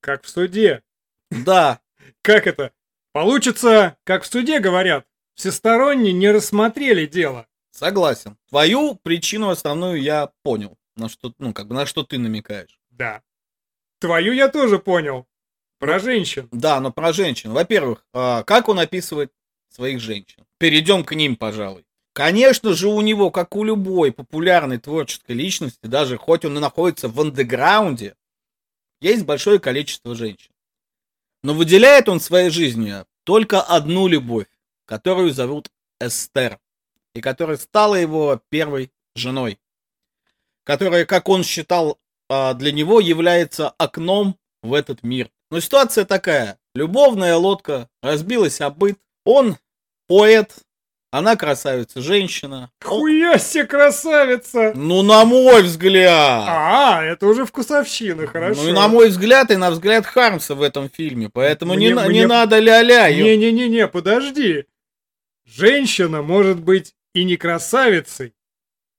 Как 0.00 0.24
в 0.24 0.28
суде. 0.28 0.82
Да. 1.30 1.80
Как 2.22 2.46
это? 2.46 2.72
Получится, 3.12 3.96
как 4.04 4.22
в 4.22 4.26
суде 4.26 4.58
говорят, 4.58 5.06
всесторонне 5.34 6.12
не 6.12 6.30
рассмотрели 6.30 7.06
дело. 7.06 7.46
Согласен. 7.70 8.36
Твою 8.48 8.96
причину 8.96 9.48
основную 9.48 10.00
я 10.00 10.30
понял. 10.42 10.78
На 10.96 11.08
что, 11.08 11.32
ну, 11.38 11.54
как 11.54 11.68
бы, 11.68 11.74
на 11.74 11.86
что 11.86 12.02
ты 12.02 12.18
намекаешь. 12.18 12.78
Да. 12.90 13.22
Твою 13.98 14.32
я 14.32 14.48
тоже 14.48 14.78
понял. 14.78 15.26
Про 15.78 15.98
женщин. 15.98 16.48
Да, 16.52 16.80
но 16.80 16.92
про 16.92 17.12
женщин. 17.12 17.52
Во-первых, 17.52 18.06
а, 18.12 18.44
как 18.44 18.68
он 18.68 18.78
описывает 18.78 19.32
своих 19.68 20.00
женщин? 20.00 20.44
Перейдем 20.58 21.04
к 21.04 21.14
ним, 21.14 21.36
пожалуй. 21.36 21.84
Конечно 22.12 22.74
же, 22.74 22.88
у 22.88 23.00
него, 23.00 23.30
как 23.30 23.56
у 23.56 23.64
любой 23.64 24.12
популярной 24.12 24.78
творческой 24.78 25.32
личности, 25.32 25.86
даже 25.86 26.18
хоть 26.18 26.44
он 26.44 26.58
и 26.58 26.60
находится 26.60 27.08
в 27.08 27.20
андеграунде, 27.20 28.14
есть 29.00 29.24
большое 29.24 29.58
количество 29.58 30.14
женщин. 30.14 30.51
Но 31.42 31.54
выделяет 31.54 32.08
он 32.08 32.20
своей 32.20 32.50
жизнью 32.50 33.06
только 33.24 33.60
одну 33.60 34.06
любовь, 34.06 34.46
которую 34.84 35.32
зовут 35.32 35.70
Эстер 36.00 36.58
и 37.14 37.20
которая 37.20 37.56
стала 37.56 37.96
его 37.96 38.40
первой 38.48 38.92
женой, 39.14 39.58
которая, 40.64 41.04
как 41.04 41.28
он 41.28 41.44
считал, 41.44 41.98
а, 42.28 42.54
для 42.54 42.72
него 42.72 43.00
является 43.00 43.70
окном 43.70 44.38
в 44.62 44.72
этот 44.74 45.02
мир. 45.02 45.30
Но 45.50 45.60
ситуация 45.60 46.04
такая. 46.04 46.58
Любовная 46.74 47.36
лодка 47.36 47.90
разбилась 48.00 48.60
о 48.60 48.70
быт. 48.70 48.98
Он 49.24 49.58
поэт, 50.06 50.54
она 51.12 51.36
красавица 51.36 52.00
женщина. 52.00 52.70
Хуя 52.82 53.38
себе 53.38 53.66
красавица! 53.66 54.72
Ну, 54.74 55.02
на 55.02 55.24
мой 55.26 55.62
взгляд. 55.62 56.44
А, 56.48 57.04
это 57.04 57.26
уже 57.26 57.44
вкусовщина, 57.44 58.26
хорошо. 58.26 58.62
Ну, 58.62 58.68
и 58.70 58.72
на 58.72 58.88
мой 58.88 59.10
взгляд, 59.10 59.50
и 59.50 59.56
на 59.56 59.70
взгляд 59.70 60.06
Хармса 60.06 60.54
в 60.54 60.62
этом 60.62 60.88
фильме. 60.88 61.28
Поэтому 61.28 61.74
мне, 61.74 61.88
не, 61.88 61.94
мне... 61.94 62.20
не 62.20 62.26
надо 62.26 62.58
ля-ля. 62.58 63.12
Не-не-не, 63.12 63.86
подожди. 63.88 64.64
Женщина 65.44 66.22
может 66.22 66.58
быть 66.60 66.94
и 67.14 67.24
не 67.24 67.36
красавицей. 67.36 68.32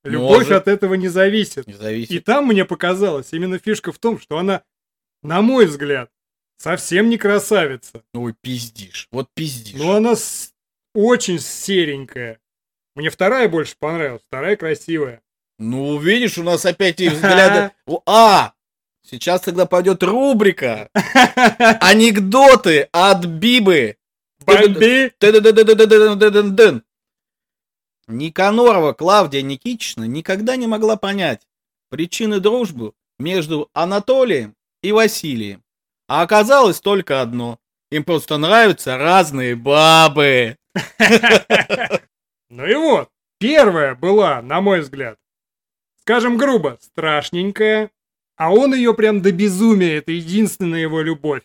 Любовь 0.04 0.50
Может. 0.50 0.52
от 0.52 0.68
этого 0.68 0.94
не 0.94 1.08
зависит. 1.08 1.66
Не 1.66 1.74
зависит. 1.74 2.12
И 2.12 2.20
там 2.20 2.46
мне 2.46 2.64
показалось, 2.64 3.30
именно 3.32 3.58
фишка 3.58 3.92
в 3.92 3.98
том, 3.98 4.20
что 4.20 4.38
она, 4.38 4.62
на 5.24 5.42
мой 5.42 5.66
взгляд, 5.66 6.12
совсем 6.58 7.10
не 7.10 7.18
красавица. 7.18 8.04
Ой, 8.14 8.36
пиздишь. 8.40 9.08
Вот 9.12 9.30
пиздишь. 9.34 9.80
Но 9.80 9.96
она 9.96 10.16
с... 10.16 10.53
очень 10.94 11.40
серенькая. 11.40 12.40
Мне 12.96 13.10
вторая 13.10 13.50
больше 13.50 13.76
понравилась, 13.80 14.22
вторая 14.28 14.56
красивая. 14.56 15.22
Ну, 15.60 15.98
видишь, 15.98 16.38
у 16.38 16.44
нас 16.44 16.66
опять 16.66 17.00
и 17.02 17.10
взгляды... 17.10 17.72
А! 18.06 18.54
Сейчас 19.06 19.42
тогда 19.42 19.66
пойдет 19.66 20.02
рубрика 20.02 20.90
«Анекдоты 21.82 22.88
от 22.92 23.26
Бибы». 23.26 23.98
Бомби! 24.46 25.14
Никанорова 28.08 28.94
Клавдия 28.94 29.42
Никитична 29.42 30.04
никогда 30.06 30.56
не 30.56 30.68
могла 30.68 30.98
понять 30.98 31.48
причины 31.90 32.40
дружбы 32.40 32.94
между 33.20 33.70
Анатолием 33.74 34.56
и 34.82 34.92
Василием. 34.92 35.64
А 36.08 36.24
оказалось 36.24 36.82
только 36.82 37.22
одно. 37.22 37.60
Им 37.92 38.04
просто 38.04 38.38
нравятся 38.38 38.98
разные 38.98 39.56
бабы. 39.56 40.58
Ну 42.50 42.68
и 42.68 42.76
вот, 42.76 43.10
первая 43.40 43.96
была, 43.96 44.40
на 44.44 44.62
мой 44.62 44.82
взгляд, 44.82 45.18
скажем 46.02 46.38
грубо, 46.38 46.78
страшненькая, 46.82 47.90
а 48.36 48.54
он 48.54 48.76
ее 48.76 48.94
прям 48.94 49.24
до 49.24 49.32
безумия, 49.32 49.98
это 49.98 50.12
единственная 50.12 50.82
его 50.82 51.02
любовь. 51.02 51.42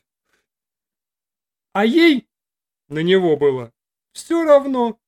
А 1.72 1.87
ей 1.87 2.29
на 2.89 2.99
него 2.99 3.39
было 3.39 3.72
все 4.12 4.45
равно. 4.45 4.99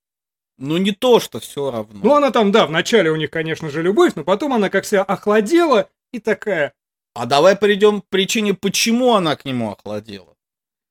Ну 0.56 0.76
не 0.76 0.92
то, 0.92 1.20
что 1.20 1.40
все 1.40 1.70
равно. 1.70 2.00
Ну 2.02 2.14
она 2.14 2.30
там, 2.30 2.52
да, 2.52 2.66
вначале 2.66 3.10
у 3.10 3.16
них, 3.16 3.30
конечно 3.30 3.70
же, 3.70 3.82
любовь, 3.82 4.14
но 4.14 4.24
потом 4.24 4.52
она 4.52 4.70
как 4.70 4.84
себя 4.84 5.02
охладела 5.02 5.90
и 6.12 6.20
такая... 6.20 6.74
А 7.12 7.26
давай 7.26 7.56
перейдем 7.56 8.02
к 8.02 8.08
причине, 8.08 8.54
почему 8.54 9.14
она 9.14 9.34
к 9.36 9.44
нему 9.44 9.70
охладела. 9.70 10.36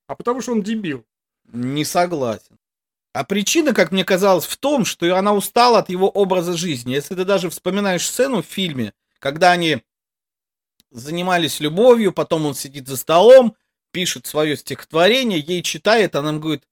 А 0.07 0.15
потому 0.15 0.41
что 0.41 0.51
он 0.51 0.61
дебил. 0.61 1.05
Не 1.45 1.85
согласен. 1.85 2.59
А 3.13 3.23
причина, 3.23 3.73
как 3.73 3.91
мне 3.91 4.05
казалось, 4.05 4.45
в 4.45 4.57
том, 4.57 4.85
что 4.85 5.15
она 5.17 5.33
устала 5.33 5.79
от 5.79 5.89
его 5.89 6.09
образа 6.09 6.53
жизни. 6.55 6.93
Если 6.93 7.15
ты 7.15 7.25
даже 7.25 7.49
вспоминаешь 7.49 8.07
сцену 8.07 8.43
в 8.43 8.45
фильме, 8.45 8.93
когда 9.19 9.51
они 9.51 9.81
занимались 10.91 11.59
любовью, 11.59 12.13
потом 12.13 12.45
он 12.45 12.53
сидит 12.53 12.87
за 12.87 12.97
столом, 12.97 13.55
пишет 13.91 14.27
свое 14.27 14.55
стихотворение, 14.55 15.39
ей 15.39 15.63
читает, 15.63 16.15
она 16.15 16.29
ему 16.29 16.39
говорит, 16.39 16.63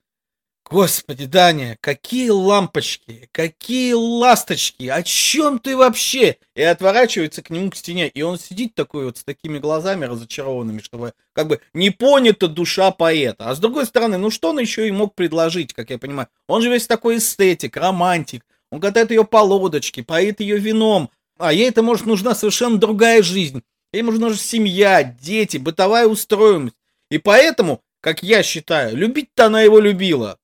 Господи, 0.70 1.28
Даня, 1.28 1.78
какие 1.80 2.28
лампочки, 2.28 3.30
какие 3.32 3.94
ласточки, 3.94 4.88
о 4.88 5.02
чем 5.02 5.60
ты 5.60 5.78
вообще? 5.78 6.36
И 6.56 6.62
отворачивается 6.62 7.42
к 7.42 7.50
нему 7.50 7.72
к 7.72 7.78
стене, 7.78 8.10
и 8.10 8.22
он 8.22 8.38
сидит 8.38 8.76
такой 8.76 9.06
вот 9.06 9.18
с 9.18 9.24
такими 9.24 9.60
глазами 9.60 10.04
разочарованными, 10.04 10.80
чтобы 10.80 11.14
как 11.32 11.48
бы 11.48 11.62
не 11.74 11.90
понята 11.90 12.50
душа 12.50 12.92
поэта. 12.92 13.50
А 13.50 13.56
с 13.56 13.60
другой 13.60 13.86
стороны, 13.86 14.18
ну 14.18 14.30
что 14.30 14.50
он 14.50 14.60
еще 14.60 14.90
и 14.90 14.92
мог 14.92 15.16
предложить, 15.16 15.74
как 15.74 15.90
я 15.90 15.98
понимаю? 15.98 16.28
Он 16.50 16.62
же 16.62 16.70
весь 16.70 16.86
такой 16.86 17.20
эстетик, 17.20 17.78
романтик, 17.78 18.46
он 18.70 18.82
катает 18.82 19.12
ее 19.12 19.24
по 19.24 19.38
лодочке, 19.38 20.04
поет 20.04 20.42
ее 20.42 20.58
вином, 20.58 21.10
а 21.38 21.54
ей 21.54 21.70
это 21.70 21.82
может 21.82 22.06
нужна 22.06 22.36
совершенно 22.36 22.78
другая 22.78 23.24
жизнь. 23.24 23.64
Ей 23.94 24.02
нужна 24.02 24.32
же 24.32 24.38
семья, 24.38 25.02
дети, 25.04 25.56
бытовая 25.56 26.08
устроенность. 26.08 26.76
И 27.10 27.20
поэтому, 27.20 27.82
как 28.02 28.22
я 28.22 28.44
считаю, 28.44 28.98
любить-то 28.98 29.46
она 29.46 29.62
его 29.62 29.80
любила. 29.80 30.38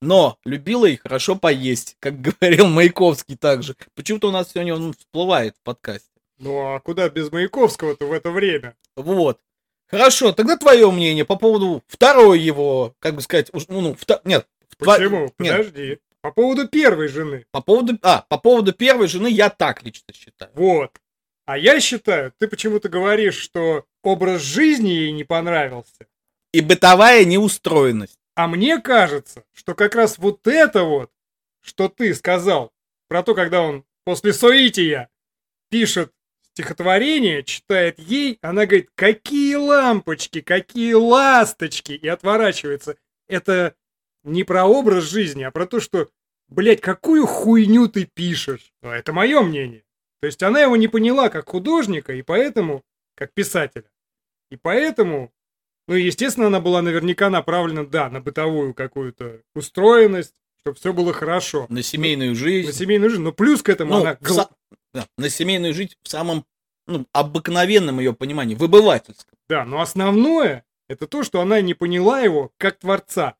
Но 0.00 0.38
любила 0.44 0.86
и 0.86 0.96
хорошо 0.96 1.36
поесть, 1.36 1.96
как 2.00 2.20
говорил 2.40 2.68
Маяковский 2.68 3.36
также. 3.36 3.76
Почему-то 3.94 4.28
у 4.28 4.32
нас 4.32 4.52
сегодня 4.52 4.74
он 4.74 4.92
всплывает 4.92 5.56
в 5.56 5.62
подкасте. 5.62 6.08
Ну 6.38 6.74
а 6.74 6.80
куда 6.80 7.08
без 7.08 7.32
Маяковского-то 7.32 8.06
в 8.06 8.12
это 8.12 8.30
время? 8.30 8.76
Вот. 8.96 9.40
Хорошо, 9.88 10.32
тогда 10.32 10.56
твое 10.56 10.90
мнение 10.90 11.24
по 11.24 11.36
поводу 11.36 11.82
второй 11.88 12.40
его, 12.40 12.94
как 12.98 13.14
бы 13.14 13.22
сказать, 13.22 13.50
ну, 13.68 13.80
ну 13.80 13.94
втор... 13.94 14.20
нет. 14.24 14.46
Почему? 14.78 15.32
Нет. 15.38 15.56
Подожди. 15.56 15.98
По 16.20 16.30
поводу 16.30 16.68
первой 16.68 17.08
жены. 17.08 17.46
По 17.50 17.62
поводу, 17.62 17.98
а, 18.02 18.24
по 18.28 18.38
поводу 18.38 18.72
первой 18.72 19.08
жены 19.08 19.28
я 19.28 19.50
так 19.50 19.82
лично 19.82 20.12
считаю. 20.12 20.50
Вот. 20.54 20.92
А 21.46 21.56
я 21.56 21.80
считаю, 21.80 22.32
ты 22.38 22.48
почему-то 22.48 22.88
говоришь, 22.88 23.36
что 23.36 23.86
образ 24.02 24.42
жизни 24.42 24.90
ей 24.90 25.12
не 25.12 25.24
понравился. 25.24 26.06
И 26.52 26.60
бытовая 26.60 27.24
неустроенность. 27.24 28.17
А 28.38 28.46
мне 28.46 28.80
кажется, 28.80 29.42
что 29.52 29.74
как 29.74 29.96
раз 29.96 30.16
вот 30.16 30.46
это 30.46 30.84
вот, 30.84 31.10
что 31.60 31.88
ты 31.88 32.14
сказал, 32.14 32.72
про 33.08 33.24
то, 33.24 33.34
когда 33.34 33.62
он 33.62 33.84
после 34.04 34.32
соития 34.32 35.10
пишет 35.70 36.12
стихотворение, 36.52 37.42
читает 37.42 37.98
ей, 37.98 38.38
она 38.40 38.66
говорит, 38.66 38.90
какие 38.94 39.56
лампочки, 39.56 40.40
какие 40.40 40.92
ласточки, 40.92 41.90
и 41.90 42.06
отворачивается. 42.06 42.96
Это 43.26 43.74
не 44.22 44.44
про 44.44 44.66
образ 44.66 45.02
жизни, 45.02 45.42
а 45.42 45.50
про 45.50 45.66
то, 45.66 45.80
что, 45.80 46.08
блядь, 46.46 46.80
какую 46.80 47.26
хуйню 47.26 47.88
ты 47.88 48.04
пишешь. 48.04 48.72
Но 48.82 48.94
это 48.94 49.12
мое 49.12 49.42
мнение. 49.42 49.82
То 50.20 50.26
есть 50.26 50.44
она 50.44 50.60
его 50.60 50.76
не 50.76 50.86
поняла 50.86 51.28
как 51.28 51.48
художника, 51.48 52.12
и 52.12 52.22
поэтому, 52.22 52.84
как 53.16 53.34
писателя. 53.34 53.90
И 54.52 54.56
поэтому, 54.56 55.32
ну, 55.88 55.94
естественно, 55.94 56.46
она 56.46 56.60
была 56.60 56.82
наверняка 56.82 57.30
направлена, 57.30 57.84
да, 57.84 58.08
на 58.10 58.20
бытовую 58.20 58.74
какую-то 58.74 59.40
устроенность, 59.54 60.34
чтобы 60.60 60.76
все 60.76 60.92
было 60.92 61.12
хорошо. 61.12 61.66
На 61.68 61.82
семейную 61.82 62.34
жизнь. 62.36 62.68
На 62.68 62.72
семейную 62.74 63.10
жизнь, 63.10 63.22
но 63.22 63.32
плюс 63.32 63.62
к 63.62 63.68
этому 63.70 63.94
Ну, 63.94 64.00
она... 64.02 64.12
са- 64.20 64.48
да, 64.94 65.06
на 65.16 65.28
семейную 65.30 65.72
жизнь 65.74 65.94
в 66.02 66.08
самом 66.08 66.44
ну, 66.86 67.06
обыкновенном 67.12 67.98
ее 67.98 68.12
понимании, 68.12 68.54
в 68.54 68.62
обывательском. 68.64 69.36
Да, 69.48 69.64
но 69.64 69.80
основное, 69.80 70.64
это 70.88 71.06
то, 71.06 71.22
что 71.22 71.40
она 71.40 71.60
не 71.60 71.74
поняла 71.74 72.20
его 72.20 72.50
как 72.58 72.78
творца. 72.78 73.34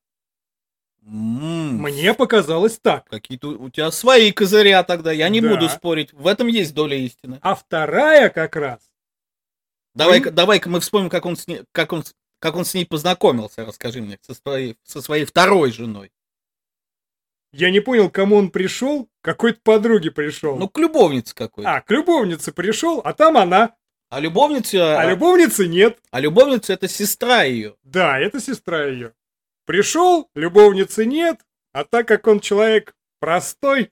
М, 1.06 1.78
Мне 1.82 2.12
показалось 2.14 2.78
так. 2.78 3.08
Какие-то 3.08 3.48
у 3.48 3.70
тебя 3.70 3.90
свои 3.90 4.32
козыря 4.32 4.82
тогда, 4.82 5.12
я 5.12 5.28
не 5.30 5.40
Да. 5.40 5.50
буду 5.50 5.68
спорить. 5.68 6.12
В 6.12 6.26
этом 6.26 6.46
есть 6.48 6.74
доля 6.74 6.96
истины. 6.96 7.38
А 7.42 7.54
вторая 7.54 8.28
как 8.30 8.56
раз, 8.56 8.80
Давай-ка, 9.94 10.30
давай-ка 10.30 10.68
мы 10.68 10.78
вспомним, 10.80 11.10
как 11.10 11.26
он, 11.26 11.36
с 11.36 11.48
ней, 11.48 11.62
как, 11.72 11.92
он, 11.92 12.04
как 12.38 12.56
он 12.56 12.64
с 12.64 12.74
ней 12.74 12.86
познакомился, 12.86 13.64
расскажи 13.64 14.00
мне, 14.00 14.18
со 14.22 14.34
своей, 14.34 14.76
со 14.84 15.00
своей 15.02 15.24
второй 15.24 15.72
женой. 15.72 16.12
я 17.52 17.70
не 17.70 17.80
понял, 17.80 18.10
кому 18.10 18.36
он 18.36 18.50
пришел, 18.50 19.08
какой-то 19.22 19.60
подруге 19.62 20.10
пришел. 20.10 20.56
Ну, 20.56 20.68
к 20.68 20.78
любовнице 20.78 21.34
какой-то. 21.34 21.76
а, 21.76 21.80
к 21.80 21.90
любовнице 21.90 22.52
пришел, 22.52 23.00
а 23.04 23.12
там 23.12 23.36
она. 23.36 23.74
А 24.10 24.20
любовница, 24.20 25.00
а, 25.00 25.10
любовницы 25.10 25.66
нет. 25.66 25.98
а 26.10 26.20
любовница 26.20 26.72
это 26.72 26.88
сестра 26.88 27.42
ее. 27.42 27.76
Да, 27.82 28.18
это 28.18 28.40
сестра 28.40 28.86
ее. 28.86 29.12
Пришел, 29.66 30.30
любовницы 30.34 31.04
нет, 31.04 31.40
а 31.72 31.84
так 31.84 32.08
как 32.08 32.26
он 32.26 32.40
человек 32.40 32.94
простой, 33.20 33.90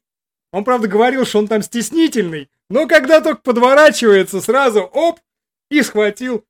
он, 0.53 0.65
правда, 0.65 0.89
говорил, 0.89 1.27
что 1.27 1.39
он 1.39 1.49
там 1.49 1.61
стеснительный, 1.63 2.49
но 2.71 2.87
когда 2.87 3.21
только 3.21 3.43
подворачивается, 3.43 4.41
сразу 4.41 4.81
оп, 4.81 5.21
и 5.71 5.83
схватил. 5.83 6.47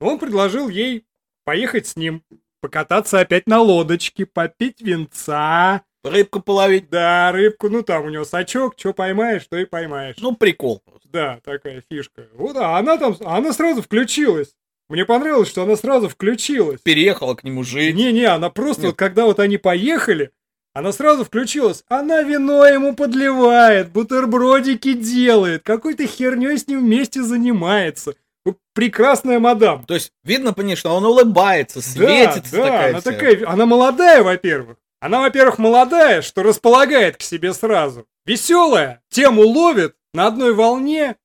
Он 0.00 0.18
предложил 0.18 0.68
ей 0.68 1.04
поехать 1.50 1.88
с 1.88 1.96
ним, 1.96 2.22
покататься 2.60 3.18
опять 3.18 3.48
на 3.48 3.60
лодочке, 3.60 4.24
попить 4.24 4.80
винца. 4.80 5.82
Рыбку 6.04 6.38
половить. 6.38 6.88
Да, 6.88 7.32
рыбку, 7.32 7.68
ну 7.68 7.82
там 7.82 8.04
у 8.04 8.08
него 8.08 8.24
сачок, 8.24 8.74
что 8.76 8.92
поймаешь, 8.92 9.48
то 9.50 9.56
и 9.56 9.64
поймаешь. 9.64 10.14
Ну, 10.20 10.36
прикол. 10.36 10.80
Да, 11.06 11.40
такая 11.44 11.82
фишка. 11.90 12.28
Вот, 12.34 12.56
а 12.56 12.78
она 12.78 12.98
там, 12.98 13.16
она 13.24 13.52
сразу 13.52 13.82
включилась. 13.82 14.54
Мне 14.88 15.04
понравилось, 15.04 15.48
что 15.48 15.64
она 15.64 15.74
сразу 15.74 16.08
включилась. 16.08 16.80
Переехала 16.82 17.34
к 17.34 17.42
нему 17.42 17.64
жить. 17.64 17.96
Не-не, 17.96 18.26
она 18.26 18.48
просто, 18.48 18.82
Нет. 18.82 18.90
вот 18.90 18.96
когда 18.96 19.24
вот 19.24 19.40
они 19.40 19.56
поехали, 19.56 20.30
она 20.72 20.92
сразу 20.92 21.24
включилась. 21.24 21.82
Она 21.88 22.22
вино 22.22 22.64
ему 22.64 22.94
подливает, 22.94 23.90
бутербродики 23.90 24.92
делает, 24.92 25.64
какой-то 25.64 26.06
херней 26.06 26.58
с 26.58 26.68
ним 26.68 26.84
вместе 26.84 27.24
занимается. 27.24 28.14
Прекрасная 28.74 29.38
мадам. 29.38 29.84
То 29.86 29.94
есть, 29.94 30.12
видно, 30.22 30.54
конечно, 30.54 30.92
он 30.92 31.04
улыбается, 31.04 31.80
светится 31.82 32.52
да, 32.52 32.58
да, 32.58 32.64
такая 32.64 32.90
она 32.90 33.00
вся. 33.00 33.10
такая, 33.12 33.48
она 33.48 33.66
молодая, 33.66 34.22
во-первых. 34.22 34.76
Она, 35.00 35.20
во-первых, 35.20 35.58
молодая, 35.58 36.22
что 36.22 36.42
располагает 36.42 37.16
к 37.16 37.22
себе 37.22 37.52
сразу. 37.54 38.06
Веселая, 38.26 39.02
тему 39.08 39.42
ловит, 39.42 39.96
на 40.12 40.26
одной 40.26 40.52
волне. 40.54 41.16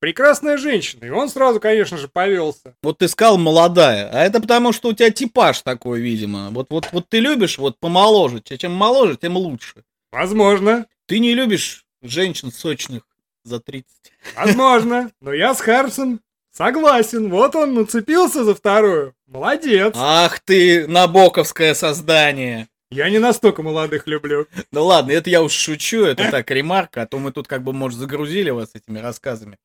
Прекрасная 0.00 0.58
женщина. 0.58 1.04
И 1.04 1.10
он 1.10 1.28
сразу, 1.28 1.58
конечно 1.58 1.96
же, 1.96 2.08
повелся. 2.08 2.74
Вот 2.82 2.98
ты 2.98 3.08
сказал 3.08 3.36
молодая, 3.36 4.08
а 4.12 4.20
это 4.24 4.40
потому, 4.40 4.72
что 4.72 4.90
у 4.90 4.92
тебя 4.92 5.10
типаж 5.10 5.62
такой, 5.62 6.00
видимо. 6.00 6.50
Вот, 6.50 6.68
вот, 6.70 6.88
вот 6.92 7.08
ты 7.08 7.18
любишь 7.18 7.58
вот 7.58 7.78
помоложе. 7.80 8.40
Че- 8.40 8.58
Чем 8.58 8.72
моложе, 8.74 9.16
тем 9.16 9.36
лучше. 9.36 9.84
Возможно, 10.12 10.86
Ты 11.06 11.18
не 11.18 11.34
любишь 11.34 11.84
женщин 12.02 12.52
сочных 12.52 13.02
за 13.44 13.58
30. 13.60 13.88
возможно. 14.36 15.10
Но 15.20 15.32
я 15.32 15.54
с 15.54 15.60
Харпсон 15.60 16.20
согласен. 16.58 17.30
Вот 17.30 17.54
он 17.54 17.74
нацепился 17.74 18.44
за 18.44 18.54
вторую. 18.54 19.14
Молодец. 19.26 19.94
Ах 19.96 20.40
ты, 20.40 20.86
набоковское 20.88 21.74
создание. 21.74 22.68
Я 22.90 23.08
не 23.10 23.18
настолько 23.18 23.62
молодых 23.62 24.06
люблю. 24.06 24.46
Ну 24.72 24.84
ладно, 24.84 25.12
это 25.12 25.30
я 25.30 25.42
уж 25.42 25.52
шучу, 25.52 26.04
это 26.04 26.30
так, 26.30 26.50
ремарка, 26.50 27.02
а 27.02 27.06
то 27.06 27.18
мы 27.18 27.32
тут 27.32 27.46
как 27.46 27.62
бы, 27.62 27.72
может, 27.72 27.98
загрузили 27.98 28.50
вас 28.50 28.70
этими 28.74 28.98
рассказами. 28.98 29.58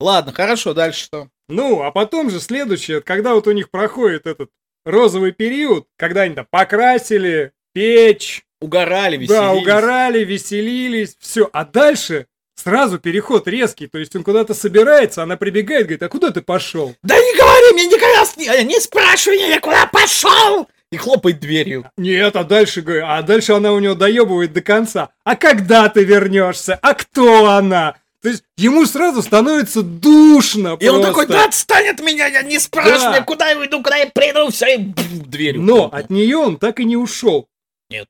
Ладно, 0.00 0.32
хорошо, 0.32 0.74
дальше 0.74 1.04
что? 1.04 1.28
Ну, 1.48 1.82
а 1.82 1.90
потом 1.90 2.30
же 2.30 2.40
следующее, 2.40 3.00
когда 3.00 3.34
вот 3.34 3.46
у 3.48 3.52
них 3.52 3.70
проходит 3.70 4.26
этот 4.26 4.50
розовый 4.86 5.32
период, 5.32 5.86
когда 5.96 6.22
они 6.22 6.34
там 6.34 6.46
покрасили 6.50 7.52
печь, 7.72 8.44
Угорали, 8.60 9.16
веселились. 9.16 9.28
Да, 9.28 9.52
угорали, 9.52 10.24
веселились, 10.24 11.16
все. 11.20 11.48
А 11.52 11.64
дальше 11.64 12.26
сразу 12.62 12.98
переход 12.98 13.46
резкий. 13.48 13.86
То 13.86 13.98
есть 13.98 14.14
он 14.16 14.22
куда-то 14.24 14.54
собирается, 14.54 15.22
она 15.22 15.36
прибегает, 15.36 15.84
говорит, 15.86 16.02
а 16.02 16.08
куда 16.08 16.30
ты 16.30 16.42
пошел? 16.42 16.94
Да 17.02 17.16
не 17.16 17.36
говори 17.36 17.72
мне 17.74 17.86
никогда, 17.86 18.24
не, 18.36 18.64
не 18.64 18.80
спрашивай 18.80 19.38
меня, 19.38 19.60
куда 19.60 19.86
пошел! 19.86 20.68
И 20.90 20.96
хлопает 20.96 21.38
дверью. 21.38 21.90
Нет, 21.98 22.34
а 22.36 22.44
дальше, 22.44 22.82
а 23.04 23.20
дальше 23.22 23.52
она 23.52 23.72
у 23.72 23.78
него 23.78 23.94
доебывает 23.94 24.54
до 24.54 24.62
конца. 24.62 25.10
А 25.22 25.36
когда 25.36 25.88
ты 25.90 26.02
вернешься? 26.02 26.78
А 26.80 26.94
кто 26.94 27.50
она? 27.50 27.96
То 28.22 28.30
есть 28.30 28.42
ему 28.56 28.84
сразу 28.86 29.22
становится 29.22 29.82
душно 29.82 30.76
И 30.80 30.88
он 30.88 31.02
просто. 31.02 31.06
такой, 31.06 31.26
да 31.26 31.44
отстань 31.44 31.88
от 31.88 32.00
меня, 32.00 32.26
я 32.26 32.42
не 32.42 32.58
спрашивай, 32.58 33.18
Да. 33.18 33.22
куда 33.22 33.50
я 33.50 33.66
иду, 33.66 33.82
куда 33.82 33.96
я 33.96 34.06
приду, 34.06 34.50
все, 34.50 34.74
и 34.74 34.78
бф, 34.78 35.28
дверью. 35.28 35.62
Но 35.62 35.84
от 35.84 36.10
нее 36.10 36.36
он 36.38 36.56
так 36.56 36.80
и 36.80 36.84
не 36.84 36.96
ушел. 36.96 37.48
Нет. 37.90 38.08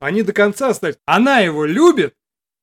Они 0.00 0.22
до 0.22 0.32
конца 0.34 0.68
остались. 0.68 0.96
Она 1.06 1.38
его 1.38 1.64
любит, 1.64 2.14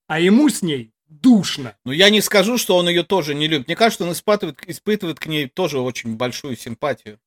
а 0.08 0.20
ему 0.20 0.50
с 0.50 0.62
ней 0.62 0.92
душно. 1.22 1.76
Ну, 1.86 1.92
я 1.92 2.10
не 2.10 2.22
скажу, 2.22 2.58
что 2.58 2.78
он 2.78 2.90
ее 2.90 3.04
тоже 3.04 3.36
не 3.36 3.48
любит. 3.48 3.68
Мне 3.68 3.76
кажется, 3.76 4.04
он 4.04 4.12
испытывает, 4.12 4.60
испытывает 4.68 5.20
к 5.20 5.28
ней 5.28 5.48
тоже 5.48 5.80
очень 5.80 6.16
большую 6.16 6.56
симпатию. 6.56 7.20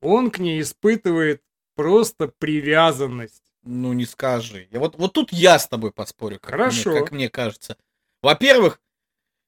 Он 0.00 0.30
к 0.30 0.38
ней 0.38 0.60
испытывает 0.60 1.42
просто 1.74 2.28
привязанность. 2.28 3.42
Ну, 3.62 3.92
не 3.92 4.04
скажи. 4.04 4.68
Я 4.70 4.80
вот, 4.80 4.96
вот 4.96 5.12
тут 5.12 5.32
я 5.32 5.58
с 5.58 5.68
тобой 5.68 5.92
поспорю, 5.92 6.38
как, 6.40 6.50
Хорошо. 6.50 6.90
Мне, 6.90 7.00
как 7.00 7.10
мне 7.12 7.28
кажется. 7.28 7.76
Во-первых, 8.22 8.80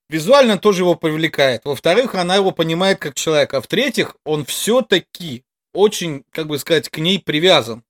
визуально 0.08 0.58
тоже 0.58 0.82
его 0.82 0.94
привлекает. 0.94 1.64
Во-вторых, 1.64 2.14
она 2.14 2.36
его 2.36 2.52
понимает 2.52 2.98
как 2.98 3.14
человека. 3.14 3.58
А 3.58 3.60
в-третьих, 3.60 4.16
он 4.24 4.44
все-таки 4.44 5.44
очень, 5.72 6.24
как 6.30 6.46
бы 6.46 6.58
сказать, 6.58 6.88
к 6.88 6.98
ней 6.98 7.18
привязан. 7.18 7.82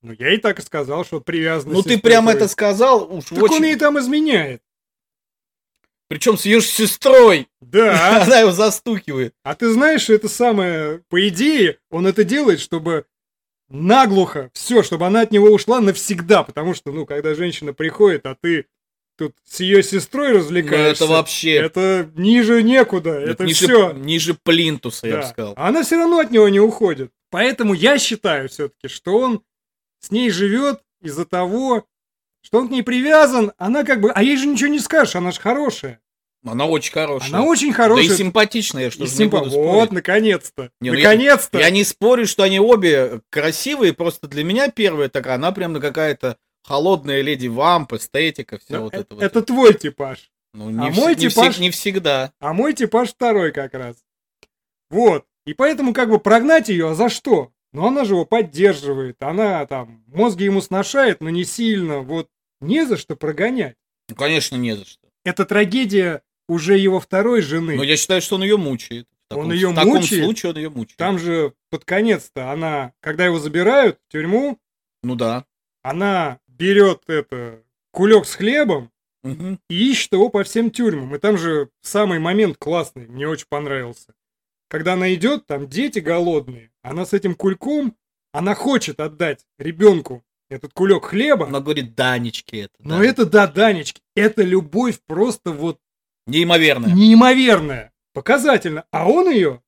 Ну, 0.00 0.12
я 0.12 0.32
и 0.32 0.38
так 0.38 0.58
и 0.58 0.62
сказал, 0.62 1.04
что 1.04 1.20
привязанность. 1.20 1.76
Ну, 1.76 1.82
ты 1.82 1.98
прямо 1.98 2.32
это 2.32 2.48
сказал 2.48 3.12
уж 3.12 3.26
Так 3.26 3.42
очень... 3.42 3.56
он 3.56 3.64
ей 3.64 3.76
там 3.76 3.98
изменяет. 3.98 4.62
Причем 6.08 6.38
с 6.38 6.44
ее 6.46 6.60
сестрой. 6.60 7.48
Да. 7.60 8.22
Она 8.24 8.40
его 8.40 8.50
застукивает. 8.52 9.34
А 9.42 9.54
ты 9.54 9.70
знаешь, 9.70 10.02
что 10.02 10.14
это 10.14 10.28
самое, 10.28 11.02
по 11.08 11.28
идее, 11.28 11.78
он 11.90 12.06
это 12.06 12.24
делает, 12.24 12.60
чтобы 12.60 13.04
наглухо 13.68 14.50
все, 14.54 14.82
чтобы 14.82 15.06
она 15.06 15.20
от 15.20 15.30
него 15.30 15.50
ушла 15.50 15.80
навсегда, 15.80 16.42
потому 16.42 16.72
что, 16.72 16.90
ну, 16.90 17.04
когда 17.04 17.34
женщина 17.34 17.74
приходит, 17.74 18.24
а 18.24 18.34
ты 18.34 18.64
тут 19.18 19.34
с 19.44 19.60
ее 19.60 19.82
сестрой 19.82 20.32
Ну, 20.32 20.38
развлекаешься, 20.38 21.04
это 21.04 21.12
вообще... 21.12 21.54
это 21.54 22.08
ниже 22.14 22.62
некуда, 22.62 23.10
это, 23.10 23.44
ниже, 23.44 23.66
все. 23.66 23.92
ниже 23.92 24.34
плинтуса, 24.34 25.08
я 25.08 25.16
бы 25.18 25.22
сказал. 25.24 25.54
А 25.56 25.68
она 25.68 25.82
все 25.82 25.96
равно 25.96 26.20
от 26.20 26.30
него 26.30 26.48
не 26.48 26.60
уходит. 26.60 27.12
Поэтому 27.30 27.74
я 27.74 27.98
считаю 27.98 28.48
все-таки, 28.48 28.88
что 28.88 29.18
он 29.18 29.42
с 30.00 30.10
ней 30.10 30.30
живет 30.30 30.80
из-за 31.02 31.26
того, 31.26 31.84
что 32.42 32.58
он 32.58 32.68
к 32.68 32.70
ней 32.70 32.82
привязан, 32.82 33.52
она 33.58 33.84
как 33.84 34.00
бы... 34.00 34.10
А 34.12 34.22
ей 34.22 34.36
же 34.36 34.46
ничего 34.46 34.68
не 34.70 34.78
скажешь, 34.78 35.16
она 35.16 35.30
же 35.32 35.40
хорошая. 35.40 36.00
Она 36.46 36.66
очень 36.66 36.92
хорошая. 36.92 37.28
Она 37.30 37.42
очень 37.42 37.70
Да 37.70 37.74
хорошая. 37.74 38.04
и 38.06 38.16
симпатичная, 38.16 38.90
что 38.90 39.04
И 39.04 39.08
не 39.08 39.12
симпа- 39.12 39.40
буду 39.44 39.50
Вот, 39.58 39.90
наконец-то. 39.92 40.70
Не, 40.80 40.90
ну 40.92 40.96
я- 40.96 41.08
наконец-то. 41.10 41.58
Я 41.58 41.68
не 41.70 41.84
спорю, 41.84 42.26
что 42.26 42.44
они 42.44 42.60
обе 42.60 43.20
красивые, 43.28 43.92
просто 43.92 44.28
для 44.28 44.44
меня 44.44 44.70
первая 44.70 45.08
такая, 45.08 45.34
она 45.34 45.50
прям 45.52 45.78
какая-то 45.80 46.36
холодная 46.62 47.22
леди 47.22 47.48
вамп, 47.48 47.94
эстетика, 47.94 48.58
все 48.58 48.76
Ну, 48.76 48.82
вот 48.84 48.94
э- 48.94 48.98
это 49.00 49.14
вот. 49.16 49.24
это 49.24 49.42
твой 49.42 49.74
типаж. 49.74 50.30
Ну, 50.54 50.68
а 50.68 50.70
не, 50.70 50.90
мой 50.90 51.14
вс- 51.14 51.18
не 51.20 51.26
типаж- 51.28 51.54
всег- 51.56 51.60
не 51.60 51.70
всегда. 51.70 52.32
А 52.40 52.52
мой 52.52 52.72
типаж 52.72 53.10
второй 53.10 53.52
как 53.52 53.74
раз. 53.74 53.96
Вот. 54.90 55.24
И 55.44 55.54
поэтому 55.54 55.92
как 55.92 56.08
бы 56.08 56.18
прогнать 56.20 56.68
ее, 56.68 56.90
а 56.90 56.94
за 56.94 57.08
что? 57.08 57.50
Ну 57.72 57.86
она 57.86 58.04
же 58.04 58.14
его 58.14 58.24
поддерживает, 58.24 59.22
она 59.22 59.66
там 59.66 60.02
мозги 60.06 60.44
ему 60.44 60.60
сношает, 60.60 61.20
но 61.20 61.28
не 61.30 61.44
сильно. 61.44 62.00
Вот 62.00 62.28
не 62.60 62.86
за 62.86 62.96
что 62.96 63.14
прогонять. 63.16 63.76
Ну, 64.08 64.14
конечно, 64.16 64.56
не 64.56 64.74
за 64.74 64.84
что. 64.86 65.06
Это 65.24 65.44
трагедия 65.44 66.22
уже 66.48 66.78
его 66.78 66.98
второй 66.98 67.42
жены. 67.42 67.76
Но 67.76 67.82
я 67.82 67.96
считаю, 67.96 68.22
что 68.22 68.36
он 68.36 68.42
ее 68.42 68.56
мучает. 68.56 69.06
В 69.30 69.34
Он 69.36 69.40
таком- 69.42 69.52
её 69.52 69.70
В 69.72 69.74
таком 69.74 69.94
мучает? 69.96 70.24
случае 70.24 70.50
он 70.52 70.56
ее 70.56 70.70
мучает. 70.70 70.96
Там 70.96 71.18
же 71.18 71.52
под 71.70 71.84
конец-то 71.84 72.50
она, 72.50 72.94
когда 73.00 73.26
его 73.26 73.38
забирают 73.38 73.98
в 74.08 74.12
тюрьму, 74.12 74.58
Ну 75.02 75.14
да. 75.14 75.44
она 75.82 76.40
берет 76.46 77.02
это 77.06 77.62
кулек 77.92 78.24
с 78.24 78.34
хлебом 78.36 78.90
Мгм. 79.22 79.60
и 79.68 79.90
ищет 79.90 80.12
его 80.14 80.30
по 80.30 80.42
всем 80.44 80.70
тюрьмам. 80.70 81.14
И 81.14 81.18
там 81.18 81.36
же 81.36 81.68
самый 81.82 82.18
момент 82.18 82.56
классный, 82.56 83.06
мне 83.06 83.28
очень 83.28 83.46
понравился. 83.50 84.14
Когда 84.68 84.92
она 84.94 85.12
идет, 85.14 85.46
там 85.46 85.68
дети 85.68 85.98
голодные, 85.98 86.70
она 86.82 87.06
с 87.06 87.12
этим 87.12 87.34
кульком, 87.34 87.96
она 88.32 88.54
хочет 88.54 89.00
отдать 89.00 89.46
ребенку 89.58 90.22
этот 90.50 90.72
кулек 90.72 91.04
хлеба, 91.06 91.46
Она 91.46 91.60
говорит, 91.60 91.94
Данечки 91.94 92.56
это. 92.56 92.74
но 92.80 92.98
да». 92.98 93.04
это 93.04 93.26
да, 93.26 93.46
Данечки, 93.46 94.00
это 94.14 94.42
любовь 94.42 94.98
просто 95.06 95.52
вот 95.52 95.78
Неимоверная. 96.26 96.92
Неимоверная. 96.94 97.92
Показательно. 98.12 98.84
А 98.90 99.08
он 99.08 99.30
ее, 99.30 99.62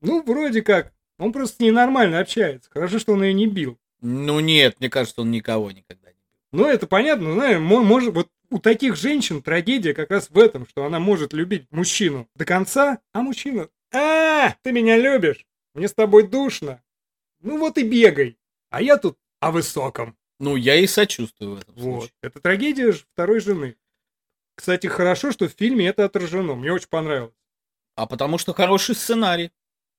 ну, 0.00 0.22
вроде 0.22 0.62
как, 0.62 0.92
он 1.18 1.32
просто 1.32 1.56
с 1.56 1.60
ней 1.60 1.70
нормально 1.70 2.20
общается. 2.20 2.70
Хорошо, 2.70 2.98
что 2.98 3.12
он 3.12 3.22
ее 3.22 3.34
не 3.34 3.46
бил. 3.46 3.78
Ну 4.00 4.40
нет, 4.40 4.76
мне 4.80 4.88
кажется, 4.88 5.20
он 5.22 5.30
никого 5.30 5.70
никогда 5.70 6.08
не 6.08 6.14
бил. 6.14 6.22
Ну, 6.52 6.66
это 6.66 6.86
понятно, 6.86 7.32
знаешь, 7.34 7.58
мо- 7.58 7.82
может, 7.82 8.14
вот 8.14 8.28
у 8.50 8.58
таких 8.58 8.96
женщин 8.96 9.42
трагедия 9.42 9.92
как 9.92 10.10
раз 10.10 10.30
в 10.30 10.38
этом, 10.38 10.66
что 10.66 10.84
она 10.84 11.00
может 11.00 11.32
любить 11.34 11.66
мужчину 11.70 12.28
до 12.34 12.44
конца, 12.46 12.98
а 13.12 13.20
мужчина, 13.20 13.68
а, 13.92 14.54
ты 14.62 14.72
меня 14.72 14.96
любишь, 14.96 15.46
мне 15.74 15.88
с 15.88 15.94
тобой 15.94 16.26
душно, 16.26 16.82
ну 17.40 17.58
вот 17.58 17.78
и 17.78 17.82
бегай, 17.82 18.38
а 18.70 18.82
я 18.82 18.96
тут 18.96 19.18
о 19.40 19.50
высоком. 19.50 20.16
Ну, 20.38 20.56
я 20.56 20.74
и 20.76 20.86
сочувствую 20.86 21.56
в 21.56 21.60
этом 21.60 21.74
Вот, 21.76 22.00
случае. 22.00 22.14
это 22.22 22.40
трагедия 22.40 22.92
второй 22.92 23.40
жены. 23.40 23.76
Кстати, 24.54 24.86
хорошо, 24.86 25.32
что 25.32 25.48
в 25.48 25.52
фильме 25.52 25.86
это 25.86 26.04
отражено, 26.04 26.54
мне 26.54 26.72
очень 26.72 26.88
понравилось. 26.88 27.34
А 27.94 28.06
потому 28.06 28.36
что 28.36 28.52
хороший 28.52 28.94
сценарий. 28.94 29.50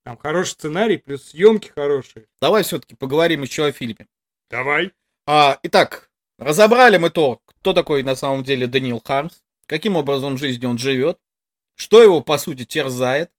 Там 0.03 0.17
хороший 0.17 0.51
сценарий, 0.51 0.97
плюс 0.97 1.29
съемки 1.29 1.69
хорошие. 1.69 2.27
Давай 2.39 2.63
все-таки 2.63 2.95
поговорим 2.95 3.41
еще 3.41 3.65
о 3.65 3.71
фильме. 3.71 4.07
Давай. 4.49 4.93
А, 5.25 5.59
итак, 5.63 6.09
разобрали 6.37 6.97
мы 6.97 7.09
то, 7.09 7.41
кто 7.45 7.73
такой 7.73 8.03
на 8.03 8.15
самом 8.15 8.43
деле 8.43 8.67
Даниил 8.67 9.01
Хармс, 9.03 9.41
каким 9.65 9.95
образом 9.95 10.35
в 10.35 10.39
жизни 10.39 10.65
он 10.65 10.77
живет, 10.77 11.19
что 11.75 12.01
его, 12.01 12.21
по 12.21 12.37
сути, 12.37 12.63
терзает. 12.63 13.31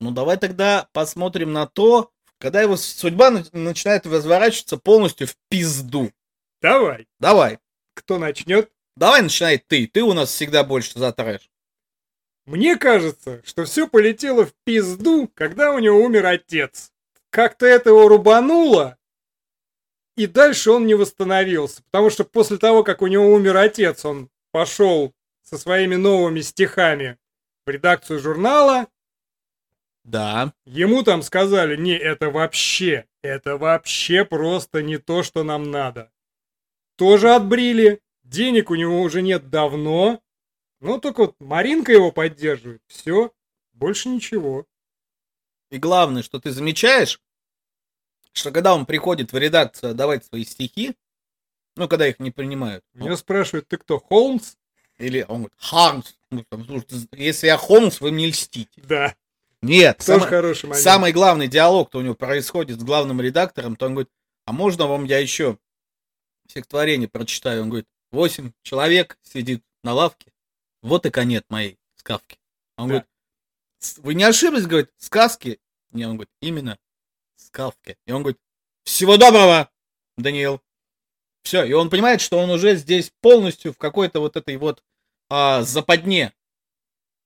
Ну, 0.00 0.10
давай 0.10 0.38
тогда 0.38 0.88
посмотрим 0.92 1.52
на 1.52 1.66
то, 1.66 2.10
когда 2.38 2.62
его 2.62 2.76
судьба 2.76 3.30
на- 3.30 3.44
начинает 3.52 4.06
разворачиваться 4.06 4.78
полностью 4.78 5.26
в 5.26 5.36
пизду. 5.48 6.10
Давай. 6.62 7.06
Давай. 7.18 7.58
Кто 7.94 8.18
начнет? 8.18 8.70
Давай 8.96 9.22
начинай 9.22 9.58
ты. 9.58 9.86
Ты 9.86 10.02
у 10.02 10.14
нас 10.14 10.30
всегда 10.30 10.64
больше 10.64 10.98
за 10.98 11.12
трэш. 11.12 11.50
Мне 12.46 12.76
кажется, 12.76 13.42
что 13.44 13.64
все 13.64 13.86
полетело 13.86 14.46
в 14.46 14.54
пизду, 14.64 15.30
когда 15.34 15.72
у 15.72 15.78
него 15.78 15.98
умер 16.02 16.26
отец. 16.26 16.92
Как-то 17.30 17.66
это 17.66 17.90
его 17.90 18.08
рубануло, 18.08 18.98
и 20.16 20.26
дальше 20.26 20.70
он 20.70 20.86
не 20.86 20.94
восстановился. 20.94 21.82
Потому 21.90 22.10
что 22.10 22.24
после 22.24 22.58
того, 22.58 22.82
как 22.82 23.02
у 23.02 23.06
него 23.06 23.32
умер 23.32 23.56
отец, 23.56 24.04
он 24.04 24.30
пошел 24.50 25.14
со 25.42 25.58
своими 25.58 25.96
новыми 25.96 26.40
стихами 26.40 27.18
в 27.66 27.70
редакцию 27.70 28.18
журнала. 28.18 28.88
Да. 30.04 30.52
Ему 30.64 31.02
там 31.02 31.22
сказали, 31.22 31.76
не, 31.76 31.96
это 31.96 32.30
вообще, 32.30 33.06
это 33.22 33.56
вообще 33.56 34.24
просто 34.24 34.82
не 34.82 34.98
то, 34.98 35.22
что 35.22 35.44
нам 35.44 35.70
надо. 35.70 36.10
Тоже 36.96 37.34
отбрили, 37.34 38.00
денег 38.22 38.70
у 38.70 38.74
него 38.74 39.00
уже 39.02 39.22
нет 39.22 39.50
давно. 39.50 40.22
Ну, 40.80 40.98
только 40.98 41.20
вот 41.20 41.36
Маринка 41.40 41.92
его 41.92 42.12
поддерживает. 42.12 42.82
Все, 42.86 43.32
больше 43.72 44.08
ничего. 44.08 44.66
И 45.70 45.78
главное, 45.78 46.22
что 46.22 46.40
ты 46.40 46.50
замечаешь, 46.50 47.20
что 48.32 48.50
когда 48.50 48.74
он 48.74 48.86
приходит 48.86 49.32
в 49.32 49.38
редакцию 49.38 49.94
давать 49.94 50.24
свои 50.24 50.44
стихи, 50.44 50.96
ну, 51.76 51.88
когда 51.88 52.08
их 52.08 52.18
не 52.18 52.30
принимают, 52.30 52.84
Меня 52.94 53.16
спрашивают, 53.16 53.68
ты 53.68 53.76
кто, 53.76 53.98
Холмс? 53.98 54.56
или 54.98 55.24
он 55.28 55.44
говорит, 55.44 55.54
Хармс, 55.56 56.14
ну, 56.30 56.44
если 57.12 57.46
я 57.46 57.56
Холмс, 57.56 58.00
вы 58.00 58.12
мне 58.12 58.26
льстите. 58.26 58.82
Да, 58.82 59.14
Нет, 59.62 59.98
тоже 59.98 60.20
самое- 60.20 60.28
хороший 60.28 60.66
момент. 60.66 60.82
самый 60.82 61.12
главный 61.12 61.48
диалог, 61.48 61.90
то 61.90 61.98
у 61.98 62.02
него 62.02 62.14
происходит 62.14 62.80
с 62.80 62.84
главным 62.84 63.20
редактором, 63.20 63.76
то 63.76 63.86
он 63.86 63.92
говорит, 63.94 64.10
а 64.46 64.52
можно 64.52 64.86
вам 64.86 65.04
я 65.04 65.18
еще 65.18 65.58
стихотворение 66.48 67.08
прочитаю? 67.08 67.62
Он 67.62 67.68
говорит, 67.68 67.86
восемь 68.10 68.52
человек 68.62 69.18
сидит 69.22 69.62
на 69.84 69.92
лавке, 69.92 70.32
вот 70.82 71.06
и 71.06 71.10
конец 71.10 71.44
моей 71.48 71.78
сказки. 71.96 72.38
Он 72.76 72.88
Да. 72.88 72.92
говорит, 72.94 73.08
«С- 73.80 73.98
вы 73.98 74.14
не 74.14 74.24
ошиблись, 74.24 74.66
говорит, 74.66 74.90
сказки? 74.98 75.60
Не, 75.92 76.04
он 76.06 76.12
говорит, 76.16 76.30
именно 76.40 76.78
сказки. 77.36 77.96
И 78.06 78.12
он 78.12 78.22
говорит, 78.22 78.40
всего 78.84 79.16
доброго, 79.16 79.70
Даниил. 80.16 80.62
Все, 81.42 81.64
и 81.64 81.72
он 81.72 81.88
понимает, 81.90 82.20
что 82.20 82.38
он 82.38 82.50
уже 82.50 82.76
здесь 82.76 83.10
полностью 83.20 83.72
в 83.72 83.78
какой-то 83.78 84.20
вот 84.20 84.36
этой 84.36 84.56
вот 84.56 84.82
а, 85.30 85.62
западне. 85.62 86.32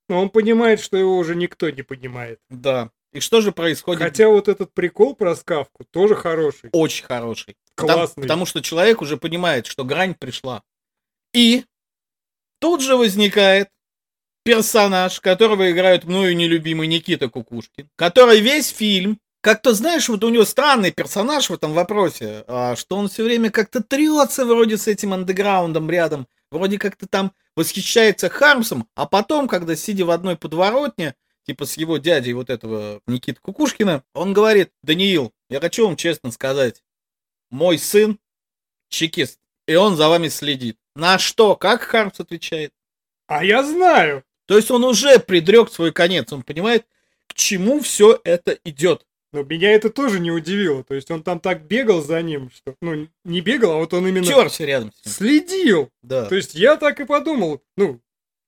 Но 0.08 0.20
он 0.20 0.28
понимает, 0.30 0.80
что 0.80 0.96
его 0.96 1.16
уже 1.16 1.34
никто 1.34 1.70
не 1.70 1.82
понимает. 1.82 2.40
Да. 2.50 2.90
И 3.12 3.20
что 3.20 3.40
же 3.40 3.52
происходит? 3.52 4.02
Хотя 4.02 4.28
вот 4.28 4.48
этот 4.48 4.74
прикол 4.74 5.14
про 5.14 5.36
скавку 5.36 5.84
тоже 5.90 6.14
хороший. 6.16 6.70
очень 6.72 7.04
хороший. 7.04 7.56
Потому- 7.76 7.98
Классный. 7.98 8.22
Потому, 8.22 8.46
что 8.46 8.60
человек 8.60 9.02
уже 9.02 9.16
понимает, 9.16 9.66
что 9.66 9.84
грань 9.84 10.14
пришла. 10.14 10.62
И 11.32 11.64
тут 12.60 12.80
же 12.80 12.96
возникает 12.96 13.68
персонаж, 14.44 15.20
которого 15.20 15.70
играет 15.70 16.04
мною 16.04 16.36
нелюбимый 16.36 16.86
Никита 16.86 17.28
Кукушкин, 17.28 17.88
который 17.96 18.40
весь 18.40 18.68
фильм, 18.68 19.18
как-то, 19.40 19.74
знаешь, 19.74 20.08
вот 20.08 20.24
у 20.24 20.28
него 20.30 20.44
странный 20.44 20.90
персонаж 20.90 21.50
в 21.50 21.54
этом 21.54 21.72
вопросе, 21.72 22.44
а, 22.46 22.76
что 22.76 22.96
он 22.96 23.08
все 23.08 23.22
время 23.24 23.50
как-то 23.50 23.82
трется 23.82 24.44
вроде 24.44 24.76
с 24.78 24.86
этим 24.86 25.12
андеграундом 25.12 25.90
рядом, 25.90 26.26
вроде 26.50 26.78
как-то 26.78 27.06
там 27.06 27.32
восхищается 27.56 28.28
Хармсом, 28.28 28.88
а 28.94 29.06
потом, 29.06 29.48
когда 29.48 29.76
сидя 29.76 30.04
в 30.04 30.10
одной 30.10 30.36
подворотне, 30.36 31.14
типа 31.46 31.66
с 31.66 31.76
его 31.76 31.98
дядей 31.98 32.32
вот 32.32 32.50
этого 32.50 33.00
Никиты 33.06 33.40
Кукушкина, 33.40 34.02
он 34.14 34.32
говорит, 34.32 34.72
Даниил, 34.82 35.32
я 35.48 35.60
хочу 35.60 35.86
вам 35.86 35.96
честно 35.96 36.30
сказать, 36.30 36.82
мой 37.50 37.78
сын 37.78 38.18
чекист, 38.88 39.38
и 39.66 39.74
он 39.74 39.96
за 39.96 40.08
вами 40.08 40.28
следит. 40.28 40.78
На 40.94 41.18
что? 41.18 41.56
Как 41.56 41.82
Хармс 41.82 42.20
отвечает? 42.20 42.72
А 43.26 43.44
я 43.44 43.62
знаю. 43.62 44.24
То 44.46 44.56
есть 44.56 44.70
он 44.70 44.84
уже 44.84 45.18
предрек 45.18 45.70
свой 45.70 45.92
конец, 45.92 46.32
он 46.32 46.42
понимает, 46.42 46.86
к 47.26 47.34
чему 47.34 47.80
все 47.80 48.20
это 48.24 48.58
идет. 48.64 49.06
Но 49.34 49.42
меня 49.42 49.72
это 49.72 49.90
тоже 49.90 50.20
не 50.20 50.30
удивило. 50.30 50.84
То 50.84 50.94
есть 50.94 51.10
он 51.10 51.24
там 51.24 51.40
так 51.40 51.66
бегал 51.66 52.00
за 52.00 52.22
ним, 52.22 52.52
что... 52.54 52.76
Ну, 52.80 53.08
не 53.24 53.40
бегал, 53.40 53.72
а 53.72 53.76
вот 53.78 53.92
он 53.92 54.06
именно 54.06 54.24
Терся 54.24 54.64
рядом 54.64 54.92
следил. 55.04 55.90
Да. 56.02 56.26
То 56.26 56.36
есть 56.36 56.54
я 56.54 56.76
так 56.76 57.00
и 57.00 57.04
подумал, 57.04 57.60
ну, 57.76 58.00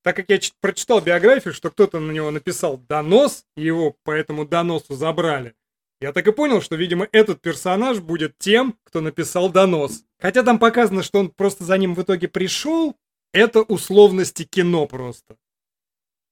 так 0.05 0.15
как 0.15 0.27
я 0.29 0.39
чит- 0.39 0.55
прочитал 0.61 1.01
биографию, 1.01 1.53
что 1.53 1.71
кто-то 1.71 1.99
на 1.99 2.13
него 2.13 2.31
написал 2.31 2.77
донос, 2.79 3.45
и 3.57 3.65
его 3.65 3.97
по 4.05 4.13
этому 4.13 4.47
доносу 4.47 4.95
забрали. 4.95 5.55
Я 6.01 6.13
так 6.13 6.25
и 6.29 6.31
понял, 6.31 6.63
что, 6.63 6.77
видимо, 6.77 7.09
этот 7.11 7.41
персонаж 7.41 7.99
будет 7.99 8.39
тем, 8.39 8.79
кто 8.85 9.01
написал 9.01 9.51
донос. 9.51 10.05
Хотя 10.21 10.45
там 10.45 10.61
показано, 10.61 11.03
что 11.03 11.19
он 11.19 11.31
просто 11.31 11.65
за 11.65 11.77
ним 11.79 11.97
в 11.97 12.03
итоге 12.03 12.29
пришел, 12.29 12.95
это 13.33 13.63
условности 13.63 14.45
кино 14.45 14.87
просто. 14.87 15.37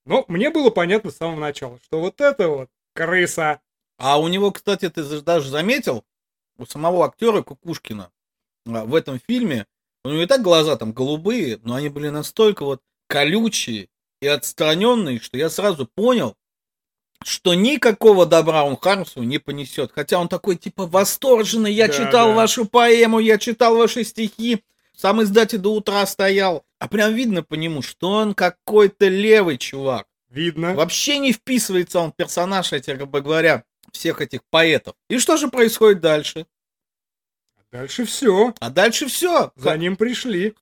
Но 0.06 0.24
мне 0.28 0.50
было 0.50 0.70
понятно 0.70 1.10
с 1.10 1.16
самого 1.16 1.40
начала, 1.40 1.80
что 1.82 1.98
вот 1.98 2.20
это 2.20 2.48
вот 2.48 2.70
крыса. 2.94 3.60
А 3.98 4.18
у 4.18 4.28
него, 4.28 4.50
кстати, 4.50 4.88
ты 4.88 5.02
даже 5.20 5.48
заметил, 5.48 6.04
у 6.58 6.66
самого 6.66 7.04
актера 7.04 7.42
Кукушкина 7.42 8.10
а, 8.66 8.84
в 8.84 8.94
этом 8.94 9.20
фильме, 9.20 9.66
у 10.04 10.10
него 10.10 10.22
и 10.22 10.26
так 10.26 10.42
глаза 10.42 10.76
там 10.76 10.92
голубые, 10.92 11.58
но 11.62 11.74
они 11.74 11.88
были 11.88 12.08
настолько 12.08 12.64
вот 12.64 12.82
колючие 13.06 13.88
и 14.20 14.26
отстраненные, 14.26 15.20
что 15.20 15.36
я 15.36 15.50
сразу 15.50 15.86
понял, 15.86 16.36
что 17.22 17.54
никакого 17.54 18.26
добра 18.26 18.64
он 18.64 18.76
Хармсу 18.76 19.22
не 19.22 19.38
понесет. 19.38 19.92
Хотя 19.94 20.18
он 20.18 20.28
такой 20.28 20.56
типа 20.56 20.86
восторженный, 20.86 21.72
я 21.72 21.88
Да, 21.88 21.94
читал 21.94 22.28
да. 22.28 22.34
вашу 22.34 22.66
поэму, 22.66 23.18
я 23.18 23.38
читал 23.38 23.76
ваши 23.76 24.04
стихи, 24.04 24.62
сам 24.94 25.22
издатель 25.22 25.58
до 25.58 25.74
утра 25.74 26.04
стоял. 26.06 26.64
А 26.78 26.88
прям 26.88 27.14
видно 27.14 27.42
по 27.42 27.54
нему, 27.54 27.80
что 27.82 28.10
он 28.10 28.34
какой-то 28.34 29.08
левый 29.08 29.56
чувак. 29.56 30.06
Видно. 30.28 30.74
Вообще 30.74 31.18
не 31.18 31.32
вписывается 31.32 32.00
он 32.00 32.12
в 32.12 32.16
персонаж, 32.16 32.72
этих, 32.72 32.96
грубо 32.98 33.20
говоря, 33.20 33.64
всех 33.94 34.20
этих 34.20 34.44
поэтов. 34.50 34.94
И 35.08 35.18
что 35.18 35.36
же 35.36 35.48
происходит 35.48 36.00
дальше? 36.00 36.46
Дальше 37.72 38.04
все. 38.04 38.54
А 38.60 38.70
дальше 38.70 39.06
все. 39.06 39.52
За 39.56 39.76
ним 39.76 39.96
пришли. 39.96 40.54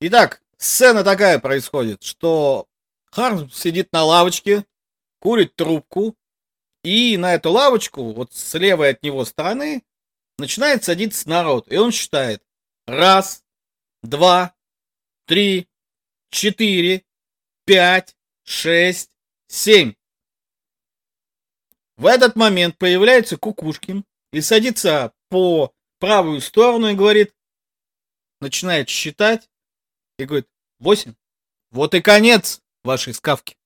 Итак, 0.00 0.42
сцена 0.58 1.02
такая 1.02 1.38
происходит, 1.38 2.02
что 2.02 2.68
Хармс 3.10 3.56
сидит 3.56 3.92
на 3.92 4.04
лавочке, 4.04 4.64
курит 5.18 5.56
трубку, 5.56 6.16
и 6.84 7.16
на 7.16 7.34
эту 7.34 7.50
лавочку, 7.50 8.12
вот 8.12 8.32
с 8.32 8.54
левой 8.56 8.90
от 8.90 9.02
него 9.02 9.24
стороны, 9.24 9.82
начинает 10.38 10.84
садиться 10.84 11.28
народ. 11.28 11.66
И 11.72 11.76
он 11.76 11.90
считает. 11.90 12.44
Раз, 12.86 13.42
два, 14.04 14.54
три, 15.24 15.68
четыре, 16.30 17.04
пять, 17.64 18.16
шесть, 18.44 19.10
семь. 19.48 19.94
В 21.96 22.06
этот 22.06 22.36
момент 22.36 22.76
появляется 22.76 23.36
Кукушкин 23.36 24.04
и 24.32 24.40
садится 24.40 25.12
по 25.28 25.72
правую 25.98 26.40
сторону 26.40 26.88
и 26.88 26.94
говорит, 26.94 27.34
начинает 28.40 28.88
считать 28.88 29.48
и 30.18 30.24
говорит, 30.24 30.46
восемь. 30.78 31.14
Вот 31.70 31.94
и 31.94 32.00
конец 32.00 32.60
вашей 32.84 33.14
скавки. 33.14 33.56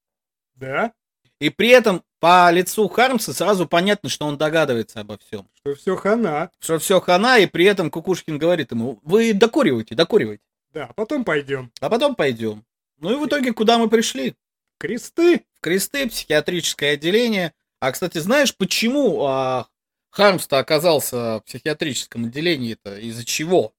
Да? 0.55 0.93
И 1.41 1.51
при 1.51 1.68
этом 1.68 2.05
по 2.20 2.51
лицу 2.51 2.87
Хармса 2.89 3.33
сразу 3.33 3.66
понятно, 3.66 4.09
что 4.09 4.26
он 4.26 4.37
догадывается 4.37 5.01
обо 5.01 5.18
всем. 5.18 5.49
Что 5.55 5.74
все 5.74 5.97
хана. 5.97 6.51
Что 6.61 6.78
все 6.78 7.01
хана, 7.01 7.39
и 7.39 7.47
при 7.47 7.64
этом 7.64 7.91
Кукушкин 7.91 8.39
говорит 8.39 8.70
ему, 8.72 9.01
вы 9.03 9.33
докуривайте, 9.33 9.95
докуривайте. 9.95 10.43
Да, 10.72 10.91
потом 10.95 11.24
пойдем. 11.24 11.72
А 11.81 11.89
потом 11.89 12.14
пойдем. 12.14 12.64
Ну 12.99 13.12
и 13.12 13.16
в 13.16 13.26
итоге 13.26 13.53
куда 13.53 13.78
мы 13.78 13.89
пришли? 13.89 14.37
Кресты? 14.78 15.45
В 15.55 15.61
кресты, 15.61 16.09
психиатрическое 16.09 16.95
отделение. 16.95 17.55
А, 17.81 17.93
кстати, 17.93 18.18
знаешь, 18.18 18.55
почему 18.55 19.24
а, 19.24 19.66
Хармс-то 20.11 20.59
оказался 20.59 21.39
в 21.39 21.45
психиатрическом 21.47 22.26
отделении-то? 22.26 22.99
Из-за 22.99 23.24
чего? 23.24 23.74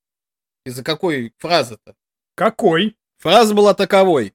Из-за 0.65 0.83
какой 0.83 1.33
фразы-то? 1.37 1.95
Какой? 2.35 2.97
Фраза 3.19 3.53
была 3.53 3.75
таковой. 3.75 4.33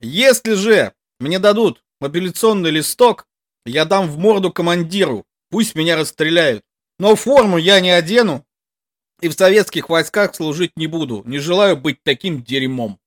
Если 0.00 0.52
же 0.52 0.92
мне 1.18 1.38
дадут 1.38 1.82
мобилизационный 2.00 2.70
листок, 2.70 3.26
я 3.64 3.86
дам 3.86 4.08
в 4.08 4.18
морду 4.18 4.52
командиру, 4.52 5.26
пусть 5.50 5.74
меня 5.74 5.96
расстреляют. 5.96 6.64
Но 6.98 7.16
форму 7.16 7.56
я 7.56 7.80
не 7.80 7.90
одену 7.90 8.46
и 9.20 9.28
в 9.28 9.32
советских 9.32 9.88
войсках 9.88 10.34
служить 10.34 10.76
не 10.76 10.86
буду. 10.86 11.22
Не 11.24 11.38
желаю 11.38 11.76
быть 11.76 12.02
таким 12.02 12.42
дерьмом. 12.42 13.00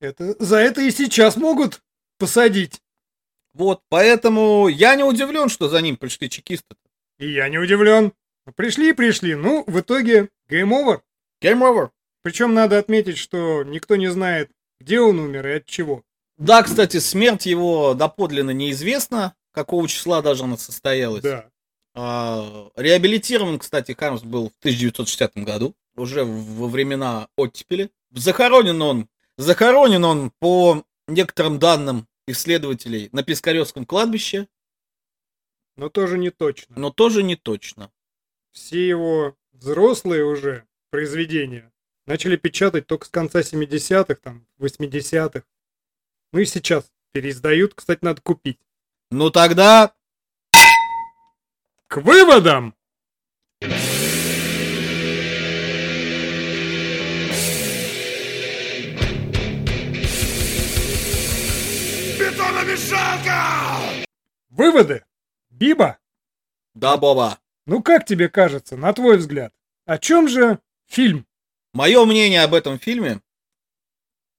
Это 0.00 0.34
за 0.42 0.56
это 0.56 0.80
и 0.80 0.90
сейчас 0.90 1.36
могут 1.36 1.82
посадить. 2.18 2.80
Вот, 3.56 3.80
поэтому 3.88 4.68
я 4.68 4.94
не 4.96 5.02
удивлен, 5.02 5.48
что 5.48 5.70
за 5.70 5.80
ним 5.80 5.96
пришли 5.96 6.28
чекисты. 6.28 6.76
И 7.18 7.32
я 7.32 7.48
не 7.48 7.56
удивлен. 7.56 8.12
Пришли 8.54 8.90
и 8.90 8.92
пришли. 8.92 9.34
Ну, 9.34 9.64
в 9.66 9.80
итоге, 9.80 10.28
game 10.50 10.68
over. 10.68 11.00
Game 11.42 11.62
over. 11.62 11.88
Причем 12.22 12.52
надо 12.52 12.78
отметить, 12.78 13.16
что 13.16 13.64
никто 13.64 13.96
не 13.96 14.08
знает, 14.08 14.50
где 14.78 15.00
он 15.00 15.18
умер 15.18 15.46
и 15.46 15.52
от 15.52 15.64
чего. 15.64 16.02
Да, 16.36 16.62
кстати, 16.62 16.98
смерть 16.98 17.46
его 17.46 17.94
доподлинно 17.94 18.50
неизвестна, 18.50 19.34
какого 19.52 19.88
числа 19.88 20.20
даже 20.20 20.44
она 20.44 20.58
состоялась. 20.58 21.22
Да. 21.22 21.48
А, 21.94 22.68
реабилитирован, 22.76 23.58
кстати, 23.58 23.96
Хармс 23.98 24.20
был 24.22 24.50
в 24.50 24.58
1960 24.58 25.34
году, 25.36 25.74
уже 25.96 26.24
во 26.26 26.68
времена 26.68 27.28
оттепели. 27.36 27.90
Захоронен 28.10 28.82
он, 28.82 29.08
захоронен 29.38 30.04
он 30.04 30.30
по 30.40 30.84
некоторым 31.08 31.58
данным 31.58 32.06
исследователей 32.26 33.08
на 33.12 33.22
Пискаревском 33.22 33.84
кладбище. 33.84 34.48
Но 35.76 35.88
тоже 35.88 36.18
не 36.18 36.30
точно. 36.30 36.74
Но 36.78 36.90
тоже 36.90 37.22
не 37.22 37.36
точно. 37.36 37.92
Все 38.52 38.88
его 38.88 39.36
взрослые 39.52 40.24
уже 40.24 40.66
произведения 40.90 41.72
начали 42.06 42.36
печатать 42.36 42.86
только 42.86 43.06
с 43.06 43.10
конца 43.10 43.40
70-х, 43.40 44.14
там, 44.16 44.46
80-х. 44.58 45.44
Ну 46.32 46.38
и 46.38 46.44
сейчас 46.44 46.90
переиздают, 47.12 47.74
кстати, 47.74 48.00
надо 48.02 48.22
купить. 48.22 48.60
Ну 49.10 49.30
тогда... 49.30 49.94
К 51.88 51.98
выводам! 51.98 52.74
Бетономешалка! 62.76 64.06
Выводы! 64.50 65.04
Биба, 65.48 65.98
Да, 66.74 66.98
Боба. 66.98 67.38
ну 67.64 67.82
как 67.82 68.04
тебе 68.04 68.28
кажется, 68.28 68.76
на 68.76 68.92
твой 68.92 69.16
взгляд, 69.16 69.54
о 69.86 69.96
чем 69.96 70.28
же 70.28 70.58
фильм? 70.86 71.26
Мое 71.72 72.04
мнение 72.04 72.42
об 72.42 72.52
этом 72.52 72.78
фильме... 72.78 73.22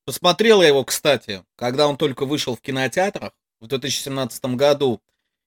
Посмотрел 0.05 0.61
я 0.61 0.69
его, 0.69 0.85
кстати, 0.85 1.43
когда 1.55 1.87
он 1.87 1.97
только 1.97 2.25
вышел 2.25 2.55
в 2.55 2.61
кинотеатрах 2.61 3.33
в 3.59 3.67
2017 3.67 4.45
году. 4.55 5.01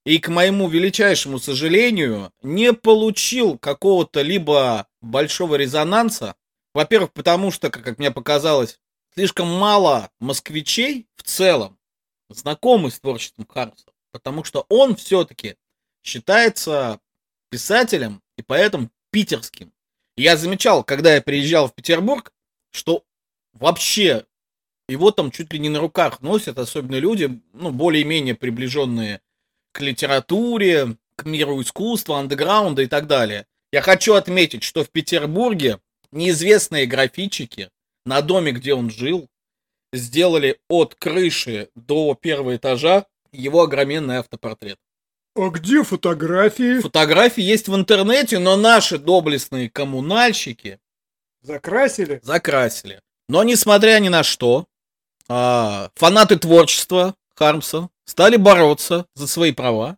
И, 0.04 0.18
к 0.18 0.28
моему 0.28 0.68
величайшему 0.68 1.38
сожалению, 1.38 2.32
не 2.42 2.72
получил 2.74 3.56
какого-то 3.56 4.20
либо 4.20 4.86
большого 5.00 5.54
резонанса. 5.54 6.34
Во-первых, 6.74 7.12
потому 7.12 7.50
что, 7.50 7.70
как 7.70 7.98
мне 7.98 8.10
показалось, 8.10 8.80
слишком 9.14 9.46
мало 9.48 10.10
москвичей 10.18 11.06
в 11.16 11.22
целом 11.22 11.79
знакомы 12.34 12.90
с 12.90 13.00
творчеством 13.00 13.46
Хармса. 13.46 13.90
Потому 14.12 14.44
что 14.44 14.66
он 14.68 14.96
все-таки 14.96 15.56
считается 16.02 17.00
писателем 17.50 18.22
и 18.36 18.42
поэтом 18.42 18.90
питерским. 19.10 19.72
Я 20.16 20.36
замечал, 20.36 20.84
когда 20.84 21.14
я 21.14 21.22
приезжал 21.22 21.68
в 21.68 21.74
Петербург, 21.74 22.32
что 22.70 23.04
вообще 23.52 24.26
его 24.88 25.10
там 25.12 25.30
чуть 25.30 25.52
ли 25.52 25.58
не 25.58 25.68
на 25.68 25.78
руках 25.78 26.20
носят, 26.20 26.58
особенно 26.58 26.96
люди, 26.96 27.40
ну, 27.52 27.70
более-менее 27.70 28.34
приближенные 28.34 29.20
к 29.72 29.80
литературе, 29.80 30.96
к 31.16 31.24
миру 31.24 31.60
искусства, 31.62 32.18
андеграунда 32.18 32.82
и 32.82 32.86
так 32.86 33.06
далее. 33.06 33.46
Я 33.72 33.82
хочу 33.82 34.14
отметить, 34.14 34.64
что 34.64 34.82
в 34.82 34.90
Петербурге 34.90 35.78
неизвестные 36.10 36.86
графичики 36.86 37.70
на 38.04 38.20
доме, 38.20 38.52
где 38.52 38.74
он 38.74 38.90
жил, 38.90 39.28
сделали 39.92 40.58
от 40.68 40.94
крыши 40.94 41.68
до 41.74 42.14
первого 42.14 42.56
этажа 42.56 43.06
его 43.32 43.62
огроменный 43.62 44.18
автопортрет. 44.18 44.78
А 45.36 45.48
где 45.48 45.82
фотографии? 45.84 46.80
Фотографии 46.80 47.42
есть 47.42 47.68
в 47.68 47.76
интернете, 47.76 48.38
но 48.38 48.56
наши 48.56 48.98
доблестные 48.98 49.70
коммунальщики 49.70 50.80
Закрасили? 51.42 52.20
закрасили. 52.22 53.00
Но 53.28 53.44
несмотря 53.44 53.98
ни 54.00 54.08
на 54.08 54.22
что, 54.22 54.66
а, 55.28 55.90
фанаты 55.94 56.36
творчества 56.36 57.14
Хармса 57.36 57.88
стали 58.04 58.36
бороться 58.36 59.06
за 59.14 59.28
свои 59.28 59.52
права, 59.52 59.96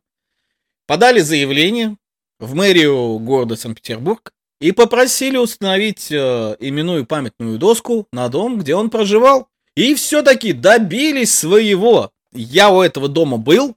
подали 0.86 1.20
заявление 1.20 1.96
в 2.38 2.54
мэрию 2.54 3.18
города 3.18 3.56
Санкт-Петербург 3.56 4.32
и 4.60 4.72
попросили 4.72 5.38
установить 5.38 6.12
э, 6.12 6.56
именную 6.60 7.06
памятную 7.06 7.58
доску 7.58 8.06
на 8.12 8.28
дом, 8.28 8.58
где 8.58 8.74
он 8.76 8.90
проживал. 8.90 9.48
И 9.76 9.94
все-таки 9.94 10.52
добились 10.52 11.34
своего. 11.34 12.10
Я 12.32 12.70
у 12.70 12.82
этого 12.82 13.08
дома 13.08 13.38
был, 13.38 13.76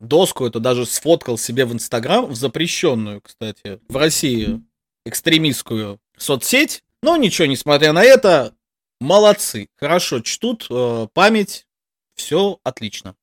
доску 0.00 0.46
эту 0.46 0.60
даже 0.60 0.86
сфоткал 0.86 1.38
себе 1.38 1.64
в 1.64 1.72
Инстаграм, 1.72 2.26
в 2.26 2.34
запрещенную, 2.34 3.20
кстати, 3.20 3.80
в 3.88 3.96
России 3.96 4.60
экстремистскую 5.04 6.00
соцсеть. 6.16 6.82
Но 7.02 7.16
ничего, 7.16 7.46
несмотря 7.46 7.92
на 7.92 8.02
это, 8.02 8.54
молодцы, 9.00 9.68
хорошо 9.76 10.20
чтут 10.20 10.66
э, 10.70 11.08
память, 11.12 11.66
все 12.14 12.58
отлично. 12.64 13.14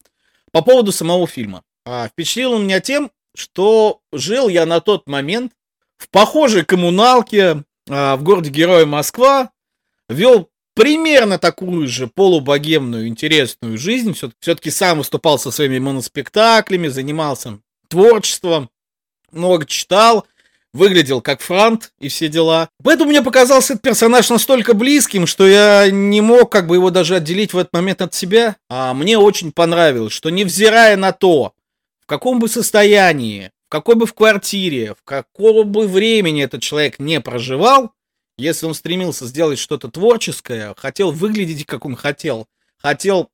По 0.52 0.62
поводу 0.62 0.92
самого 0.92 1.28
фильма. 1.28 1.64
А, 1.86 2.08
впечатлил 2.08 2.54
он 2.54 2.66
меня 2.66 2.80
тем, 2.80 3.12
что 3.36 4.02
жил 4.12 4.48
я 4.48 4.66
на 4.66 4.80
тот 4.80 5.08
момент 5.08 5.54
в 5.98 6.10
похожей 6.10 6.64
коммуналке 6.64 7.64
а, 7.90 8.16
в 8.16 8.24
городе 8.24 8.52
Героя 8.52 8.86
Москва, 8.86 9.52
вел 10.08 10.50
примерно 10.74 11.38
такую 11.38 11.88
же 11.88 12.08
полубогемную, 12.08 13.08
интересную 13.08 13.78
жизнь. 13.78 14.14
Все-таки 14.40 14.72
сам 14.72 15.00
выступал 15.00 15.40
со 15.40 15.52
своими 15.52 15.80
моноспектаклями, 15.80 16.88
занимался 16.88 17.60
творчеством, 17.88 18.70
много 19.32 19.66
читал, 19.66 20.26
выглядел 20.74 21.22
как 21.22 21.42
франт 21.42 21.92
и 22.00 22.08
все 22.08 22.28
дела. 22.28 22.70
Поэтому 22.84 23.12
мне 23.12 23.22
показался 23.22 23.74
этот 23.74 23.84
персонаж 23.84 24.30
настолько 24.30 24.74
близким, 24.74 25.28
что 25.28 25.48
я 25.48 25.90
не 25.92 26.22
мог 26.22 26.52
как 26.52 26.68
бы 26.68 26.76
его 26.76 26.90
даже 26.90 27.16
отделить 27.16 27.54
в 27.54 27.58
этот 27.58 27.74
момент 27.74 28.02
от 28.02 28.14
себя. 28.14 28.56
А 28.70 28.94
мне 28.94 29.18
очень 29.18 29.52
понравилось, 29.52 30.14
что 30.14 30.30
невзирая 30.30 30.98
на 30.98 31.12
то, 31.12 31.54
в 32.02 32.06
каком 32.08 32.40
бы 32.40 32.48
состоянии, 32.48 33.52
в 33.68 33.70
какой 33.70 33.96
бы 33.96 34.06
в 34.06 34.14
квартире, 34.14 34.96
в 34.96 35.04
какого 35.04 35.64
бы 35.64 35.88
времени 35.88 36.44
этот 36.44 36.62
человек 36.62 37.00
не 37.00 37.22
проживал, 37.22 37.92
если 38.38 38.66
он 38.66 38.74
стремился 38.74 39.26
сделать 39.26 39.60
что-то 39.60 39.90
творческое, 39.90 40.74
хотел 40.78 41.12
выглядеть, 41.12 41.66
как 41.66 41.86
он 41.86 41.96
хотел, 41.96 42.48
хотел 42.78 43.30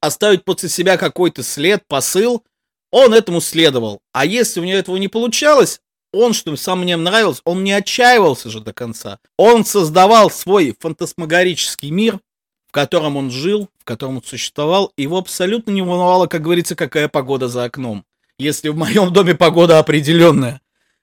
оставить 0.00 0.44
после 0.44 0.68
себя 0.68 0.96
какой-то 0.96 1.42
след, 1.42 1.86
посыл, 1.86 2.44
он 2.90 3.14
этому 3.14 3.40
следовал. 3.40 4.00
А 4.12 4.24
если 4.24 4.60
у 4.60 4.64
него 4.64 4.78
этого 4.78 4.96
не 4.96 5.08
получалось, 5.08 5.80
он, 6.12 6.32
что 6.32 6.54
сам 6.56 6.80
мне 6.80 6.96
нравилось, 6.96 7.40
он 7.44 7.62
не 7.62 7.72
отчаивался 7.72 8.50
же 8.50 8.60
до 8.60 8.72
конца. 8.72 9.20
Он 9.36 9.64
создавал 9.64 10.30
свой 10.30 10.76
фантасмагорический 10.78 11.90
мир, 11.90 12.18
в 12.66 12.72
котором 12.72 13.16
он 13.16 13.30
жил, 13.30 13.68
в 13.78 13.84
котором 13.84 14.16
он 14.16 14.24
существовал, 14.24 14.92
и 14.96 15.02
его 15.02 15.18
абсолютно 15.18 15.70
не 15.70 15.82
волновало, 15.82 16.26
как 16.26 16.42
говорится, 16.42 16.74
какая 16.74 17.08
погода 17.08 17.48
за 17.48 17.64
окном. 17.64 18.04
Если 18.38 18.68
в 18.70 18.76
моем 18.76 19.12
доме 19.12 19.34
погода 19.34 19.78
определенная. 19.78 20.60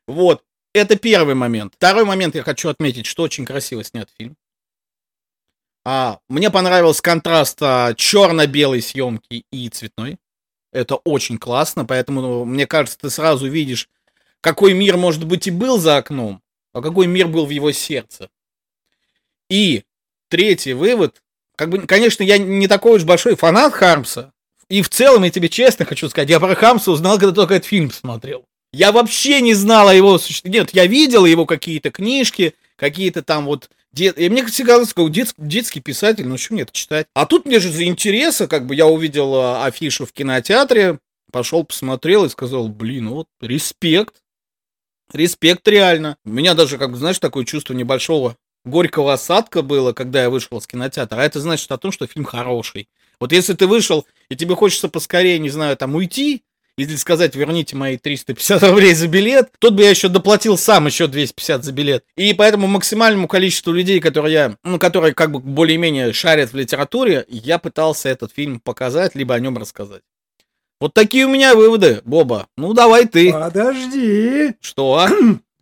Вот. 0.07 0.43
Это 0.77 0.95
первый 0.95 1.35
момент. 1.35 1.73
Второй 1.75 2.05
момент 2.05 2.35
я 2.35 2.43
хочу 2.43 2.69
отметить, 2.69 3.05
что 3.05 3.23
очень 3.23 3.45
красиво 3.45 3.83
снят 3.83 4.09
фильм. 4.17 4.35
А, 5.83 6.19
мне 6.29 6.51
понравился 6.51 7.01
контраст 7.01 7.57
а, 7.61 7.93
черно-белой 7.95 8.81
съемки 8.81 9.45
и 9.51 9.69
цветной. 9.69 10.17
Это 10.71 10.95
очень 10.95 11.37
классно, 11.37 11.85
поэтому, 11.85 12.21
ну, 12.21 12.45
мне 12.45 12.67
кажется, 12.67 12.97
ты 12.99 13.09
сразу 13.09 13.47
видишь, 13.47 13.89
какой 14.41 14.73
мир, 14.73 14.97
может 14.97 15.23
быть, 15.23 15.47
и 15.47 15.51
был 15.51 15.79
за 15.79 15.97
окном, 15.97 16.41
а 16.73 16.81
какой 16.81 17.07
мир 17.07 17.27
был 17.27 17.45
в 17.45 17.49
его 17.49 17.71
сердце. 17.71 18.29
И 19.49 19.85
третий 20.27 20.73
вывод, 20.73 21.23
как 21.55 21.69
бы, 21.69 21.87
конечно, 21.87 22.21
я 22.21 22.37
не 22.37 22.67
такой 22.67 22.97
уж 22.97 23.03
большой 23.05 23.35
фанат 23.35 23.73
Хармса, 23.73 24.33
и 24.69 24.81
в 24.81 24.89
целом, 24.89 25.23
я 25.23 25.29
тебе 25.31 25.47
честно 25.47 25.85
хочу 25.85 26.09
сказать, 26.09 26.29
я 26.29 26.39
про 26.39 26.53
Хармса 26.53 26.91
узнал, 26.91 27.17
когда 27.17 27.33
только 27.33 27.55
этот 27.55 27.67
фильм 27.67 27.91
смотрел. 27.91 28.45
Я 28.73 28.91
вообще 28.91 29.41
не 29.41 29.53
знал 29.53 29.87
о 29.87 29.93
его. 29.93 30.19
Нет, 30.43 30.71
я 30.73 30.85
видел 30.85 31.25
его 31.25 31.45
какие-то 31.45 31.91
книжки, 31.91 32.53
какие-то 32.75 33.23
там 33.23 33.45
вот 33.45 33.69
Дет... 33.93 34.19
И 34.19 34.29
мне 34.29 34.45
всегда 34.45 34.73
казалось, 34.73 34.93
как 34.93 35.11
дет... 35.11 35.33
детский 35.37 35.79
писатель, 35.79 36.27
ну 36.27 36.37
что 36.37 36.53
мне 36.53 36.63
это 36.63 36.71
читать? 36.71 37.07
А 37.15 37.25
тут 37.25 37.45
мне 37.45 37.59
же 37.59 37.71
за 37.71 37.85
интереса, 37.85 38.47
как 38.47 38.67
бы 38.67 38.75
я 38.75 38.85
увидел 38.85 39.33
а, 39.35 39.65
афишу 39.65 40.05
в 40.05 40.13
кинотеатре, 40.13 40.99
пошел, 41.31 41.63
посмотрел 41.63 42.25
и 42.25 42.29
сказал, 42.29 42.67
блин, 42.67 43.09
вот 43.09 43.27
респект. 43.41 44.21
Респект 45.11 45.67
реально. 45.67 46.17
У 46.25 46.29
меня 46.29 46.53
даже, 46.53 46.77
как 46.77 46.91
бы, 46.91 46.97
знаешь, 46.97 47.17
такое 47.17 47.45
чувство 47.45 47.73
небольшого 47.73 48.35
горького 48.65 49.13
осадка 49.13 49.61
было, 49.63 49.93
когда 49.93 50.21
я 50.21 50.29
вышел 50.29 50.57
из 50.57 50.67
кинотеатра. 50.67 51.21
А 51.21 51.23
это 51.23 51.39
значит 51.39 51.71
о 51.71 51.77
том, 51.77 51.91
что 51.91 52.05
фильм 52.05 52.25
хороший. 52.25 52.89
Вот 53.19 53.31
если 53.31 53.53
ты 53.53 53.65
вышел, 53.65 54.05
и 54.29 54.35
тебе 54.35 54.55
хочется 54.55 54.89
поскорее, 54.89 55.39
не 55.39 55.49
знаю, 55.49 55.75
там 55.75 55.95
уйти, 55.95 56.43
или 56.77 56.95
сказать, 56.95 57.35
верните 57.35 57.75
мои 57.75 57.97
350 57.97 58.63
рублей 58.63 58.93
за 58.93 59.07
билет, 59.07 59.49
тут 59.59 59.73
бы 59.73 59.83
я 59.83 59.89
еще 59.89 60.09
доплатил 60.09 60.57
сам 60.57 60.85
еще 60.85 61.07
250 61.07 61.63
за 61.63 61.71
билет. 61.71 62.05
И 62.15 62.33
поэтому 62.33 62.67
максимальному 62.67 63.27
количеству 63.27 63.73
людей, 63.73 63.99
которые 63.99 64.33
я, 64.33 64.57
ну, 64.63 64.77
которые 64.77 65.13
как 65.13 65.31
бы 65.31 65.39
более-менее 65.39 66.13
шарят 66.13 66.53
в 66.53 66.55
литературе, 66.55 67.25
я 67.27 67.57
пытался 67.57 68.09
этот 68.09 68.31
фильм 68.31 68.59
показать, 68.59 69.15
либо 69.15 69.33
о 69.33 69.39
нем 69.39 69.57
рассказать. 69.57 70.03
Вот 70.79 70.93
такие 70.93 71.25
у 71.25 71.29
меня 71.29 71.55
выводы, 71.55 72.01
Боба. 72.05 72.47
Ну, 72.55 72.73
давай 72.73 73.07
ты. 73.07 73.33
Подожди. 73.33 74.53
Что? 74.61 75.07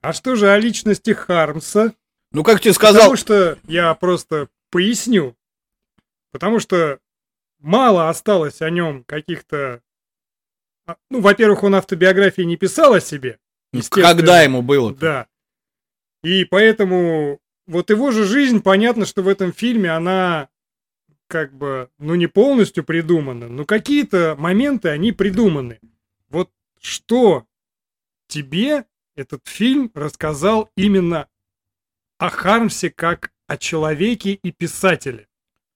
А 0.02 0.14
что 0.14 0.36
же 0.36 0.52
о 0.52 0.60
личности 0.60 1.12
Хармса? 1.12 1.94
Ну, 2.34 2.44
как 2.44 2.60
тебе 2.60 2.74
сказал... 2.74 3.04
Потому 3.04 3.16
что 3.16 3.58
я 3.66 3.94
просто 3.94 4.50
поясню. 4.70 5.36
Потому 6.34 6.60
что 6.60 7.00
мало 7.60 8.10
осталось 8.10 8.62
о 8.62 8.70
нем 8.70 9.06
каких-то... 9.06 9.82
а, 10.86 10.98
Ну, 11.10 11.22
во-первых, 11.22 11.64
он 11.64 11.76
автобиографии 11.76 12.44
не 12.44 12.58
писал 12.58 12.94
о 12.94 13.02
себе. 13.02 13.40
естественно. 13.74 14.08
Когда 14.08 14.42
ему 14.42 14.62
было? 14.62 14.94
Да. 14.94 15.28
И 16.24 16.46
поэтому 16.46 17.40
вот 17.68 17.90
его 17.90 18.12
же 18.12 18.26
жизнь, 18.26 18.62
понятно, 18.62 19.06
что 19.06 19.22
в 19.22 19.28
этом 19.28 19.54
фильме 19.54 19.92
она 19.92 20.50
как 21.28 21.54
бы, 21.54 21.90
ну 21.98 22.16
не 22.16 22.28
полностью 22.28 22.84
придумана, 22.84 23.48
но 23.48 23.66
какие-то 23.66 24.36
моменты, 24.38 24.90
они 24.90 25.12
придуманы. 25.12 25.80
Вот 26.30 26.52
что 26.80 27.46
тебе 28.28 28.86
этот 29.16 29.48
фильм 29.48 29.92
рассказал 29.94 30.70
именно 30.76 31.28
о 32.18 32.30
Хармсе 32.30 32.90
как 32.90 33.32
о 33.48 33.58
человеке 33.58 34.34
и 34.34 34.52
писателе? 34.52 35.28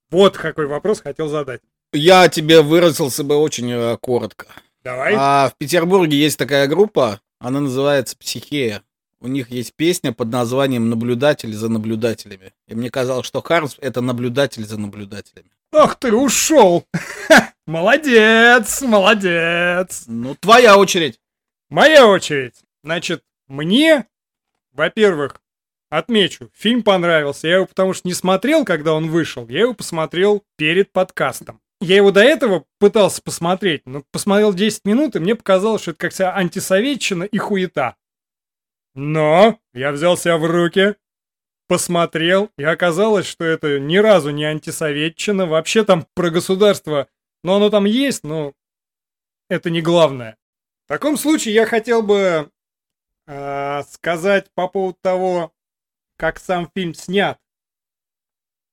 Вот 0.10 0.38
какой 0.38 0.68
вопрос 0.68 1.02
хотел 1.02 1.28
задать. 1.28 1.62
Я 1.94 2.28
тебе 2.30 2.62
выразился 2.62 3.24
бы 3.24 3.36
очень 3.36 3.72
э, 3.72 3.98
коротко. 3.98 4.46
Давай. 4.90 5.14
А 5.16 5.50
в 5.50 5.58
Петербурге 5.60 6.18
есть 6.18 6.40
такая 6.40 6.66
группа, 6.66 7.22
она 7.40 7.60
называется 7.60 8.18
«Психея». 8.18 8.82
У 9.20 9.28
них 9.28 9.52
есть 9.52 9.76
песня 9.76 10.14
под 10.14 10.30
названием 10.30 10.90
«Наблюдатель 10.90 11.54
за 11.54 11.70
наблюдателями». 11.70 12.54
И 12.68 12.74
мне 12.74 12.90
казалось, 12.90 13.28
что 13.28 13.44
Хармс— 13.44 13.76
это 13.82 14.02
наблюдатель 14.02 14.66
за 14.66 14.80
наблюдателями. 14.80 15.52
Ах 15.72 16.00
ты 16.00 16.12
ушел! 16.12 16.86
Молодец, 17.68 18.82
молодец. 18.82 20.06
Ну, 20.08 20.34
твоя 20.34 20.76
очередь. 20.76 21.20
Моя 21.70 22.08
очередь. 22.08 22.56
Значит, 22.84 23.24
мне, 23.48 24.08
во-первых, 24.72 25.40
отмечу, 25.92 26.50
фильм 26.56 26.82
понравился. 26.82 27.48
Я 27.48 27.58
его 27.58 27.68
потому 27.68 27.94
что 27.94 28.08
не 28.08 28.16
смотрел, 28.16 28.66
когда 28.66 28.96
он 28.96 29.12
вышел. 29.12 29.48
Я 29.50 29.60
его 29.60 29.76
посмотрел 29.76 30.44
перед 30.58 30.92
подкастом. 30.92 31.62
Я 31.82 31.96
его 31.96 32.12
до 32.12 32.22
этого 32.22 32.66
пытался 32.78 33.22
посмотреть, 33.22 33.86
но 33.86 34.04
посмотрел 34.12 34.54
10 34.54 34.84
минут, 34.84 35.16
и 35.16 35.20
мне 35.20 35.36
показалось, 35.36 35.82
что 35.82 35.92
это 35.92 36.00
как 36.00 36.12
вся 36.12 36.36
антисоветчина 36.36 37.24
и 37.24 37.38
хуета. 37.38 37.96
Но 38.96 39.60
я 39.74 39.92
взял 39.92 40.18
себя 40.18 40.38
в 40.38 40.46
руки, 40.46 40.96
посмотрел, 41.68 42.50
и 42.58 42.64
оказалось, 42.64 43.28
что 43.28 43.46
это 43.46 43.80
ни 43.80 43.96
разу 43.98 44.32
не 44.32 44.44
антисоветчина. 44.44 45.46
Вообще 45.46 45.86
там 45.86 46.06
про 46.16 46.30
государство, 46.30 47.08
но 47.44 47.56
оно 47.56 47.70
там 47.70 47.86
есть, 47.86 48.24
но 48.26 48.54
это 49.50 49.70
не 49.70 49.82
главное. 49.82 50.38
В 50.86 50.90
таком 50.90 51.16
случае 51.16 51.54
я 51.54 51.66
хотел 51.66 52.02
бы 52.02 52.52
э, 53.28 53.84
сказать 53.84 54.52
по 54.54 54.68
поводу 54.68 54.98
того, 55.02 55.54
как 56.18 56.40
сам 56.40 56.70
фильм 56.76 56.94
снят. 56.94 57.40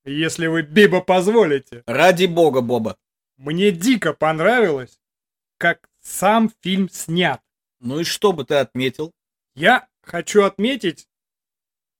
Если 0.07 0.47
вы, 0.47 0.61
Биба, 0.61 1.01
позволите. 1.01 1.83
Ради 1.85 2.25
бога, 2.25 2.61
Боба. 2.61 2.97
Мне 3.37 3.71
дико 3.71 4.13
понравилось, 4.13 4.99
как 5.57 5.89
сам 6.01 6.49
фильм 6.61 6.89
снят. 6.89 7.41
Ну 7.81 7.99
и 7.99 8.03
что 8.03 8.31
бы 8.31 8.45
ты 8.45 8.55
отметил? 8.55 9.11
Я 9.53 9.87
хочу 10.01 10.43
отметить, 10.43 11.07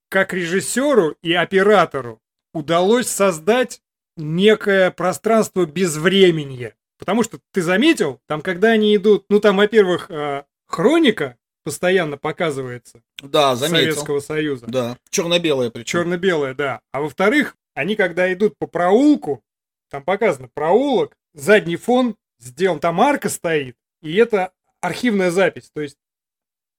как 0.08 0.32
режиссеру 0.32 1.16
и 1.22 1.34
оператору 1.34 2.20
удалось 2.54 3.08
создать 3.08 3.82
некое 4.16 4.90
пространство 4.90 5.66
безвременья. 5.66 6.74
Потому 6.98 7.22
что 7.22 7.38
ты 7.52 7.62
заметил, 7.62 8.20
там, 8.26 8.40
когда 8.40 8.70
они 8.70 8.96
идут, 8.96 9.26
ну 9.28 9.38
там, 9.38 9.58
во-первых, 9.58 10.10
э, 10.10 10.44
хроника 10.66 11.36
постоянно 11.62 12.16
показывается 12.16 13.02
Да, 13.22 13.54
заметил. 13.54 13.92
Советского 13.92 14.20
Союза. 14.20 14.66
Да, 14.66 14.98
черно-белая 15.10 15.70
причем. 15.70 16.00
Черно-белое, 16.00 16.54
да. 16.54 16.80
А 16.90 17.02
во-вторых, 17.02 17.54
они 17.78 17.94
когда 17.94 18.32
идут 18.32 18.58
по 18.58 18.66
проулку, 18.66 19.44
там 19.88 20.02
показано 20.02 20.48
проулок, 20.52 21.16
задний 21.32 21.76
фон 21.76 22.16
сделан, 22.40 22.80
там 22.80 23.00
арка 23.00 23.28
стоит, 23.28 23.76
и 24.02 24.16
это 24.16 24.52
архивная 24.80 25.30
запись. 25.30 25.70
То 25.72 25.80
есть 25.80 25.96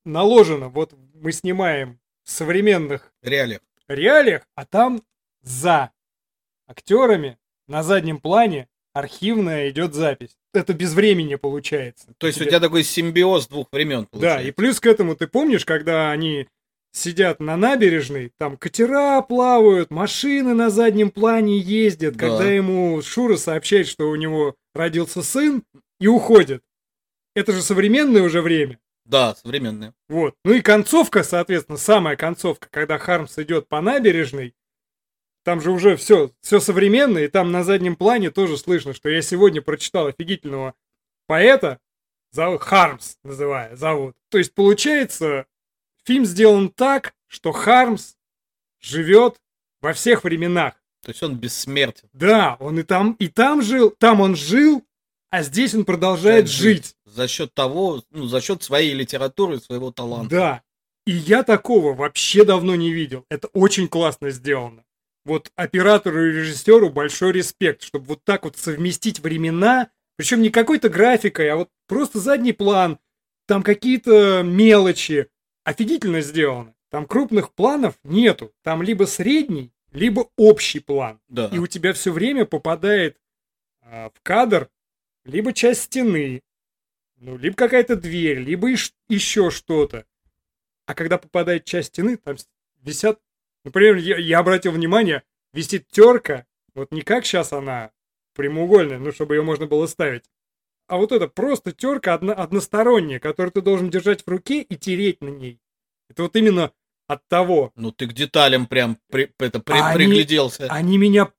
наложено, 0.04 0.68
вот 0.68 0.94
мы 1.14 1.32
снимаем 1.32 2.00
в 2.26 2.32
современных 2.32 3.14
Реалиях. 3.22 3.62
реалиях, 3.88 4.46
а 4.56 4.66
там 4.66 5.02
за 5.42 5.92
актерами 6.68 7.38
на 7.68 7.82
заднем 7.82 8.20
плане 8.20 8.68
архивная 8.94 9.70
идет 9.70 9.94
запись. 9.94 10.38
Это 10.54 10.74
без 10.74 10.94
времени 10.94 11.36
получается. 11.36 12.14
То 12.18 12.28
есть 12.28 12.42
у 12.42 12.44
тебя 12.44 12.60
такой 12.60 12.84
симбиоз 12.84 13.48
двух 13.48 13.68
времен 13.72 14.02
Да, 14.12 14.18
и 14.18 14.20
получается. 14.20 14.54
плюс 14.54 14.80
к 14.82 14.86
этому 14.86 15.16
ты 15.16 15.28
помнишь, 15.28 15.64
когда 15.66 16.12
они 16.12 16.50
сидят 16.92 17.40
на 17.40 17.56
набережной, 17.58 18.32
там 18.38 18.58
катера 18.58 19.22
плавают, 19.22 19.92
машины 19.92 20.54
на 20.54 20.70
заднем 20.70 21.12
плане 21.12 21.58
ездят, 21.58 22.16
Да. 22.16 22.28
когда 22.28 22.46
ему 22.52 23.02
Шура 23.02 23.38
сообщает, 23.38 23.88
что 23.88 24.10
у 24.10 24.16
него 24.16 24.56
родился 24.74 25.22
сын, 25.22 25.64
и 26.00 26.08
уходит. 26.08 26.64
Это 27.36 27.52
же 27.52 27.62
современное 27.62 28.24
уже 28.24 28.42
время. 28.42 28.80
Да, 29.06 29.36
современные. 29.36 29.94
Вот. 30.08 30.36
Ну 30.46 30.54
и 30.54 30.62
концовка, 30.62 31.24
соответственно, 31.24 31.78
самая 31.78 32.16
концовка, 32.16 32.68
когда 32.72 32.98
Хармс 32.98 33.38
идет 33.40 33.68
по 33.68 33.82
набережной, 33.82 34.56
там 35.44 35.62
же 35.62 35.72
уже 35.72 35.96
все, 35.96 36.32
все 36.42 36.60
современно, 36.60 37.18
и 37.18 37.28
там 37.28 37.52
на 37.52 37.64
заднем 37.64 37.96
плане 37.96 38.30
тоже 38.30 38.58
слышно, 38.58 38.94
что 38.94 39.10
я 39.10 39.22
сегодня 39.22 39.62
прочитал 39.62 40.08
офигительного 40.08 40.74
поэта, 41.28 41.80
зовут 42.32 42.62
Хармс, 42.62 43.16
называя, 43.24 43.76
зовут. 43.76 44.16
То 44.30 44.38
есть, 44.38 44.54
получается, 44.54 45.46
фильм 46.06 46.26
сделан 46.26 46.70
так, 46.70 47.14
что 47.28 47.52
Хармс 47.52 48.16
живет 48.80 49.40
во 49.82 49.94
всех 49.94 50.24
временах. 50.24 50.74
То 51.04 51.12
есть 51.12 51.24
он 51.24 51.36
бессмертен. 51.36 52.10
Да, 52.14 52.58
он 52.60 52.80
и 52.80 52.84
там, 52.84 53.14
и 53.14 53.28
там 53.28 53.62
жил, 53.62 53.92
там 53.98 54.22
он 54.22 54.36
жил, 54.36 54.86
а 55.30 55.44
здесь 55.44 55.74
он 55.74 55.86
продолжает 55.86 56.46
Продолжает 56.46 56.50
жить. 56.50 56.96
За 57.06 57.28
счет 57.28 57.54
того, 57.54 58.04
ну, 58.12 58.26
за 58.26 58.42
счет 58.42 58.64
своей 58.64 58.94
литературы 58.94 59.60
своего 59.60 59.92
таланта. 59.92 60.30
Да. 60.30 60.64
И 61.06 61.12
я 61.12 61.44
такого 61.44 61.94
вообще 61.94 62.44
давно 62.44 62.76
не 62.76 62.92
видел. 62.92 63.26
Это 63.30 63.48
очень 63.54 63.88
классно 63.88 64.30
сделано. 64.32 64.84
Вот 65.26 65.52
оператору 65.56 66.28
и 66.28 66.32
режиссеру 66.32 66.90
большой 66.90 67.32
респект, 67.32 67.84
чтобы 67.84 68.06
вот 68.06 68.24
так 68.24 68.46
вот 68.46 68.58
совместить 68.58 69.20
времена, 69.20 69.90
причем 70.18 70.42
не 70.42 70.50
какой-то 70.50 70.90
графикой, 70.90 71.50
а 71.50 71.56
вот 71.58 71.70
просто 71.88 72.20
задний 72.20 72.54
план, 72.54 73.00
там 73.48 73.64
какие-то 73.64 74.44
мелочи. 74.44 75.30
Офигительно 75.64 76.22
сделано. 76.22 76.76
Там 76.90 77.06
крупных 77.06 77.54
планов 77.54 78.00
нету. 78.04 78.54
Там 78.64 78.82
либо 78.82 79.04
средний, 79.04 79.72
либо 79.92 80.30
общий 80.36 80.80
план. 80.80 81.20
Да. 81.28 81.50
И 81.54 81.60
у 81.60 81.68
тебя 81.68 81.94
все 81.94 82.12
время 82.12 82.46
попадает 82.46 83.20
а, 83.82 84.10
в 84.10 84.22
кадр 84.22 84.70
либо 85.24 85.54
часть 85.54 85.84
стены, 85.84 86.42
ну, 87.18 87.38
либо 87.38 87.56
какая-то 87.56 87.96
дверь, 87.96 88.40
либо 88.40 88.74
иш- 88.74 88.94
еще 89.08 89.52
что-то. 89.52 90.06
А 90.86 90.96
когда 90.96 91.18
попадает 91.18 91.66
часть 91.66 91.90
стены, 91.90 92.18
там 92.18 92.36
висят... 92.82 93.20
Например, 93.64 93.96
я, 93.98 94.18
я 94.18 94.40
обратил 94.40 94.72
внимание, 94.72 95.24
висит 95.54 95.88
терка, 95.90 96.46
вот 96.74 96.92
не 96.92 97.02
как 97.02 97.26
сейчас 97.26 97.52
она 97.52 97.92
прямоугольная, 98.34 99.00
ну, 99.00 99.12
чтобы 99.12 99.36
ее 99.36 99.42
можно 99.42 99.68
было 99.68 99.86
ставить, 99.86 100.24
а 100.90 100.98
вот 100.98 101.12
это 101.12 101.28
просто 101.28 101.72
терка 101.72 102.14
одно- 102.14 102.34
односторонняя, 102.38 103.20
которую 103.20 103.52
ты 103.52 103.62
должен 103.62 103.90
держать 103.90 104.24
в 104.24 104.28
руке 104.30 104.62
и 104.62 104.76
тереть 104.76 105.22
на 105.22 105.30
ней. 105.30 105.60
Это 106.10 106.24
вот 106.24 106.36
именно 106.36 106.72
от 107.08 107.28
того, 107.28 107.72
Ну 107.76 107.92
ты 107.92 108.08
к 108.08 108.14
деталям 108.14 108.68
прям 108.68 108.98
при- 109.10 109.32
это, 109.40 109.60
при- 109.60 109.80
они- 109.80 109.96
пригляделся. 110.06 110.68
они 110.70 110.98
меня... 110.98 111.32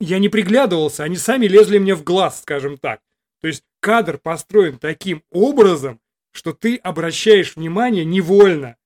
Я 0.00 0.18
не 0.18 0.28
приглядывался, 0.28 1.04
они 1.04 1.16
сами 1.16 1.46
лезли 1.46 1.78
мне 1.78 1.94
в 1.94 2.02
глаз, 2.02 2.42
скажем 2.42 2.78
так. 2.78 3.00
То 3.40 3.48
есть 3.48 3.62
кадр 3.80 4.18
построен 4.18 4.78
таким 4.78 5.22
образом, 5.30 6.00
что 6.32 6.52
ты 6.52 6.76
обращаешь 6.76 7.54
внимание 7.56 8.04
невольно 8.04 8.76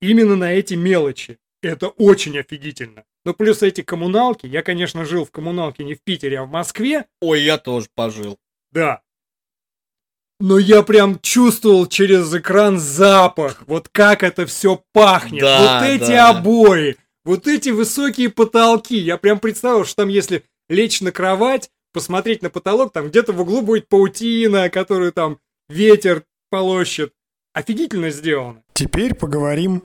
именно 0.00 0.36
на 0.36 0.52
эти 0.52 0.74
мелочи. 0.74 1.38
Это 1.62 1.88
очень 1.88 2.38
офигительно. 2.38 3.04
Ну, 3.24 3.34
плюс 3.34 3.62
эти 3.62 3.82
коммуналки. 3.82 4.46
Я, 4.46 4.62
конечно, 4.62 5.04
жил 5.04 5.24
в 5.24 5.30
коммуналке 5.30 5.84
не 5.84 5.94
в 5.94 6.02
Питере, 6.02 6.40
а 6.40 6.44
в 6.44 6.50
Москве. 6.50 7.06
Ой, 7.20 7.42
я 7.42 7.58
тоже 7.58 7.88
пожил. 7.94 8.38
Да. 8.72 9.01
Но 10.42 10.58
я 10.58 10.82
прям 10.82 11.20
чувствовал 11.20 11.86
через 11.86 12.34
экран 12.34 12.80
запах. 12.80 13.62
Вот 13.68 13.88
как 13.88 14.24
это 14.24 14.44
все 14.44 14.82
пахнет. 14.92 15.42
Да, 15.42 15.78
вот 15.78 15.88
эти 15.88 16.10
да. 16.10 16.30
обои. 16.30 16.96
Вот 17.24 17.46
эти 17.46 17.68
высокие 17.68 18.28
потолки. 18.28 18.96
Я 18.96 19.18
прям 19.18 19.38
представил, 19.38 19.84
что 19.84 20.02
там 20.02 20.08
если 20.08 20.42
лечь 20.68 21.00
на 21.00 21.12
кровать, 21.12 21.70
посмотреть 21.92 22.42
на 22.42 22.50
потолок, 22.50 22.92
там 22.92 23.06
где-то 23.06 23.32
в 23.32 23.40
углу 23.40 23.62
будет 23.62 23.88
паутина, 23.88 24.68
которую 24.68 25.12
там 25.12 25.38
ветер 25.68 26.24
полощет. 26.50 27.12
Офигительно 27.52 28.10
сделано. 28.10 28.64
Теперь 28.72 29.14
поговорим 29.14 29.84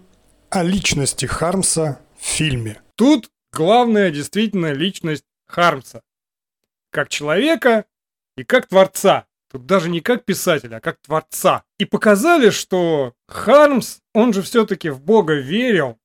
о 0.50 0.64
личности 0.64 1.28
Хармса 1.28 2.00
в 2.20 2.26
фильме. 2.26 2.82
Тут 2.96 3.30
главная 3.54 4.10
действительно 4.10 4.74
личность 4.74 5.26
Хармса. 5.46 6.02
Как 6.90 7.10
человека 7.10 7.86
и 8.38 8.44
как 8.44 8.66
творца. 8.66 9.28
Тут 9.58 9.66
даже 9.66 9.90
не 9.90 10.02
как 10.02 10.24
писателя, 10.24 10.76
а 10.76 10.80
как 10.80 10.98
творца. 11.02 11.64
И 11.80 11.86
показали, 11.86 12.52
что 12.52 13.14
Хармс, 13.28 14.02
он 14.14 14.32
же 14.32 14.44
все-таки 14.44 14.90
в 14.90 15.02
Бога 15.02 15.34
верил. 15.34 15.98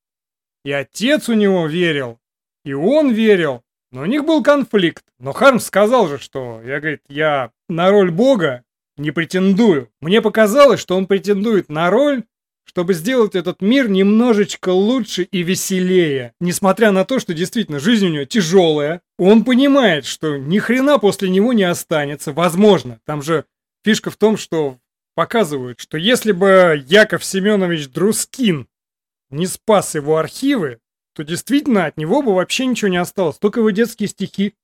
И 0.65 0.71
отец 0.71 1.29
у 1.29 1.33
него 1.33 1.67
верил. 1.67 2.17
И 2.65 2.73
он 2.73 3.11
верил. 3.11 3.61
Но 3.91 4.01
у 4.01 4.05
них 4.05 4.25
был 4.25 4.41
конфликт. 4.41 5.03
Но 5.19 5.33
Хармс 5.33 5.65
сказал 5.65 6.07
же, 6.07 6.17
что 6.17 6.63
я, 6.65 6.79
говорит, 6.79 7.01
я 7.09 7.51
на 7.69 7.91
роль 7.91 8.09
Бога 8.09 8.63
не 8.97 9.11
претендую. 9.11 9.91
Мне 10.01 10.19
показалось, 10.19 10.79
что 10.79 10.97
он 10.97 11.05
претендует 11.05 11.69
на 11.69 11.91
роль, 11.91 12.23
чтобы 12.65 12.95
сделать 12.95 13.35
этот 13.35 13.61
мир 13.61 13.87
немножечко 13.87 14.69
лучше 14.69 15.23
и 15.23 15.43
веселее. 15.43 16.33
Несмотря 16.39 16.91
на 16.91 17.05
то, 17.05 17.19
что 17.19 17.35
действительно 17.35 17.79
жизнь 17.79 18.07
у 18.07 18.09
него 18.09 18.25
тяжелая, 18.25 19.01
он 19.17 19.43
понимает, 19.43 20.05
что 20.05 20.37
ни 20.37 20.59
хрена 20.59 20.99
после 20.99 21.29
него 21.29 21.53
не 21.53 21.63
останется. 21.63 22.33
Возможно, 22.33 22.99
там 23.05 23.21
же 23.21 23.45
фишка 23.83 24.11
в 24.11 24.17
том, 24.17 24.37
что 24.37 24.79
показывают, 25.15 25.79
что 25.79 25.97
если 25.97 26.31
бы 26.31 26.83
Яков 26.87 27.23
Семенович 27.23 27.89
Друскин 27.89 28.67
не 29.29 29.45
спас 29.47 29.95
его 29.95 30.17
архивы, 30.17 30.79
то 31.13 31.23
действительно 31.23 31.85
от 31.85 31.97
него 31.97 32.21
бы 32.21 32.33
вообще 32.33 32.65
ничего 32.65 32.89
не 32.89 32.97
осталось, 32.97 33.37
только 33.37 33.59
его 33.59 33.69
детские 33.69 34.09
стихи. 34.09 34.55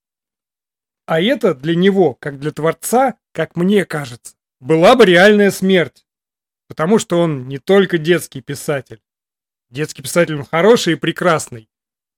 А 1.06 1.22
это 1.22 1.54
для 1.54 1.76
него, 1.76 2.16
как 2.16 2.40
для 2.40 2.52
творца, 2.52 3.16
как 3.32 3.56
мне 3.56 3.86
кажется, 3.86 4.36
была 4.60 4.96
бы 4.96 5.06
реальная 5.06 5.52
смерть. 5.52 6.06
Потому 6.68 7.00
что 7.00 7.20
он 7.20 7.48
не 7.48 7.58
только 7.58 7.98
детский 7.98 8.42
писатель. 8.42 9.02
Детский 9.70 10.04
писатель 10.04 10.36
он 10.36 10.46
хороший 10.46 10.94
и 10.94 10.98
прекрасный. 10.98 11.69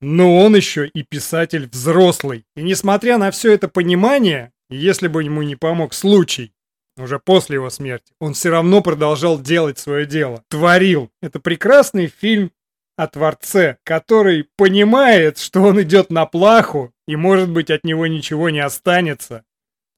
Но 0.02 0.40
он 0.40 0.56
еще 0.56 0.88
и 0.88 1.04
писатель 1.04 1.70
взрослый. 1.72 2.44
И 2.56 2.64
несмотря 2.64 3.18
на 3.18 3.30
все 3.32 3.54
это 3.54 3.68
понимание, 3.68 4.52
если 4.70 5.08
бы 5.08 5.24
ему 5.24 5.44
не 5.44 5.56
помог 5.56 5.94
случай, 5.94 6.54
уже 6.98 7.20
после 7.20 7.56
его 7.56 7.70
смерти, 7.70 8.14
он 8.20 8.34
все 8.34 8.50
равно 8.50 8.82
продолжал 8.82 9.40
делать 9.40 9.80
свое 9.80 10.06
дело. 10.06 10.44
Творил. 10.50 11.10
Это 11.22 11.40
прекрасный 11.40 12.08
фильм 12.08 12.52
о 12.98 13.08
Творце, 13.08 13.78
который 13.84 14.48
понимает, 14.58 15.38
что 15.38 15.62
он 15.62 15.82
идет 15.82 16.12
на 16.12 16.26
плаху, 16.26 16.92
и 17.08 17.16
может 17.16 17.50
быть 17.50 17.70
от 17.70 17.84
него 17.84 18.08
ничего 18.08 18.50
не 18.50 18.60
останется, 18.60 19.44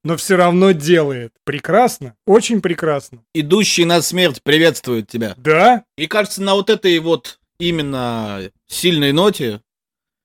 но 0.04 0.16
все 0.16 0.36
равно 0.36 0.72
делает. 0.72 1.32
Прекрасно, 1.44 2.14
очень 2.26 2.60
прекрасно. 2.60 3.24
Идущий 3.34 3.84
на 3.84 4.02
смерть 4.02 4.42
приветствует 4.42 5.08
тебя. 5.08 5.34
Да, 5.36 5.84
И 5.96 6.06
кажется, 6.06 6.42
на 6.42 6.54
вот 6.54 6.70
этой 6.70 6.98
вот 6.98 7.38
именно 7.58 8.50
сильной 8.66 9.12
ноте 9.12 9.60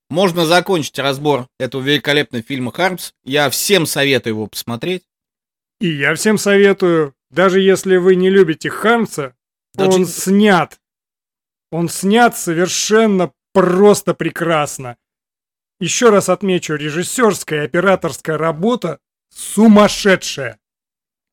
можно 0.09 0.45
закончить 0.45 0.99
разбор 0.99 1.47
этого 1.59 1.81
великолепного 1.81 2.43
фильма 2.43 2.71
«Хармс». 2.71 3.13
Я 3.23 3.49
всем 3.49 3.85
советую 3.85 4.33
его 4.33 4.47
посмотреть. 4.47 5.03
и 5.79 5.87
я 5.87 6.13
всем 6.15 6.37
советую, 6.37 7.13
даже 7.29 7.61
если 7.61 7.95
вы 7.97 8.15
не 8.15 8.29
любите 8.29 8.69
Хармса, 8.69 9.33
Даже- 9.73 9.99
он 9.99 10.05
снят. 10.05 10.79
Он 11.71 11.87
снят 11.87 12.37
совершенно 12.37 13.31
просто 13.53 14.13
прекрасно. 14.13 14.97
Еще 15.79 16.09
раз 16.09 16.27
отмечу, 16.27 16.75
режиссерская 16.75 17.61
и 17.61 17.65
операторская 17.65 18.37
работа 18.37 18.99
сумасшедшая. 19.33 20.59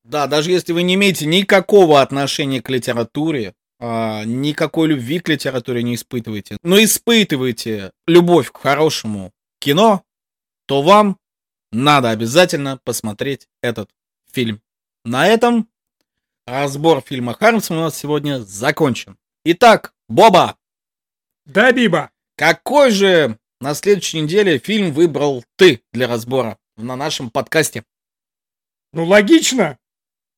Да, 0.05 0.29
даже 0.29 0.53
если 0.53 0.73
вы 0.73 0.85
не 0.85 0.95
имеете 0.95 1.27
никакого 1.27 2.01
отношения 2.01 2.63
к 2.63 2.69
литературе, 2.71 3.55
а, 3.79 4.25
никакой 4.25 4.89
любви 4.89 5.21
к 5.21 5.29
литературе 5.29 5.83
не 5.83 5.95
испытываете, 5.95 6.57
но 6.63 6.83
испытываете 6.83 7.93
любовь 8.07 8.51
к 8.51 8.59
хорошему 8.59 9.33
кино, 9.59 10.03
то 10.67 10.83
вам 10.83 11.19
надо 11.73 12.11
обязательно 12.11 12.79
посмотреть 12.85 13.49
этот 13.63 13.91
фильм. 14.33 14.63
На 15.05 15.27
этом 15.29 15.69
разбор 16.47 17.03
фильма 17.03 17.35
Хармс 17.35 17.71
у 17.71 17.75
нас 17.75 17.97
сегодня 17.97 18.41
закончен. 18.41 19.17
Итак, 19.45 19.93
Боба, 20.09 20.57
Да, 21.45 21.73
Биба? 21.73 22.11
какой 22.37 22.91
же 22.91 23.39
на 23.61 23.75
следующей 23.75 24.21
неделе 24.21 24.59
фильм 24.59 24.93
выбрал 24.93 25.45
ты 25.57 25.83
для 25.93 26.07
разбора 26.09 26.59
на 26.77 26.97
нашем 26.97 27.31
подкасте? 27.31 27.85
Ну, 28.93 29.05
логично, 29.05 29.79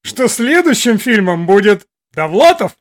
что 0.03 0.28
следующим 0.28 0.99
фильмом 0.99 1.47
будет 1.47 1.86
Довлатов. 2.12 2.76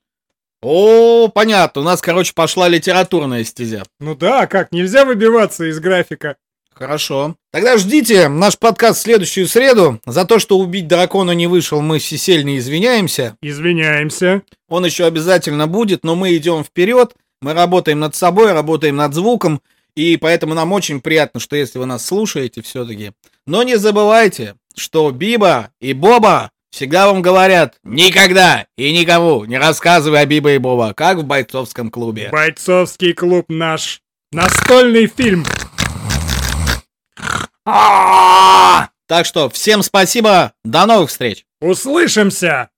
О, 0.61 1.27
понятно, 1.27 1.81
у 1.81 1.83
нас, 1.83 2.01
короче, 2.01 2.33
пошла 2.33 2.67
литературная 2.67 3.43
стезя. 3.43 3.83
Ну 3.99 4.15
да, 4.15 4.47
как, 4.47 4.71
нельзя 4.71 5.05
выбиваться 5.05 5.65
из 5.69 5.79
графика. 5.79 6.35
Хорошо. 6.73 7.35
Тогда 7.51 7.77
ждите 7.77 8.27
наш 8.27 8.57
подкаст 8.57 8.99
в 8.99 9.01
следующую 9.03 9.47
среду. 9.47 9.99
За 10.05 10.25
то, 10.25 10.37
что 10.37 10.59
убить 10.59 10.87
дракона 10.87 11.31
не 11.31 11.47
вышел, 11.47 11.81
мы 11.81 11.97
всесильно 11.97 12.57
извиняемся. 12.57 13.35
Извиняемся. 13.41 14.43
Он 14.69 14.85
еще 14.85 15.05
обязательно 15.05 15.65
будет, 15.65 16.03
но 16.03 16.15
мы 16.15 16.35
идем 16.35 16.63
вперед. 16.63 17.15
Мы 17.41 17.53
работаем 17.53 17.99
над 17.99 18.15
собой, 18.15 18.53
работаем 18.53 18.95
над 18.95 19.15
звуком. 19.15 19.61
И 19.95 20.17
поэтому 20.17 20.53
нам 20.53 20.71
очень 20.71 21.01
приятно, 21.01 21.39
что 21.39 21.55
если 21.55 21.79
вы 21.79 21.87
нас 21.87 22.05
слушаете 22.05 22.61
все-таки. 22.61 23.11
Но 23.47 23.63
не 23.63 23.77
забывайте, 23.77 24.53
что 24.75 25.09
Биба 25.09 25.71
и 25.79 25.93
Боба 25.93 26.51
всегда 26.77 27.07
вам 27.07 27.23
говорят 27.23 27.79
никогда 27.83 28.67
и 28.77 28.93
никому 28.93 29.45
не 29.45 29.57
рассказывай 29.57 30.21
о 30.21 30.25
Биба 30.27 30.51
и 30.51 30.59
Боба, 30.59 30.93
как 30.93 31.17
в 31.17 31.23
бойцовском 31.23 31.89
клубе. 31.89 32.29
Бойцовский 32.31 33.13
клуб 33.13 33.45
наш. 33.49 33.99
Настольный 34.31 35.07
фильм. 35.07 35.43
Так 37.63 39.25
что 39.25 39.49
всем 39.49 39.81
спасибо, 39.81 40.53
до 40.63 40.85
новых 40.85 41.09
встреч! 41.09 41.45
Услышимся! 41.61 42.69